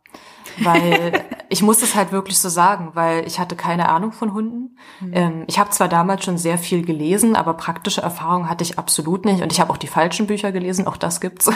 Weil 0.57 1.25
ich 1.49 1.61
muss 1.61 1.81
es 1.81 1.95
halt 1.95 2.11
wirklich 2.11 2.39
so 2.39 2.49
sagen, 2.49 2.91
weil 2.93 3.25
ich 3.27 3.39
hatte 3.39 3.55
keine 3.55 3.87
Ahnung 3.89 4.11
von 4.11 4.33
Hunden. 4.33 4.77
Mhm. 4.99 5.11
Ähm, 5.13 5.43
ich 5.47 5.59
habe 5.59 5.69
zwar 5.69 5.87
damals 5.87 6.25
schon 6.25 6.37
sehr 6.37 6.57
viel 6.57 6.83
gelesen, 6.83 7.35
aber 7.35 7.53
praktische 7.53 8.01
Erfahrung 8.01 8.49
hatte 8.49 8.63
ich 8.63 8.79
absolut 8.79 9.25
nicht. 9.25 9.43
Und 9.43 9.51
ich 9.51 9.61
habe 9.61 9.71
auch 9.71 9.77
die 9.77 9.87
falschen 9.87 10.27
Bücher 10.27 10.51
gelesen, 10.51 10.87
auch 10.87 10.97
das 10.97 11.21
gibt's. 11.21 11.49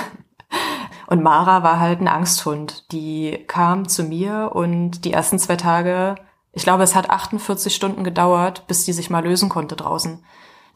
Und 1.09 1.23
Mara 1.23 1.63
war 1.63 1.79
halt 1.79 2.01
ein 2.01 2.07
Angsthund. 2.07 2.91
Die 2.91 3.43
kam 3.47 3.87
zu 3.87 4.03
mir 4.03 4.51
und 4.53 5.05
die 5.05 5.11
ersten 5.11 5.39
zwei 5.39 5.55
Tage, 5.55 6.13
ich 6.53 6.61
glaube, 6.61 6.83
es 6.83 6.93
hat 6.93 7.09
48 7.09 7.73
Stunden 7.73 8.03
gedauert, 8.03 8.67
bis 8.67 8.85
die 8.85 8.93
sich 8.93 9.09
mal 9.09 9.23
lösen 9.23 9.49
konnte 9.49 9.75
draußen. 9.75 10.23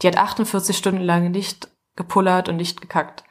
Die 0.01 0.07
hat 0.07 0.17
48 0.17 0.75
Stunden 0.75 1.01
lang 1.01 1.29
nicht 1.29 1.67
gepullert 1.95 2.49
und 2.49 2.55
nicht 2.55 2.81
gekackt. 2.81 3.23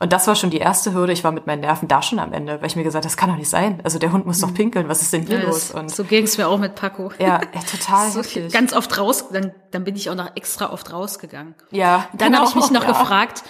Und 0.00 0.14
das 0.14 0.26
war 0.26 0.34
schon 0.34 0.48
die 0.48 0.56
erste 0.56 0.94
Hürde. 0.94 1.12
Ich 1.12 1.24
war 1.24 1.32
mit 1.32 1.46
meinen 1.46 1.60
Nerven 1.60 1.88
da 1.88 2.00
schon 2.00 2.18
am 2.18 2.32
Ende, 2.32 2.58
weil 2.60 2.68
ich 2.68 2.76
mir 2.76 2.84
gesagt 2.84 3.04
habe, 3.04 3.10
das 3.10 3.18
kann 3.18 3.28
doch 3.28 3.36
nicht 3.36 3.50
sein. 3.50 3.82
Also 3.84 3.98
der 3.98 4.12
Hund 4.12 4.24
muss 4.24 4.40
doch 4.40 4.48
hm. 4.48 4.54
pinkeln. 4.54 4.88
Was 4.88 5.02
ist 5.02 5.12
denn 5.12 5.26
hier 5.26 5.40
ja, 5.40 5.44
los? 5.44 5.72
Und 5.72 5.90
so 5.90 6.04
ging 6.04 6.24
es 6.24 6.38
mir 6.38 6.48
auch 6.48 6.58
mit 6.58 6.74
Paco. 6.74 7.12
Ja, 7.18 7.38
total. 7.70 8.10
so 8.10 8.22
ganz 8.50 8.72
oft 8.72 8.96
raus. 8.96 9.26
Dann, 9.30 9.52
dann 9.72 9.84
bin 9.84 9.94
ich 9.94 10.08
auch 10.08 10.14
noch 10.14 10.34
extra 10.36 10.72
oft 10.72 10.90
rausgegegangen. 10.90 11.54
Ja. 11.70 12.08
Dann 12.14 12.32
genau, 12.32 12.38
habe 12.38 12.48
ich 12.48 12.54
mich 12.54 12.70
noch 12.70 12.84
ja. 12.84 12.92
gefragt, 12.92 13.42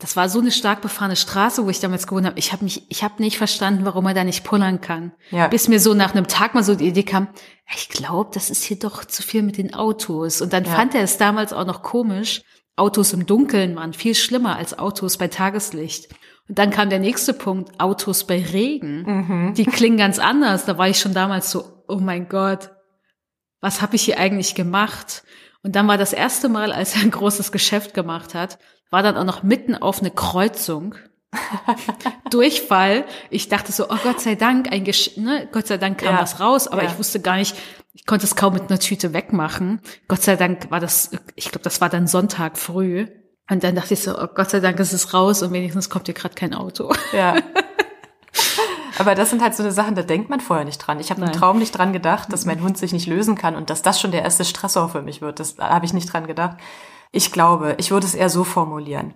das 0.00 0.16
war 0.16 0.28
so 0.28 0.40
eine 0.40 0.50
stark 0.50 0.80
befahrene 0.80 1.14
Straße, 1.14 1.64
wo 1.64 1.70
ich 1.70 1.78
damals 1.78 2.06
gewohnt 2.06 2.26
habe. 2.26 2.38
Ich 2.38 2.52
habe 2.52 2.64
mich, 2.64 2.90
ich 2.90 3.04
habe 3.04 3.22
nicht 3.22 3.36
verstanden, 3.38 3.84
warum 3.84 4.06
er 4.06 4.14
da 4.14 4.24
nicht 4.24 4.44
pullern 4.44 4.80
kann. 4.80 5.12
Ja. 5.30 5.48
Bis 5.48 5.68
mir 5.68 5.78
so 5.78 5.94
nach 5.94 6.14
einem 6.14 6.26
Tag 6.26 6.54
mal 6.54 6.64
so 6.64 6.74
die 6.74 6.88
Idee 6.88 7.02
kam, 7.02 7.28
ich 7.74 7.90
glaube, 7.90 8.30
das 8.32 8.50
ist 8.50 8.64
hier 8.64 8.78
doch 8.78 9.04
zu 9.04 9.22
viel 9.22 9.42
mit 9.42 9.58
den 9.58 9.74
Autos. 9.74 10.40
Und 10.40 10.52
dann 10.52 10.64
ja. 10.64 10.70
fand 10.70 10.94
er 10.94 11.02
es 11.02 11.18
damals 11.18 11.52
auch 11.52 11.66
noch 11.66 11.82
komisch. 11.82 12.42
Autos 12.76 13.12
im 13.12 13.26
Dunkeln 13.26 13.76
waren 13.76 13.92
viel 13.92 14.14
schlimmer 14.14 14.56
als 14.56 14.78
Autos 14.78 15.18
bei 15.18 15.28
Tageslicht. 15.28 16.08
Und 16.48 16.58
dann 16.58 16.70
kam 16.70 16.88
der 16.88 16.98
nächste 16.98 17.34
Punkt, 17.34 17.78
Autos 17.78 18.24
bei 18.24 18.42
Regen. 18.42 19.02
Mhm. 19.02 19.54
Die 19.54 19.66
klingen 19.66 19.98
ganz 19.98 20.18
anders. 20.18 20.64
Da 20.64 20.78
war 20.78 20.88
ich 20.88 20.98
schon 20.98 21.14
damals 21.14 21.50
so, 21.50 21.84
oh 21.86 21.98
mein 21.98 22.28
Gott, 22.28 22.70
was 23.60 23.82
habe 23.82 23.96
ich 23.96 24.02
hier 24.02 24.18
eigentlich 24.18 24.54
gemacht? 24.54 25.22
Und 25.62 25.76
dann 25.76 25.86
war 25.86 25.98
das 25.98 26.14
erste 26.14 26.48
Mal, 26.48 26.72
als 26.72 26.96
er 26.96 27.02
ein 27.02 27.10
großes 27.10 27.52
Geschäft 27.52 27.92
gemacht 27.92 28.34
hat, 28.34 28.58
war 28.90 29.02
dann 29.02 29.16
auch 29.16 29.24
noch 29.24 29.42
mitten 29.42 29.74
auf 29.74 30.00
eine 30.00 30.10
Kreuzung. 30.10 30.94
Durchfall. 32.30 33.04
Ich 33.30 33.48
dachte 33.48 33.70
so, 33.72 33.88
oh 33.88 33.96
Gott 34.02 34.20
sei 34.20 34.34
Dank, 34.34 34.72
ein 34.72 34.84
Gesch 34.84 35.16
ne? 35.16 35.48
Gott 35.52 35.68
sei 35.68 35.78
Dank 35.78 35.98
kam 35.98 36.14
ja. 36.14 36.20
was 36.20 36.40
raus, 36.40 36.66
aber 36.66 36.82
ja. 36.82 36.90
ich 36.90 36.98
wusste 36.98 37.20
gar 37.20 37.36
nicht, 37.36 37.56
ich 37.92 38.04
konnte 38.04 38.26
es 38.26 38.34
kaum 38.34 38.54
mit 38.54 38.68
einer 38.68 38.80
Tüte 38.80 39.12
wegmachen. 39.12 39.80
Gott 40.08 40.22
sei 40.22 40.36
Dank 40.36 40.70
war 40.70 40.80
das, 40.80 41.10
ich 41.36 41.50
glaube, 41.50 41.62
das 41.62 41.80
war 41.80 41.88
dann 41.88 42.06
Sonntag 42.06 42.58
früh. 42.58 43.06
Und 43.48 43.64
dann 43.64 43.74
dachte 43.74 43.94
ich 43.94 44.02
so, 44.02 44.16
oh 44.16 44.28
Gott 44.32 44.50
sei 44.50 44.60
Dank 44.60 44.78
ist 44.78 44.92
es 44.92 45.12
raus 45.12 45.42
und 45.42 45.52
wenigstens 45.52 45.90
kommt 45.90 46.06
hier 46.06 46.14
gerade 46.14 46.34
kein 46.34 46.54
Auto. 46.54 46.92
Ja. 47.12 47.36
Aber 48.98 49.14
das 49.14 49.30
sind 49.30 49.42
halt 49.42 49.54
so 49.54 49.62
eine 49.62 49.72
Sachen, 49.72 49.94
da 49.94 50.02
denkt 50.02 50.30
man 50.30 50.40
vorher 50.40 50.64
nicht 50.64 50.78
dran. 50.78 51.00
Ich 51.00 51.10
habe 51.10 51.22
im 51.22 51.32
Traum 51.32 51.58
nicht 51.58 51.72
dran 51.72 51.92
gedacht, 51.92 52.32
dass 52.32 52.44
mein 52.44 52.62
Hund 52.62 52.76
sich 52.76 52.92
nicht 52.92 53.06
lösen 53.06 53.34
kann 53.34 53.56
und 53.56 53.70
dass 53.70 53.82
das 53.82 54.00
schon 54.00 54.10
der 54.10 54.22
erste 54.22 54.44
Stressor 54.44 54.88
für 54.90 55.00
mich 55.00 55.22
wird. 55.22 55.40
Das 55.40 55.56
habe 55.58 55.86
ich 55.86 55.94
nicht 55.94 56.12
dran 56.12 56.26
gedacht. 56.26 56.58
Ich 57.12 57.32
glaube, 57.32 57.76
ich 57.78 57.90
würde 57.90 58.06
es 58.06 58.14
eher 58.14 58.28
so 58.28 58.44
formulieren. 58.44 59.14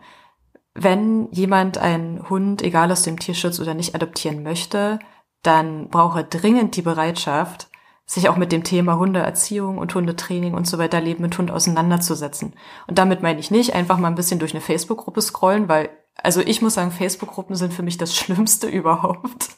Wenn 0.74 1.28
jemand 1.30 1.78
einen 1.78 2.28
Hund, 2.28 2.62
egal 2.62 2.90
aus 2.90 3.02
dem 3.02 3.18
Tierschutz 3.18 3.60
oder 3.60 3.74
nicht, 3.74 3.94
adoptieren 3.94 4.42
möchte, 4.42 4.98
dann 5.42 5.88
braucht 5.88 6.16
er 6.16 6.24
dringend 6.24 6.74
die 6.76 6.82
Bereitschaft, 6.82 7.68
sich 8.06 8.28
auch 8.28 8.36
mit 8.36 8.52
dem 8.52 8.64
Thema 8.64 8.98
Hundeerziehung 8.98 9.78
und 9.78 9.94
Hundetraining 9.94 10.54
und 10.54 10.66
so 10.66 10.78
weiter 10.78 11.00
Leben 11.00 11.22
mit 11.22 11.38
Hund 11.38 11.50
auseinanderzusetzen. 11.50 12.54
Und 12.86 12.98
damit 12.98 13.22
meine 13.22 13.40
ich 13.40 13.50
nicht 13.50 13.74
einfach 13.74 13.98
mal 13.98 14.08
ein 14.08 14.14
bisschen 14.14 14.40
durch 14.40 14.52
eine 14.52 14.60
Facebook-Gruppe 14.60 15.22
scrollen, 15.22 15.68
weil, 15.68 15.90
also 16.16 16.40
ich 16.40 16.60
muss 16.60 16.74
sagen, 16.74 16.90
Facebook-Gruppen 16.90 17.56
sind 17.56 17.72
für 17.72 17.82
mich 17.82 17.96
das 17.96 18.14
Schlimmste 18.16 18.66
überhaupt. 18.66 19.50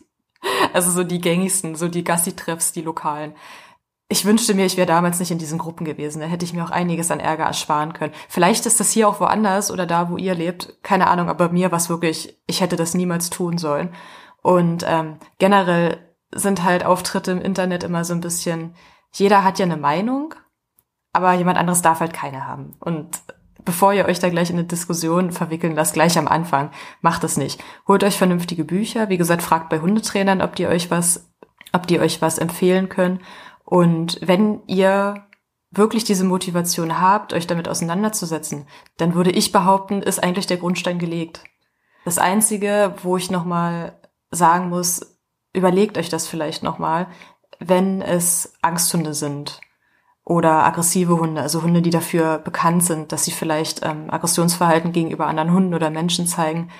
Also 0.73 0.91
so 0.91 1.03
die 1.03 1.21
gängigsten, 1.21 1.75
so 1.75 1.89
die 1.89 2.05
Gassi-Treffs, 2.05 2.73
die 2.73 2.83
lokalen 2.83 3.35
ich 4.09 4.25
wünschte 4.25 4.55
mir, 4.55 4.67
ich 4.67 4.77
wäre 4.77 4.87
damals 4.87 5.19
nicht 5.19 5.33
in 5.33 5.39
diesen 5.39 5.59
Gruppen 5.59 5.85
gewesen. 5.85 6.21
Da 6.21 6.27
hätte 6.27 6.45
ich 6.45 6.53
mir 6.53 6.65
auch 6.65 6.71
einiges 6.71 7.11
an 7.11 7.19
Ärger 7.19 7.45
ersparen 7.45 7.93
können. 7.93 8.15
Vielleicht 8.29 8.65
ist 8.67 8.79
das 8.79 8.93
hier 8.93 9.09
auch 9.09 9.19
woanders 9.19 9.71
oder 9.71 9.85
da, 9.85 10.11
wo 10.11 10.17
ihr 10.17 10.35
lebt. 10.35 10.79
Keine 10.83 11.09
Ahnung, 11.09 11.29
aber 11.29 11.49
mir 11.49 11.73
war 11.73 11.79
es 11.79 11.89
wirklich, 11.89 12.41
ich 12.47 12.61
hätte 12.61 12.77
das 12.77 12.95
niemals 12.95 13.31
tun 13.31 13.59
sollen. 13.59 13.93
Und 14.43 14.85
ähm, 14.87 15.17
generell 15.39 15.99
sind 16.33 16.63
halt 16.63 16.85
Auftritte 16.85 17.33
im 17.33 17.41
Internet 17.41 17.83
immer 17.83 18.05
so 18.05 18.15
ein 18.15 18.21
bisschen, 18.21 18.75
jeder 19.13 19.43
hat 19.43 19.59
ja 19.59 19.65
eine 19.65 19.77
Meinung, 19.77 20.35
aber 21.13 21.33
jemand 21.33 21.59
anderes 21.59 21.83
darf 21.83 21.99
halt 21.99 22.13
keine 22.13 22.47
haben. 22.47 22.77
Und 22.79 23.19
bevor 23.65 23.93
ihr 23.93 24.07
euch 24.07 24.21
da 24.21 24.29
gleich 24.29 24.51
in 24.51 24.57
eine 24.57 24.69
Diskussion 24.69 25.33
verwickeln 25.33 25.75
lasst, 25.75 25.95
gleich 25.95 26.17
am 26.17 26.29
Anfang, 26.29 26.71
macht 27.01 27.25
es 27.25 27.37
nicht. 27.37 27.61
Holt 27.89 28.05
euch 28.05 28.17
vernünftige 28.17 28.65
Bücher. 28.65 29.09
Wie 29.09 29.17
gesagt, 29.17 29.43
fragt 29.43 29.69
bei 29.69 29.81
Hundetrainern, 29.81 30.43
ob 30.43 30.55
die 30.55 30.69
euch 30.69 30.93
was, 30.93 31.29
ob 31.73 31.89
die 31.89 31.99
euch 31.99 32.23
was 32.23 32.39
empfehlen 32.39 32.89
können. 32.89 33.21
Und 33.67 34.21
wenn 34.23 34.63
ihr 34.69 35.27
wirklich 35.73 36.05
diese 36.05 36.25
Motivation 36.25 37.01
habt, 37.01 37.35
euch 37.35 37.47
damit 37.47 37.69
auseinanderzusetzen, 37.69 38.67
dann 38.97 39.15
würde 39.15 39.33
ich 39.33 39.53
behaupten, 39.53 40.01
ist 40.01 40.23
eigentlich 40.23 40.47
der 40.47 40.57
Grundstein 40.57 40.99
gelegt. 40.99 41.43
Das 42.05 42.19
Einzige, 42.19 42.95
wo 43.03 43.17
ich 43.17 43.31
nochmal 43.31 44.01
sagen 44.31 44.69
muss, 44.69 45.19
überlegt 45.53 45.99
euch 45.99 46.09
das 46.09 46.29
vielleicht 46.29 46.63
nochmal, 46.63 47.09
wenn 47.59 48.01
es 48.01 48.55
Angsthunde 48.63 49.13
sind 49.13 49.61
oder 50.25 50.65
aggressive 50.65 51.19
Hunde, 51.19 51.43
also 51.43 51.63
Hunde, 51.63 51.83
die 51.83 51.91
dafür 51.91 52.39
bekannt 52.39 52.85
sind, 52.85 53.11
dass 53.11 53.25
sie 53.25 53.33
vielleicht 53.33 53.85
ähm, 53.85 54.11
Aggressionsverhalten 54.11 54.93
gegenüber 54.93 55.27
anderen 55.27 55.53
Hunden 55.53 55.75
oder 55.75 55.91
Menschen 55.91 56.29
zeigen, 56.29 56.71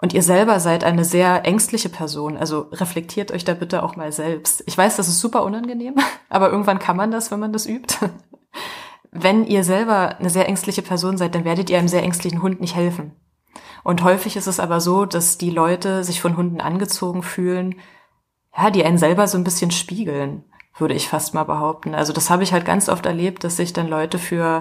und 0.00 0.14
ihr 0.14 0.22
selber 0.22 0.60
seid 0.60 0.82
eine 0.82 1.04
sehr 1.04 1.44
ängstliche 1.44 1.90
Person, 1.90 2.36
also 2.36 2.68
reflektiert 2.72 3.32
euch 3.32 3.44
da 3.44 3.54
bitte 3.54 3.82
auch 3.82 3.96
mal 3.96 4.12
selbst. 4.12 4.62
Ich 4.66 4.76
weiß, 4.76 4.96
das 4.96 5.08
ist 5.08 5.20
super 5.20 5.44
unangenehm, 5.44 5.94
aber 6.28 6.50
irgendwann 6.50 6.78
kann 6.78 6.96
man 6.96 7.10
das, 7.10 7.30
wenn 7.30 7.40
man 7.40 7.52
das 7.52 7.66
übt. 7.66 7.96
Wenn 9.12 9.44
ihr 9.44 9.64
selber 9.64 10.20
eine 10.20 10.30
sehr 10.30 10.46
ängstliche 10.46 10.82
Person 10.82 11.18
seid, 11.18 11.34
dann 11.34 11.44
werdet 11.44 11.68
ihr 11.68 11.78
einem 11.78 11.88
sehr 11.88 12.04
ängstlichen 12.04 12.42
Hund 12.42 12.60
nicht 12.60 12.76
helfen. 12.76 13.16
Und 13.82 14.04
häufig 14.04 14.36
ist 14.36 14.46
es 14.46 14.60
aber 14.60 14.80
so, 14.80 15.04
dass 15.04 15.36
die 15.36 15.50
Leute 15.50 16.04
sich 16.04 16.20
von 16.20 16.36
Hunden 16.36 16.60
angezogen 16.60 17.24
fühlen, 17.24 17.74
ja, 18.56 18.70
die 18.70 18.84
einen 18.84 18.98
selber 18.98 19.26
so 19.26 19.36
ein 19.36 19.42
bisschen 19.42 19.72
spiegeln, 19.72 20.44
würde 20.78 20.94
ich 20.94 21.08
fast 21.08 21.34
mal 21.34 21.42
behaupten. 21.42 21.92
Also 21.96 22.12
das 22.12 22.30
habe 22.30 22.44
ich 22.44 22.52
halt 22.52 22.64
ganz 22.64 22.88
oft 22.88 23.04
erlebt, 23.04 23.42
dass 23.42 23.56
sich 23.56 23.72
dann 23.72 23.88
Leute 23.88 24.18
für 24.18 24.60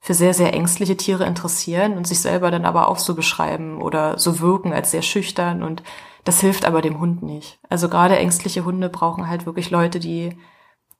für 0.00 0.14
sehr, 0.14 0.34
sehr 0.34 0.52
ängstliche 0.54 0.96
Tiere 0.96 1.24
interessieren 1.24 1.96
und 1.96 2.06
sich 2.06 2.20
selber 2.20 2.50
dann 2.50 2.64
aber 2.64 2.88
auch 2.88 2.98
so 2.98 3.14
beschreiben 3.14 3.82
oder 3.82 4.18
so 4.18 4.40
wirken 4.40 4.72
als 4.72 4.90
sehr 4.90 5.02
schüchtern 5.02 5.62
und 5.62 5.82
das 6.24 6.40
hilft 6.40 6.64
aber 6.64 6.82
dem 6.82 7.00
Hund 7.00 7.22
nicht. 7.22 7.58
Also 7.68 7.88
gerade 7.88 8.18
ängstliche 8.18 8.64
Hunde 8.64 8.88
brauchen 8.88 9.28
halt 9.28 9.46
wirklich 9.46 9.70
Leute, 9.70 9.98
die, 9.98 10.36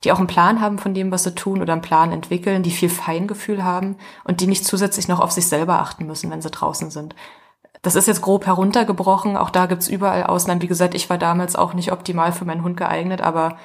die 0.03 0.11
auch 0.11 0.17
einen 0.17 0.27
Plan 0.27 0.61
haben 0.61 0.79
von 0.79 0.93
dem, 0.93 1.11
was 1.11 1.23
sie 1.23 1.35
tun 1.35 1.61
oder 1.61 1.73
einen 1.73 1.81
Plan 1.81 2.11
entwickeln, 2.11 2.63
die 2.63 2.71
viel 2.71 2.89
Feingefühl 2.89 3.63
haben 3.63 3.97
und 4.23 4.41
die 4.41 4.47
nicht 4.47 4.65
zusätzlich 4.65 5.07
noch 5.07 5.19
auf 5.19 5.31
sich 5.31 5.47
selber 5.47 5.79
achten 5.79 6.05
müssen, 6.05 6.31
wenn 6.31 6.41
sie 6.41 6.49
draußen 6.49 6.89
sind. 6.89 7.15
Das 7.81 7.95
ist 7.95 8.07
jetzt 8.07 8.21
grob 8.21 8.45
heruntergebrochen. 8.45 9.37
Auch 9.37 9.49
da 9.49 9.67
gibt's 9.67 9.87
überall 9.87 10.23
Ausnahmen. 10.23 10.61
Wie 10.61 10.67
gesagt, 10.67 10.95
ich 10.95 11.09
war 11.09 11.17
damals 11.17 11.55
auch 11.55 11.73
nicht 11.73 11.91
optimal 11.91 12.33
für 12.33 12.45
meinen 12.45 12.63
Hund 12.63 12.75
geeignet, 12.75 13.21
aber 13.21 13.57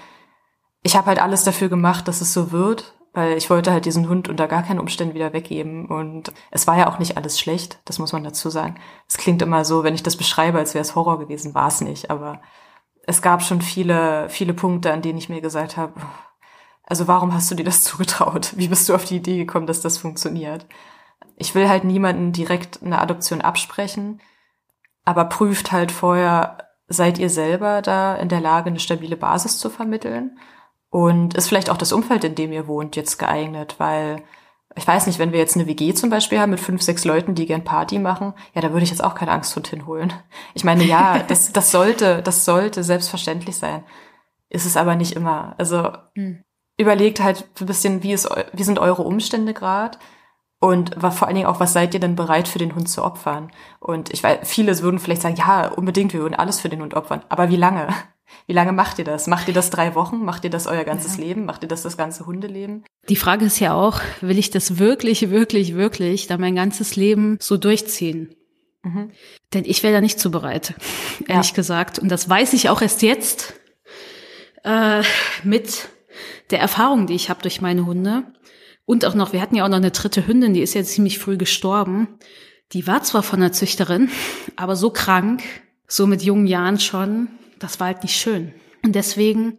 ich 0.82 0.96
habe 0.96 1.06
halt 1.06 1.20
alles 1.20 1.44
dafür 1.44 1.68
gemacht, 1.68 2.06
dass 2.06 2.20
es 2.20 2.32
so 2.32 2.52
wird 2.52 2.93
weil 3.14 3.36
ich 3.36 3.48
wollte 3.48 3.70
halt 3.70 3.84
diesen 3.84 4.08
Hund 4.08 4.28
unter 4.28 4.48
gar 4.48 4.64
keinen 4.64 4.80
Umständen 4.80 5.14
wieder 5.14 5.32
weggeben. 5.32 5.86
Und 5.86 6.32
es 6.50 6.66
war 6.66 6.76
ja 6.76 6.88
auch 6.88 6.98
nicht 6.98 7.16
alles 7.16 7.38
schlecht, 7.38 7.80
das 7.84 8.00
muss 8.00 8.12
man 8.12 8.24
dazu 8.24 8.50
sagen. 8.50 8.74
Es 9.08 9.16
klingt 9.16 9.40
immer 9.40 9.64
so, 9.64 9.84
wenn 9.84 9.94
ich 9.94 10.02
das 10.02 10.16
beschreibe, 10.16 10.58
als 10.58 10.74
wäre 10.74 10.82
es 10.82 10.96
Horror 10.96 11.20
gewesen, 11.20 11.54
war 11.54 11.68
es 11.68 11.80
nicht. 11.80 12.10
Aber 12.10 12.42
es 13.06 13.22
gab 13.22 13.42
schon 13.42 13.62
viele, 13.62 14.28
viele 14.28 14.52
Punkte, 14.52 14.92
an 14.92 15.00
denen 15.00 15.18
ich 15.18 15.28
mir 15.28 15.40
gesagt 15.40 15.76
habe, 15.76 15.94
also 16.82 17.06
warum 17.06 17.32
hast 17.32 17.50
du 17.50 17.54
dir 17.54 17.64
das 17.64 17.84
zugetraut? 17.84 18.52
Wie 18.56 18.68
bist 18.68 18.88
du 18.88 18.94
auf 18.94 19.04
die 19.04 19.16
Idee 19.16 19.38
gekommen, 19.38 19.68
dass 19.68 19.80
das 19.80 19.96
funktioniert? 19.96 20.66
Ich 21.36 21.54
will 21.54 21.68
halt 21.68 21.84
niemanden 21.84 22.32
direkt 22.32 22.82
eine 22.82 23.00
Adoption 23.00 23.40
absprechen, 23.40 24.20
aber 25.04 25.24
prüft 25.26 25.70
halt 25.70 25.92
vorher, 25.92 26.58
seid 26.88 27.18
ihr 27.18 27.30
selber 27.30 27.80
da 27.80 28.16
in 28.16 28.28
der 28.28 28.40
Lage, 28.40 28.70
eine 28.70 28.80
stabile 28.80 29.16
Basis 29.16 29.58
zu 29.58 29.70
vermitteln? 29.70 30.36
Und 30.94 31.34
ist 31.34 31.48
vielleicht 31.48 31.70
auch 31.70 31.76
das 31.76 31.90
Umfeld, 31.90 32.22
in 32.22 32.36
dem 32.36 32.52
ihr 32.52 32.68
wohnt, 32.68 32.94
jetzt 32.94 33.18
geeignet, 33.18 33.74
weil 33.78 34.22
ich 34.76 34.86
weiß 34.86 35.08
nicht, 35.08 35.18
wenn 35.18 35.32
wir 35.32 35.40
jetzt 35.40 35.56
eine 35.56 35.66
WG 35.66 35.92
zum 35.92 36.08
Beispiel 36.08 36.38
haben 36.38 36.50
mit 36.50 36.60
fünf, 36.60 36.82
sechs 36.82 37.04
Leuten, 37.04 37.34
die 37.34 37.46
gern 37.46 37.64
Party 37.64 37.98
machen, 37.98 38.32
ja, 38.54 38.60
da 38.60 38.70
würde 38.70 38.84
ich 38.84 38.90
jetzt 38.90 39.02
auch 39.02 39.16
keine 39.16 39.32
Angsthund 39.32 39.66
hinholen. 39.66 40.12
Ich 40.54 40.62
meine, 40.62 40.84
ja, 40.84 41.18
das, 41.28 41.52
das 41.52 41.72
sollte, 41.72 42.22
das 42.22 42.44
sollte 42.44 42.84
selbstverständlich 42.84 43.56
sein. 43.56 43.82
Ist 44.48 44.66
es 44.66 44.76
aber 44.76 44.94
nicht 44.94 45.16
immer. 45.16 45.56
Also 45.58 45.90
hm. 46.14 46.44
überlegt 46.76 47.20
halt 47.20 47.44
ein 47.60 47.66
bisschen, 47.66 48.04
wie 48.04 48.12
ist, 48.12 48.28
wie 48.52 48.62
sind 48.62 48.78
eure 48.78 49.02
Umstände 49.02 49.52
gerade? 49.52 49.98
Und 50.64 50.94
vor 50.98 51.26
allen 51.26 51.36
Dingen 51.36 51.46
auch, 51.46 51.60
was 51.60 51.74
seid 51.74 51.92
ihr 51.92 52.00
denn 52.00 52.16
bereit 52.16 52.48
für 52.48 52.58
den 52.58 52.74
Hund 52.74 52.88
zu 52.88 53.04
opfern? 53.04 53.52
Und 53.80 54.14
ich 54.14 54.22
weiß, 54.22 54.38
viele 54.44 54.78
würden 54.80 54.98
vielleicht 54.98 55.20
sagen, 55.20 55.36
ja, 55.36 55.68
unbedingt, 55.68 56.14
wir 56.14 56.20
würden 56.20 56.34
alles 56.34 56.58
für 56.58 56.70
den 56.70 56.80
Hund 56.80 56.94
opfern. 56.94 57.20
Aber 57.28 57.50
wie 57.50 57.56
lange? 57.56 57.88
Wie 58.46 58.54
lange 58.54 58.72
macht 58.72 58.98
ihr 58.98 59.04
das? 59.04 59.26
Macht 59.26 59.46
ihr 59.46 59.52
das 59.52 59.68
drei 59.68 59.94
Wochen? 59.94 60.24
Macht 60.24 60.42
ihr 60.42 60.50
das 60.50 60.66
euer 60.66 60.84
ganzes 60.84 61.18
ja. 61.18 61.24
Leben? 61.24 61.44
Macht 61.44 61.62
ihr 61.62 61.68
das 61.68 61.82
das 61.82 61.98
ganze 61.98 62.24
Hundeleben? 62.24 62.82
Die 63.10 63.16
Frage 63.16 63.44
ist 63.44 63.60
ja 63.60 63.74
auch, 63.74 64.00
will 64.22 64.38
ich 64.38 64.50
das 64.50 64.78
wirklich, 64.78 65.28
wirklich, 65.28 65.74
wirklich 65.74 66.28
da 66.28 66.38
mein 66.38 66.54
ganzes 66.56 66.96
Leben 66.96 67.36
so 67.40 67.58
durchziehen? 67.58 68.34
Mhm. 68.82 69.10
Denn 69.52 69.64
ich 69.66 69.82
wäre 69.82 69.92
da 69.92 70.00
nicht 70.00 70.18
zu 70.18 70.30
bereit, 70.30 70.74
ehrlich 71.28 71.50
ja. 71.50 71.54
gesagt. 71.54 71.98
Und 71.98 72.08
das 72.08 72.26
weiß 72.26 72.54
ich 72.54 72.70
auch 72.70 72.80
erst 72.80 73.02
jetzt 73.02 73.52
äh, 74.64 75.02
mit 75.42 75.90
der 76.50 76.60
Erfahrung, 76.60 77.06
die 77.06 77.14
ich 77.14 77.28
habe 77.28 77.42
durch 77.42 77.60
meine 77.60 77.84
Hunde. 77.84 78.24
Und 78.86 79.04
auch 79.04 79.14
noch, 79.14 79.32
wir 79.32 79.40
hatten 79.40 79.56
ja 79.56 79.64
auch 79.64 79.68
noch 79.68 79.76
eine 79.76 79.90
dritte 79.90 80.26
Hündin, 80.26 80.54
die 80.54 80.62
ist 80.62 80.74
ja 80.74 80.84
ziemlich 80.84 81.18
früh 81.18 81.36
gestorben. 81.36 82.18
Die 82.72 82.86
war 82.86 83.02
zwar 83.02 83.22
von 83.22 83.40
der 83.40 83.52
Züchterin, 83.52 84.10
aber 84.56 84.76
so 84.76 84.90
krank, 84.90 85.42
so 85.86 86.06
mit 86.06 86.22
jungen 86.22 86.46
Jahren 86.46 86.80
schon, 86.80 87.28
das 87.58 87.80
war 87.80 87.88
halt 87.88 88.02
nicht 88.02 88.16
schön. 88.16 88.52
Und 88.82 88.94
deswegen, 88.94 89.58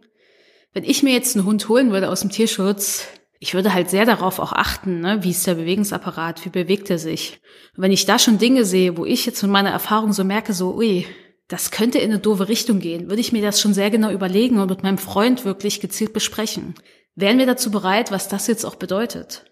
wenn 0.72 0.84
ich 0.84 1.02
mir 1.02 1.12
jetzt 1.12 1.36
einen 1.36 1.46
Hund 1.46 1.68
holen 1.68 1.90
würde 1.90 2.08
aus 2.08 2.20
dem 2.20 2.30
Tierschutz, 2.30 3.06
ich 3.38 3.54
würde 3.54 3.74
halt 3.74 3.90
sehr 3.90 4.06
darauf 4.06 4.38
auch 4.38 4.52
achten, 4.52 5.00
ne? 5.00 5.18
wie 5.22 5.30
ist 5.30 5.46
der 5.46 5.54
Bewegungsapparat, 5.54 6.44
wie 6.44 6.50
bewegt 6.50 6.90
er 6.90 6.98
sich. 6.98 7.40
Und 7.76 7.82
wenn 7.82 7.92
ich 7.92 8.06
da 8.06 8.18
schon 8.18 8.38
Dinge 8.38 8.64
sehe, 8.64 8.96
wo 8.96 9.04
ich 9.04 9.26
jetzt 9.26 9.40
von 9.40 9.50
meiner 9.50 9.70
Erfahrung 9.70 10.12
so 10.12 10.24
merke, 10.24 10.52
so, 10.52 10.74
ui, 10.74 11.06
das 11.48 11.70
könnte 11.70 11.98
in 11.98 12.10
eine 12.10 12.18
doofe 12.18 12.48
Richtung 12.48 12.80
gehen, 12.80 13.08
würde 13.08 13.20
ich 13.20 13.32
mir 13.32 13.42
das 13.42 13.60
schon 13.60 13.74
sehr 13.74 13.90
genau 13.90 14.10
überlegen 14.10 14.58
und 14.58 14.70
mit 14.70 14.82
meinem 14.82 14.98
Freund 14.98 15.44
wirklich 15.44 15.80
gezielt 15.80 16.12
besprechen. 16.12 16.74
Wären 17.16 17.38
wir 17.38 17.46
dazu 17.46 17.70
bereit, 17.70 18.12
was 18.12 18.28
das 18.28 18.46
jetzt 18.46 18.64
auch 18.64 18.76
bedeutet? 18.76 19.44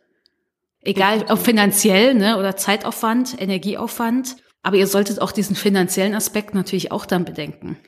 Egal 0.83 1.25
ob 1.31 1.39
finanziell 1.39 2.13
ne, 2.13 2.39
oder 2.39 2.57
Zeitaufwand, 2.57 3.41
Energieaufwand, 3.41 4.37
aber 4.63 4.77
ihr 4.77 4.87
solltet 4.87 5.21
auch 5.21 5.33
diesen 5.33 5.57
finanziellen 5.57 6.15
Aspekt 6.15 6.55
natürlich 6.55 6.93
auch 6.93 7.07
dann 7.07 7.25
bedenken. 7.25 7.79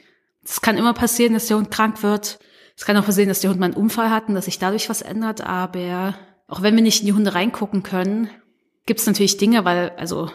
Es 0.42 0.62
kann 0.62 0.78
immer 0.78 0.94
passieren, 0.94 1.34
dass 1.34 1.46
der 1.46 1.58
Hund 1.58 1.70
krank 1.70 2.02
wird. 2.02 2.38
Es 2.74 2.86
kann 2.86 2.96
auch 2.96 3.04
passieren, 3.04 3.28
dass 3.28 3.40
der 3.40 3.50
Hund 3.50 3.60
mal 3.60 3.66
einen 3.66 3.74
Unfall 3.74 4.10
hat 4.10 4.28
und 4.28 4.34
dass 4.34 4.46
sich 4.46 4.58
dadurch 4.58 4.88
was 4.88 5.02
ändert. 5.02 5.42
Aber 5.42 6.14
auch 6.48 6.62
wenn 6.62 6.74
wir 6.74 6.82
nicht 6.82 7.00
in 7.00 7.06
die 7.06 7.12
Hunde 7.12 7.34
reingucken 7.34 7.82
können, 7.82 8.30
gibt 8.86 9.00
es 9.00 9.06
natürlich 9.06 9.36
Dinge, 9.36 9.66
weil, 9.66 9.90
also 9.98 10.30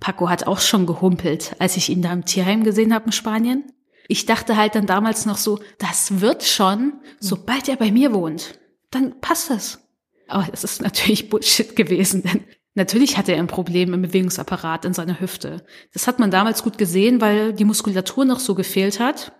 Paco 0.00 0.30
hat 0.30 0.46
auch 0.46 0.60
schon 0.60 0.86
gehumpelt, 0.86 1.54
als 1.58 1.76
ich 1.76 1.90
ihn 1.90 2.00
da 2.00 2.12
im 2.12 2.24
Tierheim 2.24 2.64
gesehen 2.64 2.94
habe 2.94 3.06
in 3.06 3.12
Spanien. 3.12 3.64
Ich 4.08 4.24
dachte 4.24 4.56
halt 4.56 4.74
dann 4.74 4.86
damals 4.86 5.26
noch 5.26 5.36
so, 5.36 5.58
das 5.78 6.20
wird 6.20 6.44
schon, 6.44 6.94
sobald 7.18 7.68
er 7.68 7.76
bei 7.76 7.90
mir 7.90 8.14
wohnt, 8.14 8.58
dann 8.90 9.20
passt 9.20 9.50
das. 9.50 9.80
Aber 10.28 10.46
das 10.50 10.64
ist 10.64 10.82
natürlich 10.82 11.28
Bullshit 11.30 11.76
gewesen, 11.76 12.22
denn 12.22 12.44
natürlich 12.74 13.16
hatte 13.16 13.32
er 13.32 13.38
ein 13.38 13.46
Problem 13.46 13.94
im 13.94 14.02
Bewegungsapparat 14.02 14.84
in 14.84 14.94
seiner 14.94 15.20
Hüfte. 15.20 15.64
Das 15.92 16.06
hat 16.06 16.18
man 16.18 16.30
damals 16.30 16.62
gut 16.62 16.78
gesehen, 16.78 17.20
weil 17.20 17.52
die 17.52 17.64
Muskulatur 17.64 18.24
noch 18.24 18.40
so 18.40 18.54
gefehlt 18.54 19.00
hat. 19.00 19.32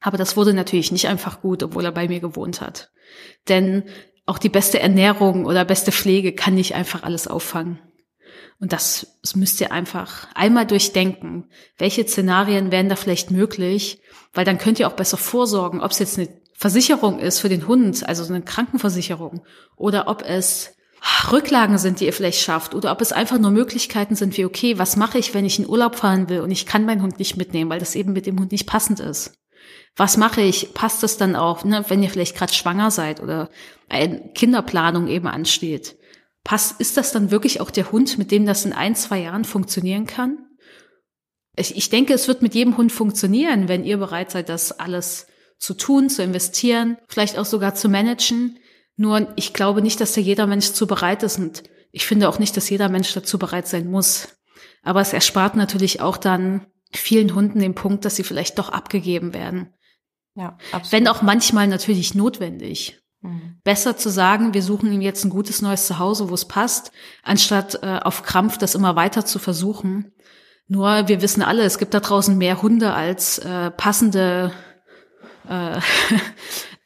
Aber 0.00 0.18
das 0.18 0.36
wurde 0.36 0.52
natürlich 0.52 0.92
nicht 0.92 1.08
einfach 1.08 1.40
gut, 1.40 1.62
obwohl 1.62 1.84
er 1.86 1.92
bei 1.92 2.08
mir 2.08 2.20
gewohnt 2.20 2.60
hat. 2.60 2.92
Denn 3.48 3.84
auch 4.26 4.38
die 4.38 4.50
beste 4.50 4.78
Ernährung 4.80 5.46
oder 5.46 5.64
beste 5.64 5.92
Pflege 5.92 6.34
kann 6.34 6.54
nicht 6.54 6.74
einfach 6.74 7.02
alles 7.02 7.26
auffangen. 7.26 7.78
Und 8.60 8.72
das, 8.72 9.18
das 9.22 9.36
müsst 9.36 9.60
ihr 9.60 9.72
einfach 9.72 10.28
einmal 10.34 10.66
durchdenken. 10.66 11.50
Welche 11.76 12.06
Szenarien 12.06 12.70
wären 12.70 12.88
da 12.88 12.96
vielleicht 12.96 13.30
möglich? 13.30 14.00
Weil 14.32 14.44
dann 14.44 14.58
könnt 14.58 14.78
ihr 14.78 14.88
auch 14.88 14.94
besser 14.94 15.16
vorsorgen, 15.16 15.80
ob 15.80 15.90
es 15.90 15.98
jetzt 15.98 16.18
eine 16.18 16.28
Versicherung 16.54 17.18
ist 17.18 17.40
für 17.40 17.48
den 17.48 17.66
Hund, 17.68 18.08
also 18.08 18.24
eine 18.24 18.42
Krankenversicherung, 18.42 19.44
oder 19.76 20.08
ob 20.08 20.22
es 20.22 20.74
Rücklagen 21.30 21.76
sind, 21.78 22.00
die 22.00 22.06
ihr 22.06 22.12
vielleicht 22.12 22.40
schafft, 22.40 22.74
oder 22.74 22.90
ob 22.90 23.00
es 23.00 23.12
einfach 23.12 23.38
nur 23.38 23.50
Möglichkeiten 23.50 24.14
sind 24.16 24.36
wie, 24.36 24.44
okay, 24.44 24.78
was 24.78 24.96
mache 24.96 25.18
ich, 25.18 25.34
wenn 25.34 25.44
ich 25.44 25.58
in 25.58 25.68
Urlaub 25.68 25.96
fahren 25.96 26.28
will 26.28 26.40
und 26.40 26.50
ich 26.50 26.64
kann 26.64 26.86
meinen 26.86 27.02
Hund 27.02 27.18
nicht 27.18 27.36
mitnehmen, 27.36 27.70
weil 27.70 27.80
das 27.80 27.94
eben 27.94 28.12
mit 28.12 28.26
dem 28.26 28.38
Hund 28.38 28.52
nicht 28.52 28.66
passend 28.66 29.00
ist 29.00 29.38
was 29.96 30.16
mache 30.16 30.40
ich? 30.40 30.74
Passt 30.74 31.02
das 31.02 31.16
dann 31.16 31.36
auch, 31.36 31.64
ne, 31.64 31.84
wenn 31.88 32.02
ihr 32.02 32.10
vielleicht 32.10 32.36
gerade 32.36 32.52
schwanger 32.52 32.90
seid 32.90 33.20
oder 33.20 33.50
eine 33.88 34.32
Kinderplanung 34.34 35.08
eben 35.08 35.28
ansteht? 35.28 35.96
Passt, 36.42 36.80
ist 36.80 36.96
das 36.96 37.12
dann 37.12 37.30
wirklich 37.30 37.60
auch 37.60 37.70
der 37.70 37.92
Hund, 37.92 38.18
mit 38.18 38.30
dem 38.30 38.44
das 38.44 38.64
in 38.64 38.72
ein, 38.72 38.96
zwei 38.96 39.20
Jahren 39.20 39.44
funktionieren 39.44 40.06
kann? 40.06 40.38
Ich, 41.56 41.76
ich 41.76 41.88
denke, 41.90 42.12
es 42.12 42.26
wird 42.26 42.42
mit 42.42 42.54
jedem 42.54 42.76
Hund 42.76 42.90
funktionieren, 42.90 43.68
wenn 43.68 43.84
ihr 43.84 43.98
bereit 43.98 44.32
seid, 44.32 44.48
das 44.48 44.72
alles 44.72 45.28
zu 45.64 45.74
tun, 45.74 46.10
zu 46.10 46.22
investieren, 46.22 46.98
vielleicht 47.08 47.38
auch 47.38 47.44
sogar 47.44 47.74
zu 47.74 47.88
managen. 47.88 48.58
Nur 48.96 49.32
ich 49.36 49.54
glaube 49.54 49.82
nicht, 49.82 50.00
dass 50.00 50.12
da 50.12 50.20
jeder 50.20 50.46
Mensch 50.46 50.72
zu 50.72 50.86
bereit 50.86 51.22
ist 51.22 51.38
und 51.38 51.64
ich 51.90 52.06
finde 52.06 52.28
auch 52.28 52.38
nicht, 52.38 52.56
dass 52.56 52.70
jeder 52.70 52.88
Mensch 52.88 53.12
dazu 53.14 53.38
bereit 53.38 53.66
sein 53.66 53.90
muss. 53.90 54.28
Aber 54.82 55.00
es 55.00 55.12
erspart 55.12 55.56
natürlich 55.56 56.00
auch 56.00 56.16
dann 56.16 56.66
vielen 56.92 57.34
Hunden 57.34 57.60
den 57.60 57.74
Punkt, 57.74 58.04
dass 58.04 58.16
sie 58.16 58.24
vielleicht 58.24 58.58
doch 58.58 58.68
abgegeben 58.68 59.32
werden. 59.32 59.72
Ja, 60.34 60.58
absolut. 60.72 60.92
Wenn 60.92 61.08
auch 61.08 61.22
manchmal 61.22 61.66
natürlich 61.68 62.14
notwendig. 62.14 63.00
Mhm. 63.22 63.60
Besser 63.64 63.96
zu 63.96 64.10
sagen, 64.10 64.52
wir 64.52 64.62
suchen 64.62 64.92
ihm 64.92 65.00
jetzt 65.00 65.24
ein 65.24 65.30
gutes 65.30 65.62
neues 65.62 65.86
Zuhause, 65.86 66.28
wo 66.28 66.34
es 66.34 66.44
passt, 66.44 66.92
anstatt 67.22 67.78
äh, 67.82 68.00
auf 68.02 68.22
Krampf 68.22 68.58
das 68.58 68.74
immer 68.74 68.96
weiter 68.96 69.24
zu 69.24 69.38
versuchen. 69.38 70.12
Nur 70.66 71.08
wir 71.08 71.22
wissen 71.22 71.42
alle, 71.42 71.62
es 71.62 71.78
gibt 71.78 71.94
da 71.94 72.00
draußen 72.00 72.36
mehr 72.36 72.62
Hunde 72.62 72.92
als 72.92 73.38
äh, 73.38 73.70
passende, 73.70 74.52
äh, 75.48 75.78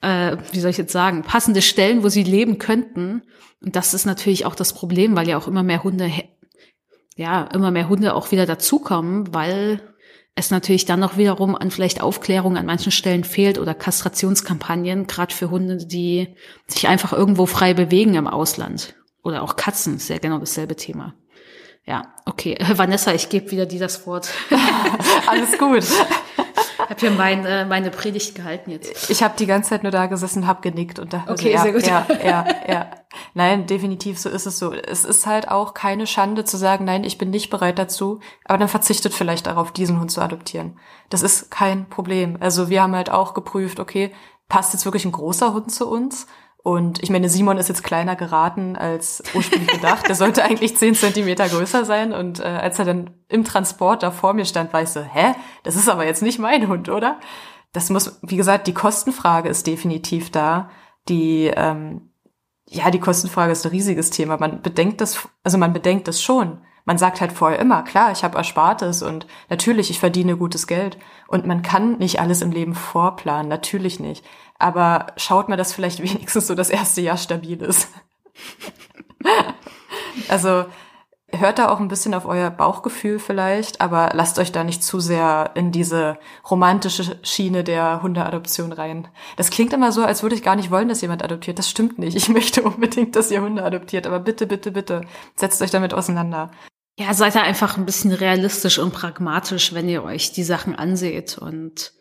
äh, 0.32 0.36
wie 0.52 0.60
soll 0.60 0.70
ich 0.70 0.78
jetzt 0.78 0.92
sagen, 0.92 1.22
passende 1.22 1.62
Stellen, 1.62 2.02
wo 2.02 2.08
sie 2.08 2.22
leben 2.22 2.58
könnten. 2.58 3.22
Und 3.60 3.76
das 3.76 3.94
ist 3.94 4.06
natürlich 4.06 4.46
auch 4.46 4.54
das 4.54 4.72
Problem, 4.72 5.16
weil 5.16 5.28
ja 5.28 5.36
auch 5.38 5.48
immer 5.48 5.62
mehr 5.62 5.82
Hunde, 5.82 6.10
ja, 7.16 7.42
immer 7.52 7.70
mehr 7.70 7.88
Hunde 7.88 8.14
auch 8.14 8.30
wieder 8.30 8.46
dazukommen, 8.46 9.34
weil 9.34 9.80
es 10.38 10.50
natürlich 10.50 10.84
dann 10.84 11.00
noch 11.00 11.16
wiederum 11.16 11.56
an 11.56 11.72
vielleicht 11.72 12.00
Aufklärung 12.00 12.56
an 12.56 12.66
manchen 12.66 12.92
Stellen 12.92 13.24
fehlt 13.24 13.58
oder 13.58 13.74
Kastrationskampagnen, 13.74 15.08
gerade 15.08 15.34
für 15.34 15.50
Hunde, 15.50 15.78
die 15.78 16.28
sich 16.68 16.86
einfach 16.86 17.12
irgendwo 17.12 17.46
frei 17.46 17.74
bewegen 17.74 18.14
im 18.14 18.28
Ausland. 18.28 18.94
Oder 19.24 19.42
auch 19.42 19.56
Katzen, 19.56 19.96
ist 19.96 20.08
ja 20.08 20.18
genau 20.18 20.38
dasselbe 20.38 20.76
Thema. 20.76 21.14
Ja, 21.84 22.14
okay. 22.24 22.56
Vanessa, 22.74 23.12
ich 23.14 23.28
gebe 23.28 23.50
wieder 23.50 23.66
dir 23.66 23.80
das 23.80 24.06
Wort. 24.06 24.28
Alles 25.26 25.58
gut. 25.58 25.84
Habe 26.78 27.06
ja 27.06 27.10
mein, 27.10 27.44
äh, 27.44 27.64
meine 27.64 27.90
Predigt 27.90 28.34
gehalten 28.34 28.70
jetzt. 28.70 29.10
Ich 29.10 29.22
habe 29.22 29.34
die 29.38 29.46
ganze 29.46 29.70
Zeit 29.70 29.82
nur 29.82 29.92
da 29.92 30.06
gesessen, 30.06 30.46
habe 30.46 30.60
genickt 30.60 30.98
und 30.98 31.12
dachte, 31.12 31.32
okay, 31.32 31.52
ja, 31.52 31.62
sehr 31.62 31.72
gut. 31.72 31.86
ja, 31.86 32.06
ja, 32.24 32.46
ja. 32.68 32.90
Nein, 33.34 33.66
definitiv, 33.66 34.18
so 34.18 34.28
ist 34.28 34.46
es 34.46 34.58
so. 34.58 34.72
Es 34.72 35.04
ist 35.04 35.26
halt 35.26 35.48
auch 35.48 35.74
keine 35.74 36.06
Schande 36.06 36.44
zu 36.44 36.56
sagen, 36.56 36.84
nein, 36.84 37.04
ich 37.04 37.18
bin 37.18 37.30
nicht 37.30 37.50
bereit 37.50 37.78
dazu, 37.78 38.20
aber 38.44 38.58
dann 38.58 38.68
verzichtet 38.68 39.14
vielleicht 39.14 39.46
darauf, 39.46 39.72
diesen 39.72 40.00
Hund 40.00 40.10
zu 40.10 40.20
adoptieren. 40.20 40.78
Das 41.10 41.22
ist 41.22 41.50
kein 41.50 41.88
Problem. 41.88 42.36
Also 42.40 42.68
wir 42.68 42.82
haben 42.82 42.94
halt 42.94 43.10
auch 43.10 43.34
geprüft, 43.34 43.80
okay, 43.80 44.12
passt 44.48 44.72
jetzt 44.72 44.84
wirklich 44.84 45.04
ein 45.04 45.12
großer 45.12 45.52
Hund 45.52 45.70
zu 45.70 45.88
uns? 45.88 46.26
Und 46.62 47.02
ich 47.02 47.10
meine, 47.10 47.28
Simon 47.28 47.56
ist 47.56 47.68
jetzt 47.68 47.84
kleiner 47.84 48.16
geraten 48.16 48.76
als 48.76 49.22
ursprünglich 49.34 49.70
gedacht. 49.70 50.08
Der 50.08 50.14
sollte 50.14 50.44
eigentlich 50.44 50.76
zehn 50.76 50.94
Zentimeter 50.94 51.48
größer 51.48 51.84
sein. 51.84 52.12
Und 52.12 52.40
äh, 52.40 52.44
als 52.44 52.78
er 52.78 52.84
dann 52.84 53.10
im 53.28 53.44
Transport 53.44 54.02
da 54.02 54.10
vor 54.10 54.34
mir 54.34 54.44
stand, 54.44 54.72
war 54.72 54.82
ich 54.82 54.88
so, 54.88 55.00
hä? 55.00 55.34
Das 55.62 55.76
ist 55.76 55.88
aber 55.88 56.04
jetzt 56.04 56.22
nicht 56.22 56.38
mein 56.38 56.68
Hund, 56.68 56.88
oder? 56.88 57.18
Das 57.72 57.90
muss, 57.90 58.18
wie 58.22 58.36
gesagt, 58.36 58.66
die 58.66 58.74
Kostenfrage 58.74 59.48
ist 59.48 59.66
definitiv 59.66 60.30
da. 60.30 60.70
Die, 61.08 61.50
ähm, 61.54 62.12
ja, 62.66 62.90
die 62.90 63.00
Kostenfrage 63.00 63.52
ist 63.52 63.64
ein 63.64 63.70
riesiges 63.70 64.10
Thema. 64.10 64.36
Man 64.36 64.60
bedenkt 64.60 65.00
das, 65.00 65.28
also 65.44 65.58
man 65.58 65.72
bedenkt 65.72 66.08
das 66.08 66.20
schon. 66.22 66.58
Man 66.88 66.96
sagt 66.96 67.20
halt 67.20 67.32
vorher 67.34 67.58
immer, 67.58 67.82
klar, 67.82 68.12
ich 68.12 68.24
habe 68.24 68.38
Erspartes 68.38 69.02
und 69.02 69.26
natürlich, 69.50 69.90
ich 69.90 70.00
verdiene 70.00 70.38
gutes 70.38 70.66
Geld. 70.66 70.96
Und 71.26 71.44
man 71.44 71.60
kann 71.60 71.98
nicht 71.98 72.18
alles 72.18 72.40
im 72.40 72.50
Leben 72.50 72.74
vorplanen, 72.74 73.46
natürlich 73.46 74.00
nicht. 74.00 74.24
Aber 74.58 75.08
schaut 75.18 75.50
mal, 75.50 75.56
dass 75.56 75.74
vielleicht 75.74 76.02
wenigstens 76.02 76.46
so 76.46 76.54
das 76.54 76.70
erste 76.70 77.02
Jahr 77.02 77.18
stabil 77.18 77.60
ist. 77.60 77.90
also 80.28 80.64
hört 81.30 81.58
da 81.58 81.68
auch 81.68 81.78
ein 81.78 81.88
bisschen 81.88 82.14
auf 82.14 82.24
euer 82.24 82.48
Bauchgefühl 82.48 83.18
vielleicht, 83.18 83.82
aber 83.82 84.12
lasst 84.14 84.38
euch 84.38 84.50
da 84.50 84.64
nicht 84.64 84.82
zu 84.82 84.98
sehr 84.98 85.50
in 85.56 85.72
diese 85.72 86.16
romantische 86.50 87.18
Schiene 87.22 87.64
der 87.64 88.02
Hundeadoption 88.02 88.72
rein. 88.72 89.08
Das 89.36 89.50
klingt 89.50 89.74
immer 89.74 89.92
so, 89.92 90.04
als 90.04 90.22
würde 90.22 90.36
ich 90.36 90.42
gar 90.42 90.56
nicht 90.56 90.70
wollen, 90.70 90.88
dass 90.88 91.02
jemand 91.02 91.22
adoptiert. 91.22 91.58
Das 91.58 91.68
stimmt 91.68 91.98
nicht. 91.98 92.16
Ich 92.16 92.28
möchte 92.30 92.62
unbedingt, 92.62 93.14
dass 93.14 93.30
ihr 93.30 93.42
Hunde 93.42 93.62
adoptiert, 93.62 94.06
aber 94.06 94.20
bitte, 94.20 94.46
bitte, 94.46 94.70
bitte, 94.70 95.02
setzt 95.36 95.60
euch 95.60 95.70
damit 95.70 95.92
auseinander. 95.92 96.50
Ja, 97.00 97.14
seid 97.14 97.36
da 97.36 97.42
einfach 97.42 97.76
ein 97.76 97.86
bisschen 97.86 98.10
realistisch 98.10 98.80
und 98.80 98.92
pragmatisch, 98.92 99.72
wenn 99.72 99.88
ihr 99.88 100.02
euch 100.02 100.32
die 100.32 100.42
Sachen 100.42 100.74
anseht. 100.74 101.38
Und 101.38 101.92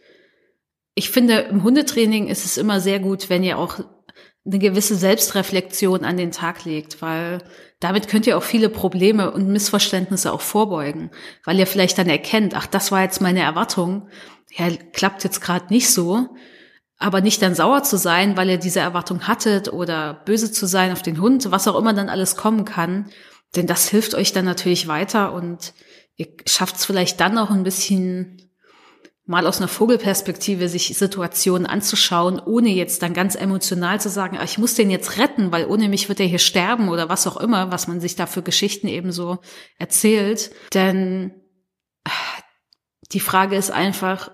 ich 0.96 1.12
finde, 1.12 1.42
im 1.42 1.62
Hundetraining 1.62 2.28
ist 2.28 2.46
es 2.46 2.58
immer 2.58 2.80
sehr 2.80 3.00
gut, 3.00 3.30
wenn 3.30 3.44
ihr 3.44 3.60
auch 3.60 3.80
eine 4.44 4.58
gewisse 4.58 4.96
Selbstreflexion 4.96 6.04
an 6.04 6.18
den 6.18 6.32
Tag 6.32 6.66
legt, 6.66 7.04
weil 7.04 7.44
damit 7.80 8.08
könnt 8.08 8.26
ihr 8.26 8.40
auch 8.40 8.44
viele 8.44 8.70
Probleme 8.70 9.30
und 9.30 9.48
Missverständnisse 9.50 10.34
auch 10.34 10.42
vorbeugen, 10.42 11.12
weil 11.46 11.60
ihr 11.60 11.68
vielleicht 11.68 12.00
dann 12.00 12.10
erkennt, 12.10 12.56
ach, 12.56 12.66
das 12.66 12.92
war 12.92 13.04
jetzt 13.04 13.22
meine 13.22 13.42
Erwartung, 13.42 14.10
ja, 14.50 14.68
klappt 14.94 15.24
jetzt 15.24 15.42
gerade 15.42 15.72
nicht 15.72 15.92
so, 15.92 16.30
aber 16.98 17.22
nicht 17.22 17.44
dann 17.44 17.54
sauer 17.54 17.84
zu 17.84 17.98
sein, 17.98 18.36
weil 18.36 18.50
ihr 18.50 18.58
diese 18.58 18.80
Erwartung 18.80 19.28
hattet 19.28 19.72
oder 19.72 20.24
böse 20.26 20.52
zu 20.52 20.66
sein 20.66 20.92
auf 20.92 21.04
den 21.04 21.22
Hund, 21.22 21.52
was 21.52 21.68
auch 21.68 21.78
immer 21.78 21.94
dann 21.94 22.10
alles 22.10 22.36
kommen 22.36 22.66
kann, 22.66 23.12
denn 23.56 23.68
das 23.68 23.90
hilft 23.90 24.14
euch 24.14 24.34
dann 24.34 24.46
natürlich 24.46 24.88
weiter 24.88 25.34
und 25.34 25.74
ihr 26.16 26.28
schafft 26.46 26.78
es 26.78 26.86
vielleicht 26.86 27.20
dann 27.20 27.38
auch 27.38 27.50
ein 27.50 27.64
bisschen 27.64 28.48
mal 29.28 29.46
aus 29.46 29.58
einer 29.58 29.68
Vogelperspektive 29.68 30.70
sich 30.70 30.98
Situationen 30.98 31.68
anzuschauen, 31.68 32.40
ohne 32.40 32.70
jetzt 32.70 33.04
dann 33.04 33.14
ganz 33.14 33.36
emotional 33.36 34.00
zu 34.00 34.10
sagen, 34.10 34.38
ah, 34.38 34.44
ich 34.44 34.58
muss 34.58 34.76
den 34.76 34.90
jetzt 34.90 35.18
retten, 35.18 35.52
weil 35.52 35.66
ohne 35.66 35.90
mich 35.90 36.08
wird 36.08 36.22
er 36.22 36.26
hier 36.26 36.40
sterben 36.40 36.88
oder 36.88 37.10
was 37.10 37.28
auch 37.28 37.36
immer, 37.36 37.70
was 37.70 37.88
man 37.88 38.00
sich 38.00 38.16
da 38.16 38.26
für 38.26 38.42
Geschichten 38.42 38.88
eben 38.88 39.12
so 39.12 39.40
erzählt. 39.78 40.52
Denn 40.74 41.34
äh, 42.06 42.10
die 43.12 43.20
Frage 43.20 43.58
ist 43.58 43.70
einfach, 43.70 44.32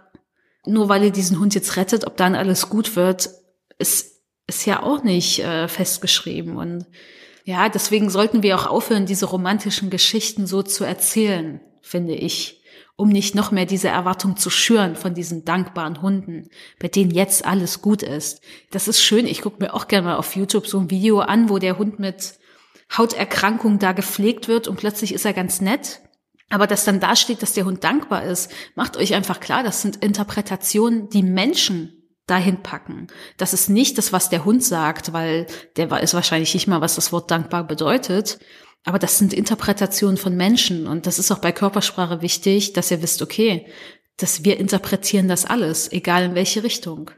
nur 0.66 0.89
weil 0.89 1.03
ihr 1.03 1.11
diesen 1.11 1.39
Hund 1.39 1.55
jetzt 1.55 1.76
rettet, 1.76 2.05
ob 2.05 2.16
dann 2.16 2.36
alles 2.36 2.70
gut 2.70 2.95
wird, 2.95 3.32
ist, 3.80 4.22
ist 4.45 4.66
ja 4.66 4.84
auch 4.84 5.03
nicht 5.03 5.39
äh, 5.39 5.68
festgeschrieben. 5.68 6.55
Und 6.57 6.86
ja, 7.43 7.69
deswegen 7.69 8.09
sollten 8.09 8.43
wir 8.43 8.55
auch 8.55 8.67
aufhören, 8.67 9.05
diese 9.05 9.25
romantischen 9.25 9.89
Geschichten 9.89 10.47
so 10.47 10.63
zu 10.63 10.83
erzählen, 10.83 11.61
finde 11.81 12.13
ich 12.15 12.63
um 12.95 13.09
nicht 13.09 13.33
noch 13.33 13.51
mehr 13.51 13.65
diese 13.65 13.87
Erwartung 13.87 14.37
zu 14.37 14.49
schüren 14.49 14.95
von 14.95 15.13
diesen 15.13 15.45
dankbaren 15.45 16.01
Hunden, 16.01 16.49
bei 16.79 16.87
denen 16.87 17.11
jetzt 17.11 17.45
alles 17.45 17.81
gut 17.81 18.03
ist. 18.03 18.41
Das 18.71 18.87
ist 18.87 19.01
schön. 19.01 19.25
Ich 19.25 19.41
gucke 19.41 19.63
mir 19.63 19.73
auch 19.73 19.87
gerne 19.87 20.09
mal 20.09 20.15
auf 20.17 20.35
YouTube 20.35 20.67
so 20.67 20.79
ein 20.79 20.91
Video 20.91 21.19
an, 21.19 21.49
wo 21.49 21.57
der 21.57 21.77
Hund 21.79 21.99
mit 21.99 22.35
Hauterkrankung 22.95 23.79
da 23.79 23.93
gepflegt 23.93 24.47
wird 24.47 24.67
und 24.67 24.75
plötzlich 24.75 25.13
ist 25.13 25.25
er 25.25 25.33
ganz 25.33 25.59
nett. 25.59 26.01
Aber 26.49 26.67
dass 26.67 26.85
dann 26.85 26.99
da 26.99 27.15
steht, 27.15 27.41
dass 27.41 27.53
der 27.53 27.65
Hund 27.65 27.83
dankbar 27.83 28.23
ist, 28.25 28.51
macht 28.75 28.95
euch 28.95 29.15
einfach 29.15 29.39
klar, 29.39 29.63
das 29.63 29.81
sind 29.81 30.03
Interpretationen, 30.03 31.09
die 31.09 31.23
Menschen 31.23 32.03
dahin 32.28 32.63
packen. 32.63 33.07
Das 33.38 33.53
ist 33.53 33.69
nicht 33.69 33.97
das, 33.97 34.13
was 34.13 34.30
der 34.30 34.45
Hund 34.45 34.63
sagt, 34.63 35.13
weil 35.13 35.47
der 35.76 35.91
weiß 35.91 36.13
wahrscheinlich 36.13 36.53
nicht 36.53 36.67
mal, 36.67 36.82
was 36.82 36.95
das 36.95 37.11
Wort 37.11 37.32
dankbar 37.32 37.65
bedeutet, 37.65 38.39
aber 38.86 38.99
das 38.99 39.17
sind 39.17 39.34
Interpretationen 39.34 40.17
von 40.17 40.36
Menschen 40.36 40.88
und 40.88 41.05
das 41.05 41.19
ist 41.19 41.32
auch 41.32 41.39
bei 41.39 41.51
Körpersprache 41.51 42.21
wichtig, 42.21 42.74
dass 42.74 42.91
ihr 42.91 43.01
wisst, 43.01 43.21
okay, 43.21 43.67
dass 44.17 44.43
wir 44.43 44.59
interpretieren 44.59 45.28
das 45.28 45.45
alles, 45.45 45.91
egal 45.91 46.24
in 46.24 46.36
welche 46.36 46.63
Richtung. 46.63 47.11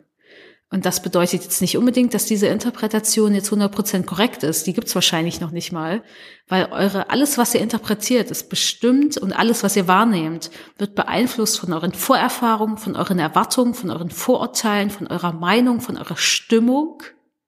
Und 0.71 0.85
das 0.85 1.01
bedeutet 1.01 1.43
jetzt 1.43 1.61
nicht 1.61 1.77
unbedingt, 1.77 2.13
dass 2.13 2.25
diese 2.25 2.47
Interpretation 2.47 3.35
jetzt 3.35 3.51
100% 3.51 4.03
korrekt 4.03 4.43
ist. 4.43 4.65
Die 4.65 4.73
gibt's 4.73 4.95
wahrscheinlich 4.95 5.39
noch 5.39 5.51
nicht 5.51 5.71
mal, 5.71 6.03
weil 6.47 6.65
eure 6.71 7.09
alles, 7.09 7.37
was 7.37 7.53
ihr 7.53 7.61
interpretiert, 7.61 8.31
ist 8.31 8.49
bestimmt 8.49 9.17
und 9.17 9.31
alles, 9.31 9.63
was 9.63 9.75
ihr 9.75 9.87
wahrnehmt, 9.87 10.49
wird 10.77 10.95
beeinflusst 10.95 11.59
von 11.59 11.71
euren 11.71 11.93
Vorerfahrungen, 11.93 12.77
von 12.77 12.95
euren 12.95 13.19
Erwartungen, 13.19 13.73
von 13.75 13.91
euren 13.91 14.09
Vorurteilen, 14.09 14.89
von 14.89 15.07
eurer 15.07 15.33
Meinung, 15.33 15.81
von 15.81 15.97
eurer 15.97 16.17
Stimmung 16.17 17.01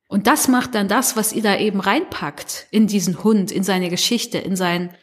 und 0.08 0.28
das 0.28 0.48
macht 0.48 0.74
dann 0.74 0.88
das, 0.88 1.18
was 1.18 1.34
ihr 1.34 1.44
da 1.44 1.58
eben 1.58 1.82
reinpackt 1.82 2.68
in 2.72 2.88
diesen 2.88 3.24
Hund, 3.24 3.52
in 3.52 3.64
seine 3.64 3.90
Geschichte, 3.90 4.38
in 4.38 4.56
sein 4.56 4.96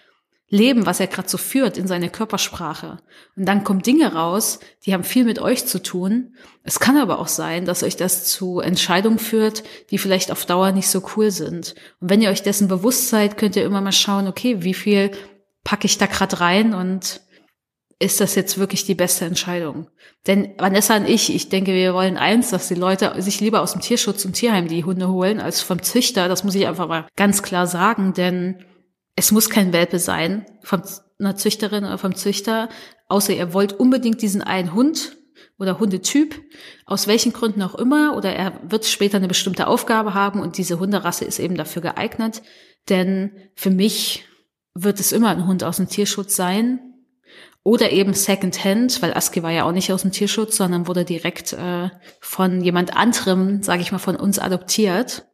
Leben, 0.49 0.87
was 0.87 1.01
er 1.01 1.07
gerade 1.07 1.29
so 1.29 1.39
führt, 1.39 1.79
in 1.79 1.87
seine 1.87 2.11
Körpersprache. 2.11 2.99
Und 3.35 3.47
dann 3.47 3.65
kommen 3.65 3.83
Dinge 3.83 4.13
raus, 4.13 4.61
die 4.85 4.93
haben 4.93 5.05
viel 5.05 5.25
mit 5.25 5.39
euch 5.39 5.67
zu 5.67 5.83
tun. 5.83 6.35
Es 6.63 6.81
kann 6.81 6.97
aber 6.97 7.19
auch 7.19 7.29
sein, 7.29 7.65
dass 7.65 7.83
euch 7.83 7.97
das 7.97 8.27
zu 8.27 8.61
Entscheidungen 8.61 9.19
führt, 9.19 9.65
die 9.91 9.99
vielleicht 9.99 10.31
auf 10.31 10.47
Dauer 10.47 10.73
nicht 10.73 10.89
so 10.89 11.03
cool 11.17 11.31
sind. 11.31 11.75
Und 12.01 12.11
wenn 12.11 12.23
ihr 12.23 12.31
euch 12.31 12.43
dessen 12.43 12.69
bewusst 12.69 13.09
seid, 13.09 13.37
könnt 13.39 13.57
ihr 13.57 13.65
immer 13.65 13.81
mal 13.81 13.93
schauen, 13.93 14.29
okay, 14.29 14.63
wie 14.63 14.75
viel 14.75 15.11
packe 15.65 15.87
ich 15.87 15.99
da 15.99 16.07
gerade 16.07 16.41
rein 16.41 16.75
und 16.75 17.23
ist 17.99 18.21
das 18.21 18.35
jetzt 18.35 18.59
wirklich 18.59 18.85
die 18.85 18.95
beste 18.95 19.25
Entscheidung? 19.25 19.89
Denn 20.27 20.55
Vanessa 20.59 20.97
und 20.97 21.09
ich, 21.09 21.35
ich 21.35 21.49
denke, 21.49 21.73
wir 21.73 21.95
wollen 21.95 22.19
eins, 22.19 22.51
dass 22.51 22.69
die 22.69 22.75
Leute 22.75 23.15
sich 23.23 23.41
lieber 23.41 23.63
aus 23.63 23.73
dem 23.73 23.81
Tierschutz 23.81 24.25
und 24.25 24.35
Tierheim 24.35 24.69
die 24.69 24.85
Hunde 24.85 25.09
holen, 25.09 25.41
als 25.41 25.63
vom 25.63 25.83
Züchter. 25.83 26.29
Das 26.29 26.45
muss 26.45 26.55
ich 26.55 26.67
einfach 26.67 26.89
mal 26.89 27.07
ganz 27.17 27.43
klar 27.43 27.67
sagen, 27.67 28.13
denn 28.13 28.65
es 29.17 29.33
muss 29.33 29.51
kein 29.51 29.73
Welpe 29.73 29.99
sein 29.99 30.47
von 30.63 30.83
einer 31.19 31.37
Züchterin 31.37 31.85
oder 31.85 31.99
vom 31.99 32.15
Züchter, 32.15 32.69
außer 33.09 33.33
ihr 33.33 33.53
wollt 33.53 33.73
unbedingt 33.73 34.23
diesen 34.23 34.43
einen 34.43 34.75
Hund 34.75 35.17
oder 35.59 35.79
Hundetyp, 35.79 36.43
aus 36.87 37.07
welchen 37.07 37.33
Gründen 37.33 37.63
auch 37.63 37.77
immer, 37.77 38.17
oder 38.17 38.35
er 38.35 38.61
wird 38.65 38.87
später 38.87 39.19
eine 39.19 39.29
bestimmte 39.29 39.69
Aufgabe 39.69 40.15
haben 40.15 40.41
und 40.41 40.59
diese 40.59 40.81
Hunderasse 40.81 41.25
ist 41.25 41.39
eben 41.39 41.57
dafür 41.57 41.83
geeignet. 41.83 42.43
Denn 42.89 43.33
für 43.55 43.71
mich 43.71 44.25
wird 44.75 44.99
es 44.99 45.13
immer 45.13 45.31
ein 45.31 45.47
Hund 45.47 45.63
aus 45.63 45.77
dem 45.77 45.89
Tierschutz 45.89 46.35
sein, 46.35 46.81
oder 47.65 47.93
eben 47.93 48.13
Secondhand, 48.13 49.01
weil 49.01 49.15
Aski 49.15 49.43
war 49.43 49.51
ja 49.51 49.65
auch 49.65 49.73
nicht 49.73 49.91
aus 49.91 50.03
dem 50.03 50.13
Tierschutz, 50.13 50.59
sondern 50.59 50.87
wurde 50.87 51.07
direkt 51.07 51.55
äh, 51.55 51.89
von 52.21 52.61
jemand 52.61 52.95
anderem, 52.95 53.63
sage 53.63 53.81
ich 53.81 53.91
mal, 53.91 53.99
von 53.99 54.17
uns 54.17 54.39
adoptiert. 54.39 55.27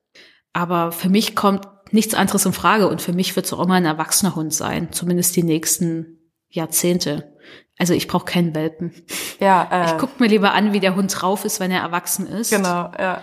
Aber 0.52 0.92
für 0.92 1.08
mich 1.08 1.34
kommt 1.34 1.66
nichts 1.92 2.14
anderes 2.14 2.46
in 2.46 2.52
Frage 2.52 2.88
und 2.88 3.02
für 3.02 3.12
mich 3.12 3.36
wird 3.36 3.46
es 3.46 3.52
auch 3.52 3.60
immer 3.60 3.74
ein 3.74 3.84
erwachsener 3.84 4.34
Hund 4.36 4.52
sein, 4.54 4.92
zumindest 4.92 5.36
die 5.36 5.42
nächsten 5.42 6.18
Jahrzehnte. 6.48 7.36
Also 7.78 7.94
ich 7.94 8.08
brauche 8.08 8.26
keinen 8.26 8.54
Welpen. 8.54 8.92
Ja, 9.40 9.68
äh, 9.70 9.86
ich 9.86 9.98
gucke 9.98 10.22
mir 10.22 10.28
lieber 10.28 10.52
an, 10.52 10.72
wie 10.72 10.80
der 10.80 10.96
Hund 10.96 11.14
drauf 11.18 11.44
ist, 11.44 11.60
wenn 11.60 11.70
er 11.70 11.80
erwachsen 11.80 12.26
ist. 12.26 12.50
Genau, 12.50 12.92
ja. 12.98 13.22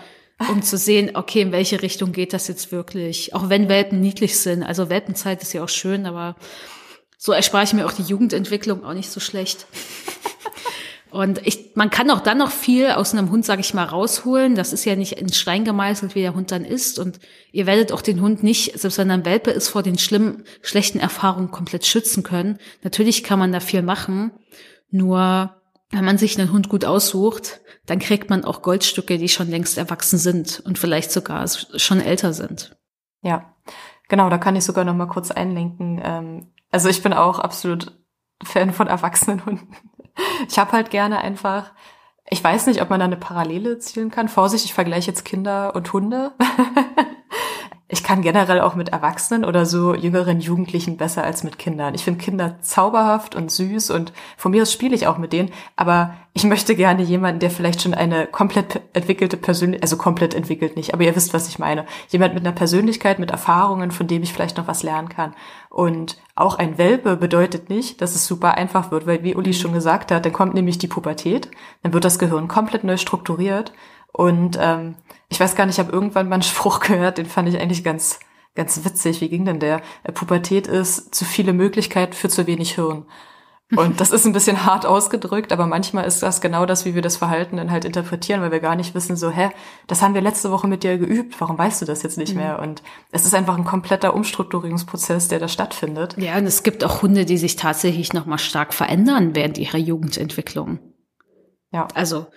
Um 0.50 0.62
zu 0.62 0.76
sehen, 0.76 1.12
okay, 1.14 1.42
in 1.42 1.52
welche 1.52 1.82
Richtung 1.82 2.12
geht 2.12 2.32
das 2.32 2.48
jetzt 2.48 2.70
wirklich? 2.70 3.34
Auch 3.34 3.48
wenn 3.48 3.68
Welpen 3.68 4.00
niedlich 4.00 4.38
sind. 4.38 4.62
Also 4.62 4.88
Welpenzeit 4.88 5.42
ist 5.42 5.52
ja 5.52 5.64
auch 5.64 5.68
schön, 5.68 6.06
aber 6.06 6.36
so 7.16 7.32
erspare 7.32 7.64
ich 7.64 7.72
mir 7.72 7.86
auch 7.86 7.92
die 7.92 8.02
Jugendentwicklung 8.02 8.84
auch 8.84 8.94
nicht 8.94 9.10
so 9.10 9.18
schlecht. 9.18 9.66
Und 11.10 11.46
ich, 11.46 11.70
man 11.74 11.90
kann 11.90 12.10
auch 12.10 12.20
dann 12.20 12.38
noch 12.38 12.50
viel 12.50 12.90
aus 12.90 13.14
einem 13.14 13.30
Hund, 13.30 13.44
sage 13.44 13.60
ich 13.60 13.72
mal, 13.72 13.84
rausholen. 13.84 14.54
Das 14.54 14.72
ist 14.72 14.84
ja 14.84 14.94
nicht 14.94 15.12
in 15.12 15.32
Stein 15.32 15.64
gemeißelt, 15.64 16.14
wie 16.14 16.20
der 16.20 16.34
Hund 16.34 16.50
dann 16.52 16.64
ist. 16.64 16.98
Und 16.98 17.18
ihr 17.50 17.66
werdet 17.66 17.92
auch 17.92 18.02
den 18.02 18.20
Hund 18.20 18.42
nicht, 18.42 18.78
selbst 18.78 18.98
wenn 18.98 19.10
er 19.10 19.14
ein 19.14 19.24
Welpe 19.24 19.50
ist, 19.50 19.68
vor 19.68 19.82
den 19.82 19.98
schlimmen, 19.98 20.44
schlechten 20.60 20.98
Erfahrungen 20.98 21.50
komplett 21.50 21.86
schützen 21.86 22.22
können. 22.22 22.58
Natürlich 22.82 23.24
kann 23.24 23.38
man 23.38 23.52
da 23.52 23.60
viel 23.60 23.82
machen. 23.82 24.32
Nur, 24.90 25.54
wenn 25.90 26.04
man 26.04 26.18
sich 26.18 26.38
einen 26.38 26.52
Hund 26.52 26.68
gut 26.68 26.84
aussucht, 26.84 27.60
dann 27.86 27.98
kriegt 27.98 28.28
man 28.28 28.44
auch 28.44 28.60
Goldstücke, 28.60 29.16
die 29.16 29.30
schon 29.30 29.48
längst 29.48 29.78
erwachsen 29.78 30.18
sind 30.18 30.60
und 30.66 30.78
vielleicht 30.78 31.10
sogar 31.10 31.46
schon 31.48 32.00
älter 32.00 32.34
sind. 32.34 32.76
Ja, 33.22 33.54
genau, 34.08 34.28
da 34.28 34.36
kann 34.36 34.56
ich 34.56 34.64
sogar 34.64 34.84
noch 34.84 34.94
mal 34.94 35.06
kurz 35.06 35.30
einlenken. 35.30 36.00
Ähm, 36.04 36.52
also 36.70 36.90
ich 36.90 37.02
bin 37.02 37.14
auch 37.14 37.38
absolut 37.38 37.98
Fan 38.42 38.72
von 38.72 38.86
erwachsenen 38.86 39.44
Hunden. 39.46 39.74
Ich 40.48 40.58
habe 40.58 40.72
halt 40.72 40.90
gerne 40.90 41.20
einfach 41.20 41.72
ich 42.30 42.44
weiß 42.44 42.66
nicht, 42.66 42.82
ob 42.82 42.90
man 42.90 43.00
da 43.00 43.06
eine 43.06 43.16
Parallele 43.16 43.78
zielen 43.78 44.10
kann. 44.10 44.28
Vorsicht, 44.28 44.64
ich 44.64 44.74
vergleiche 44.74 45.08
jetzt 45.10 45.24
Kinder 45.24 45.74
und 45.74 45.92
Hunde. 45.92 46.32
ich 47.90 48.04
kann 48.04 48.20
generell 48.20 48.60
auch 48.60 48.74
mit 48.74 48.90
Erwachsenen 48.90 49.46
oder 49.46 49.64
so 49.64 49.94
jüngeren 49.94 50.40
Jugendlichen 50.40 50.98
besser 50.98 51.24
als 51.24 51.42
mit 51.42 51.58
Kindern. 51.58 51.94
Ich 51.94 52.04
finde 52.04 52.22
Kinder 52.22 52.56
zauberhaft 52.60 53.34
und 53.34 53.50
süß 53.50 53.90
und 53.90 54.12
von 54.36 54.50
mir 54.50 54.62
aus 54.62 54.72
spiele 54.72 54.94
ich 54.94 55.06
auch 55.06 55.16
mit 55.16 55.32
denen, 55.32 55.50
aber 55.74 56.14
ich 56.34 56.44
möchte 56.44 56.76
gerne 56.76 57.02
jemanden, 57.02 57.40
der 57.40 57.50
vielleicht 57.50 57.80
schon 57.82 57.94
eine 57.94 58.26
komplett 58.26 58.82
entwickelte 58.92 59.38
Persönlichkeit, 59.38 59.82
also 59.82 59.96
komplett 59.96 60.34
entwickelt 60.34 60.76
nicht, 60.76 60.92
aber 60.92 61.02
ihr 61.02 61.16
wisst, 61.16 61.32
was 61.32 61.48
ich 61.48 61.58
meine. 61.58 61.86
Jemand 62.10 62.34
mit 62.34 62.44
einer 62.46 62.54
Persönlichkeit, 62.54 63.18
mit 63.18 63.30
Erfahrungen, 63.30 63.90
von 63.90 64.06
dem 64.06 64.22
ich 64.22 64.34
vielleicht 64.34 64.58
noch 64.58 64.68
was 64.68 64.82
lernen 64.82 65.08
kann. 65.08 65.34
Und 65.70 66.18
auch 66.34 66.58
ein 66.58 66.76
Welpe 66.76 67.16
bedeutet 67.16 67.70
nicht, 67.70 68.02
dass 68.02 68.14
es 68.14 68.26
super 68.26 68.54
einfach 68.54 68.90
wird, 68.90 69.06
weil 69.06 69.24
wie 69.24 69.34
Uli 69.34 69.54
schon 69.54 69.72
gesagt 69.72 70.12
hat, 70.12 70.26
dann 70.26 70.32
kommt 70.32 70.54
nämlich 70.54 70.78
die 70.78 70.88
Pubertät, 70.88 71.50
dann 71.82 71.94
wird 71.94 72.04
das 72.04 72.18
Gehirn 72.18 72.48
komplett 72.48 72.84
neu 72.84 72.98
strukturiert 72.98 73.72
und 74.12 74.58
ähm, 74.60 74.96
ich 75.28 75.38
weiß 75.38 75.54
gar 75.54 75.66
nicht, 75.66 75.78
ich 75.78 75.84
habe 75.84 75.92
irgendwann 75.92 76.28
mal 76.28 76.34
einen 76.34 76.42
Spruch 76.44 76.80
gehört, 76.80 77.18
den 77.18 77.26
fand 77.26 77.48
ich 77.48 77.60
eigentlich 77.60 77.84
ganz, 77.84 78.18
ganz 78.54 78.84
witzig. 78.84 79.20
Wie 79.20 79.28
ging 79.28 79.44
denn 79.44 79.60
der? 79.60 79.82
Äh, 80.04 80.12
Pubertät 80.12 80.66
ist 80.66 81.14
zu 81.14 81.24
viele 81.24 81.52
Möglichkeiten 81.52 82.12
für 82.12 82.28
zu 82.28 82.46
wenig 82.46 82.74
Hirn. 82.74 83.06
Und 83.76 84.00
das 84.00 84.12
ist 84.12 84.24
ein 84.24 84.32
bisschen 84.32 84.64
hart 84.64 84.86
ausgedrückt, 84.86 85.52
aber 85.52 85.66
manchmal 85.66 86.06
ist 86.06 86.22
das 86.22 86.40
genau 86.40 86.64
das, 86.64 86.86
wie 86.86 86.94
wir 86.94 87.02
das 87.02 87.18
Verhalten 87.18 87.58
dann 87.58 87.70
halt 87.70 87.84
interpretieren, 87.84 88.40
weil 88.40 88.50
wir 88.50 88.60
gar 88.60 88.76
nicht 88.76 88.94
wissen, 88.94 89.14
so, 89.14 89.30
hä, 89.30 89.50
das 89.86 90.00
haben 90.00 90.14
wir 90.14 90.22
letzte 90.22 90.50
Woche 90.50 90.66
mit 90.66 90.84
dir 90.84 90.96
geübt, 90.96 91.38
warum 91.38 91.58
weißt 91.58 91.82
du 91.82 91.84
das 91.84 92.02
jetzt 92.02 92.16
nicht 92.16 92.34
mhm. 92.34 92.40
mehr? 92.40 92.58
Und 92.60 92.82
es 93.12 93.26
ist 93.26 93.34
einfach 93.34 93.58
ein 93.58 93.64
kompletter 93.64 94.14
Umstrukturierungsprozess, 94.14 95.28
der 95.28 95.38
da 95.38 95.48
stattfindet. 95.48 96.16
Ja, 96.16 96.38
und 96.38 96.46
es 96.46 96.62
gibt 96.62 96.82
auch 96.82 97.02
Hunde, 97.02 97.26
die 97.26 97.36
sich 97.36 97.56
tatsächlich 97.56 98.14
nochmal 98.14 98.38
stark 98.38 98.72
verändern 98.72 99.36
während 99.36 99.58
ihrer 99.58 99.78
Jugendentwicklung. 99.78 100.78
Ja. 101.70 101.88
Also 101.94 102.28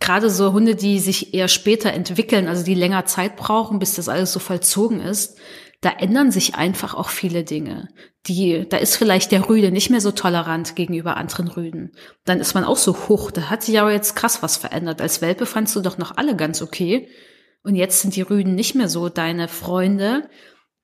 gerade 0.00 0.30
so 0.30 0.52
Hunde, 0.52 0.74
die 0.74 0.98
sich 0.98 1.34
eher 1.34 1.48
später 1.48 1.92
entwickeln, 1.92 2.48
also 2.48 2.64
die 2.64 2.74
länger 2.74 3.04
Zeit 3.06 3.36
brauchen, 3.36 3.78
bis 3.78 3.94
das 3.94 4.08
alles 4.08 4.32
so 4.32 4.38
vollzogen 4.38 5.00
ist, 5.00 5.38
da 5.80 5.90
ändern 5.90 6.32
sich 6.32 6.56
einfach 6.56 6.94
auch 6.94 7.08
viele 7.08 7.44
Dinge. 7.44 7.88
Die, 8.26 8.68
da 8.68 8.78
ist 8.78 8.96
vielleicht 8.96 9.30
der 9.30 9.48
Rüde 9.48 9.70
nicht 9.70 9.90
mehr 9.90 10.00
so 10.00 10.10
tolerant 10.10 10.74
gegenüber 10.74 11.16
anderen 11.16 11.48
Rüden. 11.48 11.92
Dann 12.24 12.40
ist 12.40 12.54
man 12.54 12.64
auch 12.64 12.76
so 12.76 13.08
hoch. 13.08 13.30
Da 13.30 13.48
hat 13.48 13.62
sich 13.62 13.78
aber 13.78 13.92
jetzt 13.92 14.16
krass 14.16 14.42
was 14.42 14.56
verändert. 14.56 15.00
Als 15.00 15.22
Welpe 15.22 15.46
fandst 15.46 15.76
du 15.76 15.80
doch 15.80 15.96
noch 15.96 16.16
alle 16.16 16.34
ganz 16.34 16.62
okay. 16.62 17.08
Und 17.62 17.76
jetzt 17.76 18.00
sind 18.00 18.16
die 18.16 18.22
Rüden 18.22 18.56
nicht 18.56 18.74
mehr 18.74 18.88
so 18.88 19.08
deine 19.08 19.46
Freunde 19.46 20.28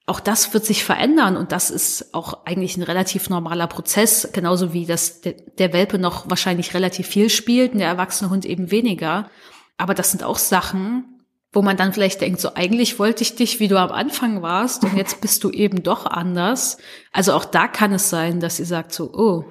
auch 0.07 0.21
das 0.21 0.53
wird 0.53 0.67
sich 0.67 0.85
verändern 0.85 1.37
und 1.37 1.51
das 1.51 1.71
ist 1.71 2.15
auch 2.15 2.45
eigentlich 2.45 2.77
ein 2.77 2.83
relativ 2.83 3.31
normaler 3.31 3.67
Prozess, 3.67 4.29
genauso 4.33 4.75
wie 4.75 4.85
das 4.85 5.23
der, 5.23 5.73
Welpe 5.73 5.99
noch 5.99 6.29
wahrscheinlich 6.29 6.75
relativ 6.75 7.07
viel 7.07 7.31
spielt 7.31 7.73
und 7.73 7.79
der 7.79 7.89
erwachsene 7.89 8.31
Hund 8.31 8.45
eben 8.45 8.71
weniger. 8.71 9.31
Aber 9.79 9.95
das 9.95 10.11
sind 10.11 10.23
auch 10.23 10.37
Sachen, 10.37 11.05
wo 11.53 11.63
man 11.63 11.79
dann 11.79 11.95
vielleicht 11.95 12.21
denkt, 12.21 12.41
so 12.41 12.55
eigentlich 12.55 12.99
wollte 12.99 13.23
ich 13.23 13.35
dich, 13.35 13.61
wie 13.61 13.69
du 13.69 13.79
am 13.79 13.91
Anfang 13.91 14.43
warst 14.43 14.85
und 14.85 14.95
jetzt 14.97 15.23
bist 15.23 15.43
du 15.43 15.51
eben 15.51 15.83
doch 15.83 16.05
anders. 16.05 16.77
Also 17.11 17.33
auch 17.33 17.47
da 17.47 17.67
kann 17.67 17.93
es 17.93 18.11
sein, 18.11 18.41
dass 18.41 18.57
sie 18.57 18.65
sagt 18.65 18.93
so, 18.93 19.11
oh, 19.15 19.45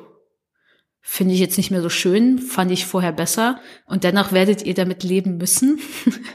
finde 1.05 1.33
ich 1.33 1.41
jetzt 1.41 1.57
nicht 1.57 1.69
mehr 1.69 1.81
so 1.81 1.89
schön, 1.89 2.39
fand 2.39 2.71
ich 2.71 2.85
vorher 2.85 3.11
besser 3.11 3.59
und 3.85 4.05
dennoch 4.05 4.31
werdet 4.31 4.63
ihr 4.63 4.73
damit 4.73 5.03
leben 5.03 5.35
müssen 5.37 5.79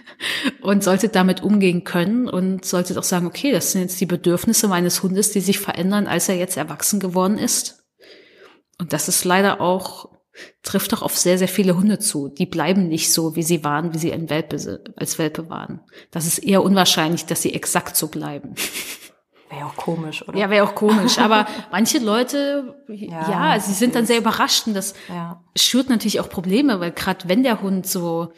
und 0.60 0.84
solltet 0.84 1.14
damit 1.14 1.42
umgehen 1.42 1.84
können 1.84 2.28
und 2.28 2.66
solltet 2.66 2.98
auch 2.98 3.02
sagen, 3.02 3.26
okay, 3.26 3.50
das 3.50 3.72
sind 3.72 3.80
jetzt 3.80 3.98
die 3.98 4.06
Bedürfnisse 4.06 4.68
meines 4.68 5.02
Hundes, 5.02 5.32
die 5.32 5.40
sich 5.40 5.58
verändern, 5.58 6.06
als 6.06 6.28
er 6.28 6.36
jetzt 6.36 6.58
erwachsen 6.58 7.00
geworden 7.00 7.38
ist. 7.38 7.82
Und 8.78 8.92
das 8.92 9.08
ist 9.08 9.24
leider 9.24 9.62
auch, 9.62 10.10
trifft 10.62 10.92
doch 10.92 11.00
auf 11.00 11.16
sehr, 11.16 11.38
sehr 11.38 11.48
viele 11.48 11.74
Hunde 11.74 11.98
zu. 11.98 12.28
Die 12.28 12.46
bleiben 12.46 12.88
nicht 12.88 13.10
so, 13.10 13.36
wie 13.36 13.42
sie 13.42 13.64
waren, 13.64 13.94
wie 13.94 13.98
sie 13.98 14.12
Welpe, 14.28 14.82
als 14.96 15.18
Welpe 15.18 15.48
waren. 15.48 15.80
Das 16.10 16.26
ist 16.26 16.38
eher 16.38 16.62
unwahrscheinlich, 16.62 17.24
dass 17.24 17.40
sie 17.40 17.54
exakt 17.54 17.96
so 17.96 18.08
bleiben. 18.08 18.54
Wäre 19.50 19.66
auch 19.66 19.76
komisch, 19.76 20.26
oder? 20.28 20.38
Ja, 20.38 20.50
wäre 20.50 20.66
auch 20.66 20.74
komisch. 20.74 21.18
Aber 21.20 21.46
manche 21.70 21.98
Leute, 21.98 22.84
ja, 22.88 23.30
ja 23.54 23.60
sie 23.60 23.72
sind 23.72 23.94
dann 23.94 24.06
sehr 24.06 24.18
überrascht 24.18 24.66
und 24.66 24.74
das 24.74 24.94
ja. 25.08 25.42
schürt 25.56 25.88
natürlich 25.88 26.20
auch 26.20 26.28
Probleme, 26.28 26.80
weil 26.80 26.92
gerade 26.92 27.28
wenn 27.28 27.42
der 27.42 27.62
Hund 27.62 27.86
so 27.86 28.32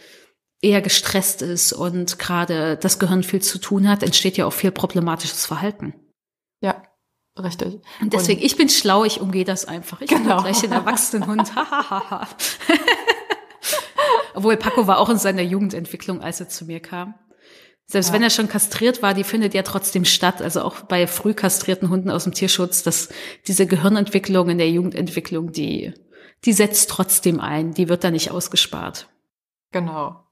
eher 0.62 0.82
gestresst 0.82 1.42
ist 1.42 1.72
und 1.72 2.18
gerade 2.18 2.76
das 2.76 2.98
Gehirn 2.98 3.22
viel 3.22 3.40
zu 3.42 3.58
tun 3.58 3.88
hat, 3.88 4.02
entsteht 4.02 4.36
ja 4.36 4.46
auch 4.46 4.52
viel 4.52 4.70
problematisches 4.70 5.46
Verhalten. 5.46 5.94
Ja, 6.61 6.82
richtig. 7.38 7.80
Und 8.00 8.12
deswegen, 8.12 8.40
und 8.40 8.46
ich 8.46 8.56
bin 8.56 8.68
schlau, 8.68 9.04
ich 9.04 9.20
umgehe 9.20 9.44
das 9.44 9.64
einfach. 9.64 10.00
Ich 10.02 10.11
genau. 10.11 10.36
bin 10.36 10.44
gleich 10.44 10.61
den 10.61 10.72
Erwachsenenhund. 10.72 11.50
Obwohl 14.34 14.56
Paco 14.56 14.86
war 14.86 14.98
auch 14.98 15.08
in 15.08 15.18
seiner 15.18 15.42
Jugendentwicklung, 15.42 16.20
als 16.22 16.40
er 16.40 16.48
zu 16.48 16.66
mir 16.66 16.80
kam. 16.80 17.14
Selbst 17.91 18.09
ja. 18.09 18.14
wenn 18.14 18.22
er 18.22 18.30
schon 18.30 18.49
kastriert 18.49 19.03
war, 19.03 19.14
die 19.14 19.24
findet 19.24 19.53
ja 19.53 19.62
trotzdem 19.62 20.05
statt. 20.05 20.41
Also 20.41 20.62
auch 20.62 20.82
bei 20.82 21.09
früh 21.09 21.34
kastrierten 21.34 21.91
Hunden 21.91 22.09
aus 22.09 22.22
dem 22.22 22.32
Tierschutz, 22.32 22.84
dass 22.84 23.09
diese 23.49 23.66
Gehirnentwicklung 23.66 24.49
in 24.49 24.59
der 24.59 24.70
Jugendentwicklung, 24.70 25.51
die, 25.51 25.93
die 26.45 26.53
setzt 26.53 26.88
trotzdem 26.88 27.41
ein. 27.41 27.74
Die 27.74 27.88
wird 27.88 28.05
da 28.05 28.12
nicht 28.12 28.30
ausgespart. 28.30 29.09
Genau. 29.72 30.24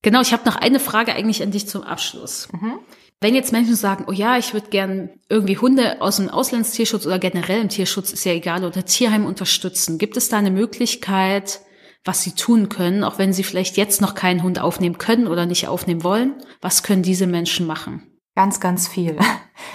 Genau, 0.00 0.22
ich 0.22 0.32
habe 0.32 0.46
noch 0.46 0.56
eine 0.56 0.80
Frage 0.80 1.12
eigentlich 1.14 1.42
an 1.42 1.50
dich 1.50 1.68
zum 1.68 1.82
Abschluss. 1.82 2.48
Mhm. 2.52 2.78
Wenn 3.20 3.34
jetzt 3.34 3.52
Menschen 3.52 3.76
sagen, 3.76 4.06
oh 4.08 4.12
ja, 4.12 4.38
ich 4.38 4.54
würde 4.54 4.70
gern 4.70 5.10
irgendwie 5.28 5.58
Hunde 5.58 6.00
aus 6.00 6.16
dem 6.16 6.30
Auslandstierschutz 6.30 7.04
oder 7.04 7.18
generell 7.18 7.60
im 7.60 7.68
Tierschutz, 7.68 8.10
ist 8.10 8.24
ja 8.24 8.32
egal, 8.32 8.64
oder 8.64 8.86
Tierheim 8.86 9.26
unterstützen, 9.26 9.98
gibt 9.98 10.16
es 10.16 10.30
da 10.30 10.38
eine 10.38 10.50
Möglichkeit, 10.50 11.60
was 12.04 12.22
sie 12.22 12.32
tun 12.32 12.68
können, 12.68 13.04
auch 13.04 13.18
wenn 13.18 13.32
sie 13.32 13.44
vielleicht 13.44 13.76
jetzt 13.76 14.00
noch 14.00 14.14
keinen 14.14 14.42
Hund 14.42 14.60
aufnehmen 14.60 14.98
können 14.98 15.26
oder 15.26 15.46
nicht 15.46 15.68
aufnehmen 15.68 16.02
wollen. 16.02 16.34
Was 16.60 16.82
können 16.82 17.02
diese 17.02 17.26
Menschen 17.26 17.66
machen? 17.66 18.10
Ganz, 18.34 18.60
ganz 18.60 18.88
viel. 18.88 19.18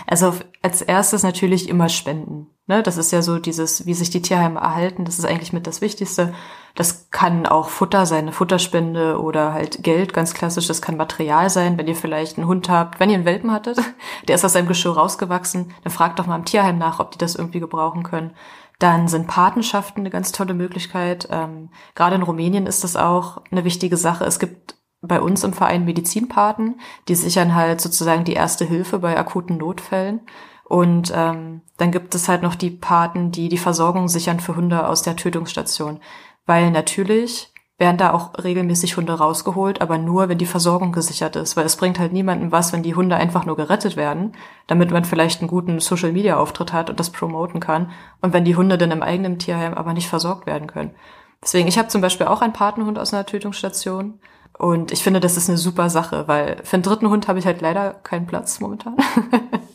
Also 0.07 0.33
als 0.63 0.81
erstes 0.81 1.21
natürlich 1.21 1.69
immer 1.69 1.89
spenden. 1.89 2.47
Ne? 2.67 2.81
Das 2.81 2.97
ist 2.97 3.11
ja 3.11 3.21
so 3.21 3.37
dieses, 3.37 3.85
wie 3.85 3.93
sich 3.93 4.09
die 4.09 4.21
Tierheime 4.21 4.59
erhalten, 4.59 5.05
das 5.05 5.19
ist 5.19 5.25
eigentlich 5.25 5.53
mit 5.53 5.67
das 5.67 5.81
Wichtigste. 5.81 6.33
Das 6.73 7.11
kann 7.11 7.45
auch 7.45 7.69
Futter 7.69 8.05
sein, 8.07 8.23
eine 8.23 8.31
Futterspende 8.31 9.21
oder 9.21 9.53
halt 9.53 9.83
Geld, 9.83 10.13
ganz 10.13 10.33
klassisch. 10.33 10.65
Das 10.67 10.81
kann 10.81 10.97
Material 10.97 11.49
sein, 11.51 11.77
wenn 11.77 11.87
ihr 11.87 11.95
vielleicht 11.95 12.37
einen 12.37 12.47
Hund 12.47 12.67
habt, 12.67 12.99
wenn 12.99 13.09
ihr 13.09 13.15
einen 13.15 13.25
Welpen 13.25 13.51
hattet, 13.51 13.77
der 14.27 14.35
ist 14.35 14.43
aus 14.43 14.53
seinem 14.53 14.67
Geschirr 14.67 14.97
rausgewachsen, 14.97 15.71
dann 15.83 15.93
fragt 15.93 16.17
doch 16.17 16.25
mal 16.25 16.35
im 16.35 16.45
Tierheim 16.45 16.79
nach, 16.79 16.99
ob 16.99 17.11
die 17.11 17.19
das 17.19 17.35
irgendwie 17.35 17.59
gebrauchen 17.59 18.01
können. 18.01 18.33
Dann 18.79 19.07
sind 19.07 19.27
Patenschaften 19.27 20.01
eine 20.01 20.09
ganz 20.09 20.31
tolle 20.31 20.53
Möglichkeit. 20.53 21.27
Ähm, 21.31 21.69
gerade 21.95 22.15
in 22.15 22.23
Rumänien 22.23 22.67
ist 22.67 22.83
das 22.83 22.95
auch 22.95 23.41
eine 23.51 23.63
wichtige 23.63 23.97
Sache. 23.97 24.25
Es 24.25 24.39
gibt 24.39 24.75
bei 25.01 25.21
uns 25.21 25.43
im 25.43 25.53
Verein 25.53 25.85
Medizinpaten, 25.85 26.79
die 27.07 27.15
sichern 27.15 27.55
halt 27.55 27.79
sozusagen 27.79 28.23
die 28.23 28.33
erste 28.33 28.65
Hilfe 28.65 28.99
bei 28.99 29.17
akuten 29.17 29.57
Notfällen. 29.57 30.21
Und 30.63 31.13
ähm, 31.15 31.61
dann 31.77 31.91
gibt 31.91 32.15
es 32.15 32.27
halt 32.27 32.41
noch 32.41 32.55
die 32.55 32.71
Paten, 32.71 33.31
die 33.31 33.49
die 33.49 33.57
Versorgung 33.57 34.07
sichern 34.07 34.39
für 34.39 34.55
Hunde 34.55 34.87
aus 34.87 35.03
der 35.03 35.15
Tötungsstation. 35.15 35.99
Weil 36.45 36.71
natürlich 36.71 37.53
werden 37.77 37.97
da 37.97 38.13
auch 38.13 38.31
regelmäßig 38.41 38.95
Hunde 38.95 39.13
rausgeholt, 39.13 39.81
aber 39.81 39.97
nur, 39.97 40.29
wenn 40.29 40.37
die 40.37 40.45
Versorgung 40.45 40.93
gesichert 40.93 41.35
ist, 41.35 41.57
weil 41.57 41.65
es 41.65 41.75
bringt 41.75 41.99
halt 41.99 42.13
niemandem 42.13 42.51
was, 42.51 42.71
wenn 42.71 42.83
die 42.83 42.95
Hunde 42.95 43.17
einfach 43.17 43.45
nur 43.45 43.57
gerettet 43.57 43.97
werden, 43.97 44.33
damit 44.67 44.91
man 44.91 45.03
vielleicht 45.03 45.41
einen 45.41 45.49
guten 45.49 45.79
Social-Media-Auftritt 45.81 46.71
hat 46.71 46.89
und 46.89 46.99
das 46.99 47.09
promoten 47.09 47.59
kann 47.59 47.91
und 48.21 48.31
wenn 48.31 48.45
die 48.45 48.55
Hunde 48.55 48.77
dann 48.77 48.91
im 48.91 49.03
eigenen 49.03 49.39
Tierheim 49.39 49.73
aber 49.73 49.93
nicht 49.93 50.07
versorgt 50.07 50.45
werden 50.45 50.67
können. 50.67 50.95
Deswegen, 51.43 51.67
ich 51.67 51.77
habe 51.77 51.89
zum 51.89 52.01
Beispiel 52.01 52.27
auch 52.27 52.41
einen 52.41 52.53
Patenhund 52.53 52.97
aus 52.97 53.13
einer 53.13 53.25
Tötungsstation 53.25 54.19
und 54.57 54.93
ich 54.93 55.03
finde, 55.03 55.19
das 55.19 55.35
ist 55.35 55.49
eine 55.49 55.57
super 55.57 55.89
Sache, 55.89 56.29
weil 56.29 56.61
für 56.63 56.77
einen 56.77 56.83
dritten 56.83 57.09
Hund 57.09 57.27
habe 57.27 57.39
ich 57.39 57.45
halt 57.45 57.59
leider 57.59 57.91
keinen 57.91 58.25
Platz 58.25 58.61
momentan. 58.61 58.95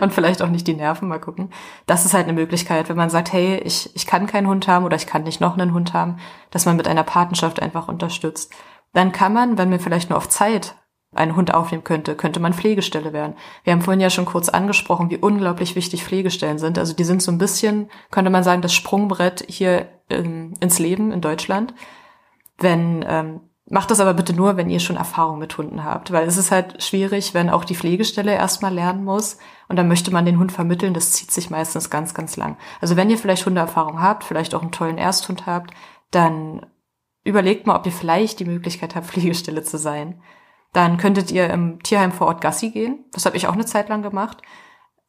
und 0.00 0.12
vielleicht 0.12 0.42
auch 0.42 0.48
nicht 0.48 0.66
die 0.66 0.74
Nerven, 0.74 1.08
mal 1.08 1.20
gucken. 1.20 1.50
Das 1.86 2.04
ist 2.04 2.14
halt 2.14 2.24
eine 2.24 2.32
Möglichkeit, 2.32 2.88
wenn 2.88 2.96
man 2.96 3.10
sagt, 3.10 3.32
hey, 3.32 3.58
ich, 3.58 3.94
ich 3.94 4.06
kann 4.06 4.26
keinen 4.26 4.48
Hund 4.48 4.68
haben 4.68 4.84
oder 4.84 4.96
ich 4.96 5.06
kann 5.06 5.22
nicht 5.22 5.40
noch 5.40 5.56
einen 5.56 5.74
Hund 5.74 5.92
haben, 5.92 6.16
dass 6.50 6.66
man 6.66 6.76
mit 6.76 6.88
einer 6.88 7.04
Patenschaft 7.04 7.60
einfach 7.60 7.88
unterstützt. 7.88 8.52
Dann 8.92 9.12
kann 9.12 9.32
man, 9.32 9.58
wenn 9.58 9.70
man 9.70 9.80
vielleicht 9.80 10.10
nur 10.10 10.16
auf 10.16 10.28
Zeit 10.28 10.76
einen 11.14 11.36
Hund 11.36 11.54
aufnehmen 11.54 11.84
könnte, 11.84 12.16
könnte 12.16 12.40
man 12.40 12.52
Pflegestelle 12.52 13.12
werden. 13.12 13.34
Wir 13.62 13.72
haben 13.72 13.82
vorhin 13.82 14.00
ja 14.00 14.10
schon 14.10 14.24
kurz 14.24 14.48
angesprochen, 14.48 15.10
wie 15.10 15.16
unglaublich 15.16 15.76
wichtig 15.76 16.04
Pflegestellen 16.04 16.58
sind. 16.58 16.78
Also 16.78 16.92
die 16.92 17.04
sind 17.04 17.22
so 17.22 17.30
ein 17.30 17.38
bisschen, 17.38 17.88
könnte 18.10 18.30
man 18.30 18.42
sagen, 18.42 18.62
das 18.62 18.74
Sprungbrett 18.74 19.44
hier 19.48 19.88
in, 20.08 20.54
ins 20.60 20.78
Leben 20.78 21.12
in 21.12 21.20
Deutschland. 21.20 21.74
Wenn 22.58 23.04
ähm, 23.08 23.40
Macht 23.70 23.90
das 23.90 24.00
aber 24.00 24.12
bitte 24.12 24.34
nur, 24.34 24.58
wenn 24.58 24.68
ihr 24.68 24.80
schon 24.80 24.96
Erfahrung 24.96 25.38
mit 25.38 25.56
Hunden 25.56 25.84
habt, 25.84 26.12
weil 26.12 26.28
es 26.28 26.36
ist 26.36 26.50
halt 26.50 26.82
schwierig, 26.82 27.32
wenn 27.32 27.48
auch 27.48 27.64
die 27.64 27.74
Pflegestelle 27.74 28.34
erstmal 28.34 28.74
lernen 28.74 29.04
muss 29.04 29.38
und 29.68 29.76
dann 29.76 29.88
möchte 29.88 30.10
man 30.10 30.26
den 30.26 30.38
Hund 30.38 30.52
vermitteln, 30.52 30.92
das 30.92 31.12
zieht 31.12 31.30
sich 31.30 31.48
meistens 31.48 31.88
ganz, 31.88 32.12
ganz 32.12 32.36
lang. 32.36 32.58
Also 32.82 32.96
wenn 32.96 33.08
ihr 33.08 33.16
vielleicht 33.16 33.46
Hundeerfahrung 33.46 34.02
habt, 34.02 34.24
vielleicht 34.24 34.54
auch 34.54 34.60
einen 34.60 34.72
tollen 34.72 34.98
Ersthund 34.98 35.46
habt, 35.46 35.72
dann 36.10 36.66
überlegt 37.24 37.66
mal, 37.66 37.76
ob 37.76 37.86
ihr 37.86 37.92
vielleicht 37.92 38.38
die 38.38 38.44
Möglichkeit 38.44 38.94
habt, 38.94 39.06
Pflegestelle 39.10 39.62
zu 39.62 39.78
sein. 39.78 40.20
Dann 40.74 40.98
könntet 40.98 41.30
ihr 41.30 41.48
im 41.48 41.82
Tierheim 41.82 42.12
vor 42.12 42.26
Ort 42.26 42.42
Gassi 42.42 42.70
gehen. 42.70 43.04
Das 43.12 43.24
habe 43.24 43.36
ich 43.36 43.46
auch 43.46 43.54
eine 43.54 43.64
Zeit 43.64 43.88
lang 43.88 44.02
gemacht. 44.02 44.42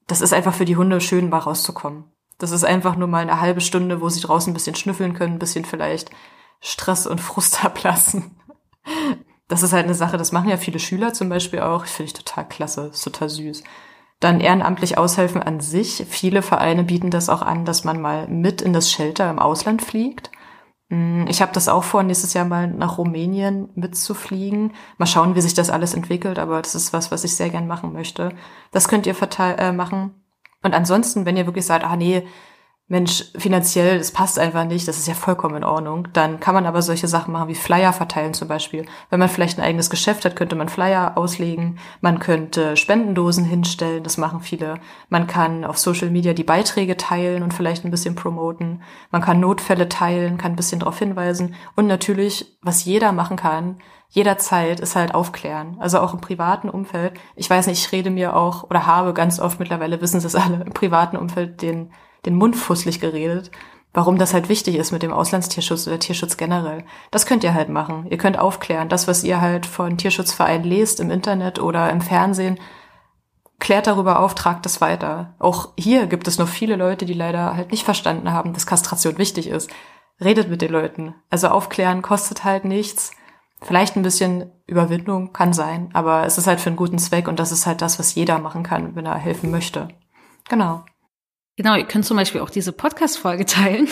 Das 0.07 0.21
ist 0.21 0.31
einfach 0.31 0.53
für 0.53 0.65
die 0.65 0.77
Hunde 0.77 1.01
schön, 1.01 1.29
mal 1.29 1.39
rauszukommen. 1.39 2.05
Das 2.37 2.51
ist 2.51 2.63
einfach 2.63 2.95
nur 2.95 3.07
mal 3.07 3.21
eine 3.21 3.41
halbe 3.41 3.61
Stunde, 3.61 3.99
wo 3.99 4.07
sie 4.07 4.21
draußen 4.21 4.51
ein 4.51 4.53
bisschen 4.53 4.75
schnüffeln 4.75 5.13
können, 5.13 5.33
ein 5.33 5.39
bisschen 5.39 5.65
vielleicht 5.65 6.11
Stress 6.61 7.07
und 7.07 7.19
Frust 7.19 7.65
ablassen. 7.65 8.39
Das 9.47 9.61
ist 9.61 9.73
halt 9.73 9.85
eine 9.85 9.93
Sache, 9.93 10.17
das 10.17 10.31
machen 10.31 10.49
ja 10.49 10.57
viele 10.57 10.79
Schüler 10.79 11.13
zum 11.13 11.29
Beispiel 11.29 11.59
auch. 11.59 11.85
Finde 11.85 12.07
ich 12.07 12.13
total 12.13 12.47
klasse, 12.47 12.87
ist 12.87 13.03
total 13.03 13.29
süß. 13.29 13.63
Dann 14.19 14.39
ehrenamtlich 14.39 14.97
aushelfen 14.97 15.43
an 15.43 15.59
sich. 15.59 16.05
Viele 16.09 16.41
Vereine 16.41 16.83
bieten 16.83 17.11
das 17.11 17.29
auch 17.29 17.41
an, 17.41 17.65
dass 17.65 17.83
man 17.83 18.01
mal 18.01 18.27
mit 18.27 18.61
in 18.61 18.73
das 18.73 18.91
Shelter 18.91 19.29
im 19.29 19.39
Ausland 19.39 19.83
fliegt. 19.83 20.31
Mm, 20.89 21.25
ich 21.27 21.41
habe 21.41 21.51
das 21.53 21.67
auch 21.67 21.83
vor, 21.83 22.03
nächstes 22.03 22.33
Jahr 22.33 22.45
mal 22.45 22.67
nach 22.67 22.97
Rumänien 22.97 23.69
mitzufliegen. 23.75 24.73
Mal 24.97 25.05
schauen, 25.05 25.35
wie 25.35 25.41
sich 25.41 25.53
das 25.53 25.69
alles 25.69 25.93
entwickelt, 25.93 26.39
aber 26.39 26.61
das 26.61 26.75
ist 26.75 26.93
was, 26.93 27.11
was 27.11 27.23
ich 27.23 27.35
sehr 27.35 27.49
gern 27.49 27.67
machen 27.67 27.93
möchte. 27.93 28.29
Das 28.71 28.87
könnt 28.87 29.05
ihr 29.05 29.15
äh, 29.39 29.71
machen. 29.71 30.11
Und 30.63 30.73
ansonsten, 30.73 31.25
wenn 31.25 31.37
ihr 31.37 31.45
wirklich 31.45 31.65
sagt, 31.65 31.85
ah 31.85 31.95
nee, 31.95 32.27
Mensch, 32.87 33.23
finanziell, 33.35 33.97
das 33.97 34.11
passt 34.11 34.37
einfach 34.37 34.63
nicht, 34.63 34.87
das 34.87 34.99
ist 34.99 35.07
ja 35.07 35.15
vollkommen 35.15 35.55
in 35.55 35.63
Ordnung. 35.63 36.07
Dann 36.13 36.39
kann 36.39 36.53
man 36.53 36.67
aber 36.67 36.83
solche 36.83 37.07
Sachen 37.07 37.31
machen 37.31 37.47
wie 37.47 37.55
Flyer 37.55 37.93
verteilen 37.93 38.35
zum 38.35 38.47
Beispiel. 38.47 38.85
Wenn 39.09 39.19
man 39.19 39.27
vielleicht 39.27 39.57
ein 39.57 39.63
eigenes 39.63 39.89
Geschäft 39.89 40.23
hat, 40.23 40.35
könnte 40.35 40.55
man 40.55 40.69
Flyer 40.69 41.17
auslegen. 41.17 41.79
Man 42.01 42.19
könnte 42.19 42.77
Spendendosen 42.77 43.43
hinstellen, 43.43 44.03
das 44.03 44.17
machen 44.17 44.41
viele. 44.41 44.75
Man 45.09 45.25
kann 45.25 45.65
auf 45.65 45.79
Social 45.79 46.11
Media 46.11 46.33
die 46.33 46.43
Beiträge 46.43 46.95
teilen 46.95 47.41
und 47.41 47.55
vielleicht 47.55 47.85
ein 47.85 47.91
bisschen 47.91 48.13
promoten. 48.13 48.83
Man 49.09 49.23
kann 49.23 49.39
Notfälle 49.39 49.89
teilen, 49.89 50.37
kann 50.37 50.51
ein 50.51 50.57
bisschen 50.57 50.79
darauf 50.79 50.99
hinweisen. 50.99 51.55
Und 51.75 51.87
natürlich, 51.87 52.55
was 52.61 52.85
jeder 52.85 53.13
machen 53.13 53.35
kann, 53.35 53.77
jederzeit 54.09 54.79
ist 54.79 54.95
halt 54.95 55.15
aufklären. 55.15 55.77
Also 55.79 55.99
auch 55.99 56.13
im 56.13 56.21
privaten 56.21 56.69
Umfeld. 56.69 57.13
Ich 57.35 57.49
weiß 57.49 57.65
nicht, 57.65 57.83
ich 57.83 57.91
rede 57.91 58.11
mir 58.11 58.35
auch 58.35 58.63
oder 58.69 58.85
habe 58.85 59.15
ganz 59.15 59.39
oft 59.39 59.59
mittlerweile, 59.59 60.01
wissen 60.01 60.19
Sie 60.19 60.27
es 60.27 60.35
alle, 60.35 60.63
im 60.63 60.73
privaten 60.73 61.17
Umfeld 61.17 61.63
den 61.63 61.91
den 62.25 62.35
Mund 62.35 62.55
fusselig 62.55 62.99
geredet, 62.99 63.51
warum 63.93 64.17
das 64.17 64.33
halt 64.33 64.49
wichtig 64.49 64.75
ist 64.75 64.91
mit 64.91 65.03
dem 65.03 65.13
Auslandstierschutz 65.13 65.87
oder 65.87 65.99
Tierschutz 65.99 66.37
generell. 66.37 66.83
Das 67.11 67.25
könnt 67.25 67.43
ihr 67.43 67.53
halt 67.53 67.69
machen. 67.69 68.07
Ihr 68.09 68.17
könnt 68.17 68.37
aufklären. 68.37 68.89
Das, 68.89 69.07
was 69.07 69.23
ihr 69.23 69.39
halt 69.39 69.65
von 69.65 69.97
Tierschutzvereinen 69.97 70.65
lest 70.65 70.99
im 70.99 71.11
Internet 71.11 71.59
oder 71.59 71.89
im 71.89 72.01
Fernsehen, 72.01 72.59
klärt 73.59 73.87
darüber 73.87 74.19
auf, 74.19 74.35
tragt 74.35 74.65
das 74.65 74.81
weiter. 74.81 75.33
Auch 75.39 75.69
hier 75.77 76.07
gibt 76.07 76.27
es 76.27 76.37
noch 76.37 76.49
viele 76.49 76.75
Leute, 76.75 77.05
die 77.05 77.13
leider 77.13 77.55
halt 77.55 77.71
nicht 77.71 77.85
verstanden 77.85 78.31
haben, 78.31 78.53
dass 78.53 78.67
Kastration 78.67 79.17
wichtig 79.17 79.47
ist. 79.47 79.69
Redet 80.21 80.49
mit 80.49 80.61
den 80.61 80.71
Leuten. 80.71 81.15
Also 81.29 81.47
aufklären 81.47 82.01
kostet 82.01 82.43
halt 82.43 82.65
nichts. 82.65 83.11
Vielleicht 83.61 83.95
ein 83.95 84.03
bisschen 84.03 84.51
Überwindung 84.67 85.31
kann 85.31 85.53
sein, 85.53 85.89
aber 85.93 86.25
es 86.25 86.37
ist 86.37 86.47
halt 86.47 86.59
für 86.59 86.69
einen 86.69 86.75
guten 86.75 86.99
Zweck 86.99 87.27
und 87.27 87.39
das 87.39 87.51
ist 87.51 87.65
halt 87.65 87.81
das, 87.81 87.97
was 87.97 88.13
jeder 88.13 88.39
machen 88.39 88.63
kann, 88.63 88.95
wenn 88.95 89.05
er 89.05 89.17
helfen 89.17 89.51
möchte. 89.51 89.87
Genau. 90.49 90.83
Genau, 91.57 91.75
ihr 91.75 91.85
könnt 91.85 92.05
zum 92.05 92.17
Beispiel 92.17 92.41
auch 92.41 92.49
diese 92.49 92.73
Podcast-Folge 92.73 93.45
teilen, 93.45 93.87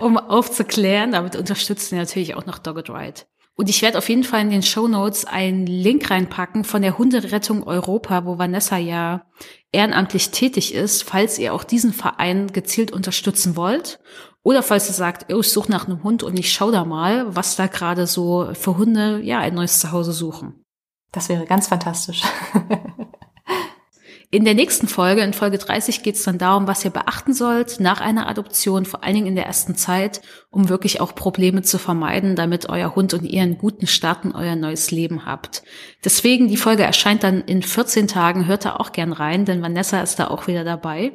um 0.00 0.18
aufzuklären. 0.18 1.12
Damit 1.12 1.36
unterstützt 1.36 1.92
ihr 1.92 1.98
natürlich 1.98 2.34
auch 2.34 2.46
noch 2.46 2.58
Dogged 2.58 2.90
Ride. 2.90 3.22
Und 3.56 3.68
ich 3.68 3.82
werde 3.82 3.98
auf 3.98 4.08
jeden 4.08 4.22
Fall 4.22 4.42
in 4.42 4.50
den 4.50 4.62
Show 4.62 4.86
Notes 4.86 5.24
einen 5.24 5.66
Link 5.66 6.10
reinpacken 6.10 6.62
von 6.62 6.80
der 6.80 6.96
Hunderettung 6.96 7.64
Europa, 7.64 8.24
wo 8.24 8.38
Vanessa 8.38 8.76
ja 8.76 9.24
ehrenamtlich 9.72 10.30
tätig 10.30 10.74
ist, 10.74 11.02
falls 11.02 11.40
ihr 11.40 11.52
auch 11.52 11.64
diesen 11.64 11.92
Verein 11.92 12.52
gezielt 12.52 12.92
unterstützen 12.92 13.56
wollt. 13.56 13.98
Oder 14.44 14.62
falls 14.62 14.88
ihr 14.88 14.94
sagt, 14.94 15.32
oh, 15.32 15.40
ich 15.40 15.50
suche 15.50 15.72
nach 15.72 15.88
einem 15.88 16.04
Hund 16.04 16.22
und 16.22 16.38
ich 16.38 16.52
schau 16.52 16.70
da 16.70 16.84
mal, 16.84 17.34
was 17.34 17.56
da 17.56 17.66
gerade 17.66 18.06
so 18.06 18.48
für 18.54 18.76
Hunde 18.76 19.20
ja 19.22 19.40
ein 19.40 19.54
neues 19.54 19.80
Zuhause 19.80 20.12
suchen. 20.12 20.64
Das 21.10 21.28
wäre 21.28 21.44
ganz 21.44 21.66
fantastisch. 21.66 22.22
In 24.30 24.44
der 24.44 24.52
nächsten 24.52 24.88
Folge, 24.88 25.22
in 25.22 25.32
Folge 25.32 25.56
30, 25.56 26.02
geht 26.02 26.16
es 26.16 26.24
dann 26.24 26.36
darum, 26.36 26.66
was 26.66 26.84
ihr 26.84 26.90
beachten 26.90 27.32
sollt 27.32 27.80
nach 27.80 28.02
einer 28.02 28.28
Adoption, 28.28 28.84
vor 28.84 29.02
allen 29.02 29.14
Dingen 29.14 29.26
in 29.26 29.36
der 29.36 29.46
ersten 29.46 29.74
Zeit, 29.74 30.20
um 30.50 30.68
wirklich 30.68 31.00
auch 31.00 31.14
Probleme 31.14 31.62
zu 31.62 31.78
vermeiden, 31.78 32.36
damit 32.36 32.68
euer 32.68 32.94
Hund 32.94 33.14
und 33.14 33.24
ihr 33.24 33.40
einen 33.40 33.56
guten 33.56 33.86
Start 33.86 34.26
in 34.26 34.32
euer 34.32 34.54
neues 34.54 34.90
Leben 34.90 35.24
habt. 35.24 35.62
Deswegen, 36.04 36.48
die 36.48 36.58
Folge 36.58 36.82
erscheint 36.82 37.22
dann 37.22 37.40
in 37.40 37.62
14 37.62 38.06
Tagen, 38.06 38.46
hört 38.46 38.66
da 38.66 38.76
auch 38.76 38.92
gern 38.92 39.14
rein, 39.14 39.46
denn 39.46 39.62
Vanessa 39.62 40.02
ist 40.02 40.18
da 40.18 40.28
auch 40.28 40.46
wieder 40.46 40.62
dabei. 40.62 41.12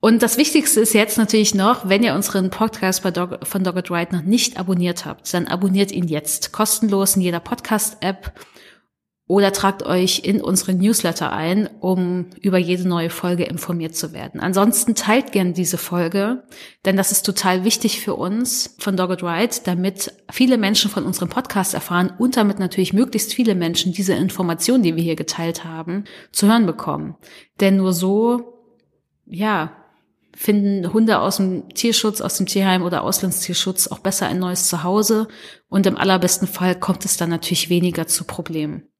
Und 0.00 0.22
das 0.24 0.36
Wichtigste 0.36 0.80
ist 0.80 0.94
jetzt 0.94 1.16
natürlich 1.16 1.54
noch, 1.54 1.88
wenn 1.88 2.02
ihr 2.02 2.14
unseren 2.14 2.50
Podcast 2.50 3.04
Dog, 3.04 3.46
von 3.46 3.62
Dogged 3.62 3.88
Ride 3.88 4.16
noch 4.16 4.22
nicht 4.22 4.58
abonniert 4.58 5.04
habt, 5.04 5.32
dann 5.32 5.46
abonniert 5.46 5.92
ihn 5.92 6.08
jetzt 6.08 6.52
kostenlos 6.52 7.14
in 7.14 7.22
jeder 7.22 7.38
Podcast-App 7.38 8.32
oder 9.30 9.52
tragt 9.52 9.84
euch 9.84 10.22
in 10.24 10.40
unsere 10.40 10.74
Newsletter 10.74 11.32
ein, 11.32 11.70
um 11.78 12.26
über 12.40 12.58
jede 12.58 12.88
neue 12.88 13.10
Folge 13.10 13.44
informiert 13.44 13.94
zu 13.94 14.12
werden. 14.12 14.40
Ansonsten 14.40 14.96
teilt 14.96 15.30
gern 15.30 15.54
diese 15.54 15.78
Folge, 15.78 16.42
denn 16.84 16.96
das 16.96 17.12
ist 17.12 17.24
total 17.24 17.62
wichtig 17.62 18.00
für 18.00 18.16
uns 18.16 18.74
von 18.80 18.96
Dogged 18.96 19.22
Ride, 19.22 19.54
damit 19.62 20.12
viele 20.32 20.58
Menschen 20.58 20.90
von 20.90 21.04
unserem 21.04 21.28
Podcast 21.28 21.74
erfahren 21.74 22.12
und 22.18 22.36
damit 22.36 22.58
natürlich 22.58 22.92
möglichst 22.92 23.32
viele 23.32 23.54
Menschen 23.54 23.92
diese 23.92 24.14
Informationen, 24.14 24.82
die 24.82 24.96
wir 24.96 25.04
hier 25.04 25.14
geteilt 25.14 25.64
haben, 25.64 26.06
zu 26.32 26.48
hören 26.48 26.66
bekommen. 26.66 27.14
Denn 27.60 27.76
nur 27.76 27.92
so, 27.92 28.58
ja, 29.26 29.76
finden 30.34 30.92
Hunde 30.92 31.20
aus 31.20 31.36
dem 31.36 31.68
Tierschutz, 31.68 32.20
aus 32.20 32.36
dem 32.36 32.46
Tierheim 32.46 32.82
oder 32.82 33.04
Auslandstierschutz 33.04 33.86
auch 33.86 34.00
besser 34.00 34.26
ein 34.26 34.40
neues 34.40 34.66
Zuhause 34.66 35.28
und 35.68 35.86
im 35.86 35.96
allerbesten 35.96 36.48
Fall 36.48 36.74
kommt 36.74 37.04
es 37.04 37.16
dann 37.16 37.30
natürlich 37.30 37.70
weniger 37.70 38.08
zu 38.08 38.24
Problemen. 38.24 38.90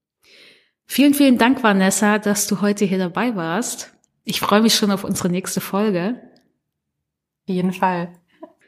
Vielen, 0.93 1.15
vielen 1.15 1.39
Dank, 1.39 1.63
Vanessa, 1.63 2.19
dass 2.19 2.49
du 2.49 2.63
heute 2.63 2.85
hier 2.85 2.99
dabei 2.99 3.37
warst. 3.37 3.93
Ich 4.25 4.41
freue 4.41 4.61
mich 4.61 4.75
schon 4.75 4.91
auf 4.91 5.05
unsere 5.05 5.29
nächste 5.29 5.61
Folge. 5.61 6.21
Auf 7.45 7.55
jeden 7.55 7.73
Fall. 7.73 8.09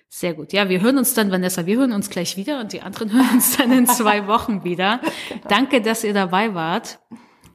Sehr 0.09 0.33
gut. 0.35 0.53
Ja, 0.53 0.68
wir 0.68 0.81
hören 0.83 0.99
uns 0.99 1.14
dann, 1.14 1.33
Vanessa, 1.33 1.66
wir 1.66 1.79
hören 1.79 1.91
uns 1.91 2.11
gleich 2.11 2.37
wieder 2.37 2.61
und 2.61 2.73
die 2.73 2.81
anderen 2.81 3.12
hören 3.12 3.29
uns 3.33 3.57
dann 3.57 3.73
in 3.73 3.89
zwei 3.89 4.27
Wochen 4.29 4.62
wieder. 4.62 5.01
Danke, 5.49 5.83
dass 5.83 6.05
ihr 6.05 6.14
dabei 6.14 6.55
wart. 6.55 7.01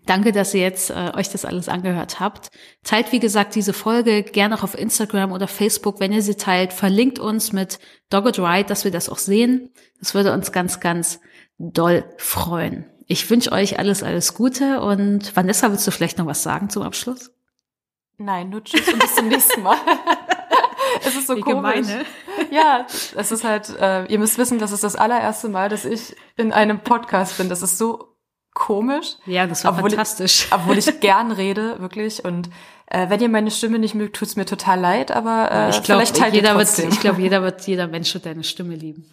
Danke, 0.05 0.33
dass 0.33 0.53
ihr 0.53 0.63
jetzt 0.63 0.89
äh, 0.89 1.13
euch 1.15 1.29
das 1.29 1.45
alles 1.45 1.69
angehört 1.69 2.19
habt. 2.19 2.49
Teilt, 2.83 3.13
wie 3.13 3.19
gesagt, 3.19 3.55
diese 3.55 3.71
Folge 3.71 4.21
gerne 4.21 4.53
auch 4.53 4.63
auf 4.63 4.77
Instagram 4.77 5.31
oder 5.31 5.47
Facebook, 5.47 6.01
wenn 6.01 6.11
ihr 6.11 6.21
sie 6.21 6.35
teilt. 6.35 6.73
Verlinkt 6.73 7.19
uns 7.19 7.53
mit 7.53 7.79
Dogged 8.09 8.37
Ride, 8.37 8.67
dass 8.67 8.83
wir 8.83 8.91
das 8.91 9.07
auch 9.07 9.17
sehen. 9.17 9.69
Das 9.99 10.13
würde 10.13 10.33
uns 10.33 10.51
ganz, 10.51 10.81
ganz 10.81 11.21
doll 11.57 12.03
freuen. 12.17 12.85
Ich 13.07 13.29
wünsche 13.29 13.53
euch 13.53 13.79
alles, 13.79 14.03
alles 14.03 14.33
Gute 14.33 14.81
und 14.81 15.35
Vanessa, 15.35 15.71
willst 15.71 15.87
du 15.87 15.91
vielleicht 15.91 16.17
noch 16.17 16.25
was 16.25 16.43
sagen 16.43 16.69
zum 16.69 16.83
Abschluss? 16.83 17.31
Nein, 18.17 18.49
nur 18.49 18.63
tschüss 18.63 18.91
und 18.91 18.99
bis 18.99 19.15
zum 19.15 19.29
nächsten 19.29 19.61
Mal. 19.61 19.77
es 21.05 21.15
ist 21.15 21.27
so 21.27 21.37
Wie 21.37 21.41
komisch. 21.41 21.87
Gemeine. 21.87 22.05
Ja, 22.51 22.85
es 23.15 23.31
ist 23.31 23.45
halt, 23.45 23.69
äh, 23.79 24.05
ihr 24.07 24.19
müsst 24.19 24.37
wissen, 24.37 24.59
das 24.59 24.73
ist 24.73 24.83
das 24.83 24.97
allererste 24.97 25.47
Mal, 25.47 25.69
dass 25.69 25.85
ich 25.85 26.17
in 26.35 26.51
einem 26.51 26.79
Podcast 26.79 27.37
bin. 27.37 27.47
Das 27.47 27.61
ist 27.61 27.77
so 27.77 28.17
komisch. 28.53 29.15
Ja, 29.25 29.47
das 29.47 29.63
war 29.63 29.73
obwohl 29.73 29.91
fantastisch. 29.91 30.45
Ich, 30.45 30.51
obwohl 30.51 30.77
ich 30.77 30.99
gern 30.99 31.31
rede, 31.31 31.79
wirklich. 31.79 32.25
Und 32.25 32.49
äh, 32.87 33.09
wenn 33.09 33.21
ihr 33.21 33.29
meine 33.29 33.51
Stimme 33.51 33.79
nicht 33.79 33.95
mögt, 33.95 34.17
tut's 34.17 34.35
mir 34.35 34.45
total 34.45 34.81
leid, 34.81 35.11
aber 35.11 35.49
äh, 35.51 35.69
ich 35.69 35.81
glaub, 35.83 35.99
vielleicht 35.99 36.17
teilt 36.17 36.33
jeder. 36.33 36.57
Wird, 36.57 36.77
ich 36.77 36.99
glaube, 36.99 37.21
jeder 37.21 37.41
wird, 37.43 37.65
jeder 37.67 37.87
Mensch 37.87 38.13
wird 38.13 38.25
deine 38.25 38.43
Stimme 38.43 38.75
lieben. 38.75 39.09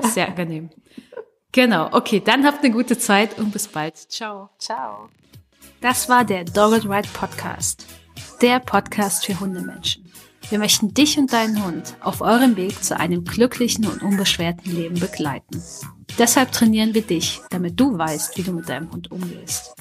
Sehr 0.00 0.28
angenehm. 0.28 0.70
Genau, 1.56 1.88
okay, 1.92 2.20
dann 2.22 2.44
habt 2.44 2.62
eine 2.62 2.70
gute 2.70 2.98
Zeit 2.98 3.38
und 3.38 3.50
bis 3.50 3.66
bald. 3.66 3.96
Ciao. 3.96 4.50
Ciao. 4.58 5.08
Das 5.80 6.06
war 6.06 6.22
der 6.22 6.44
Dogged 6.44 6.84
Ride 6.84 7.08
Podcast. 7.14 7.86
Der 8.42 8.60
Podcast 8.60 9.24
für 9.24 9.40
Hundemenschen. 9.40 10.12
Wir 10.50 10.58
möchten 10.58 10.92
dich 10.92 11.16
und 11.16 11.32
deinen 11.32 11.64
Hund 11.64 11.94
auf 12.00 12.20
eurem 12.20 12.56
Weg 12.56 12.84
zu 12.84 13.00
einem 13.00 13.24
glücklichen 13.24 13.86
und 13.86 14.02
unbeschwerten 14.02 14.70
Leben 14.70 15.00
begleiten. 15.00 15.62
Deshalb 16.18 16.52
trainieren 16.52 16.92
wir 16.92 17.00
dich, 17.00 17.40
damit 17.48 17.80
du 17.80 17.96
weißt, 17.96 18.36
wie 18.36 18.42
du 18.42 18.52
mit 18.52 18.68
deinem 18.68 18.92
Hund 18.92 19.10
umgehst. 19.10 19.74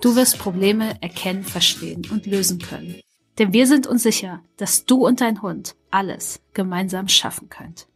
Du 0.00 0.16
wirst 0.16 0.38
Probleme 0.38 0.96
erkennen, 1.02 1.44
verstehen 1.44 2.06
und 2.10 2.24
lösen 2.24 2.58
können. 2.58 3.02
Denn 3.36 3.52
wir 3.52 3.66
sind 3.66 3.86
uns 3.86 4.02
sicher, 4.02 4.42
dass 4.56 4.86
du 4.86 5.06
und 5.06 5.20
dein 5.20 5.42
Hund 5.42 5.76
alles 5.90 6.40
gemeinsam 6.54 7.06
schaffen 7.06 7.50
könnt. 7.50 7.86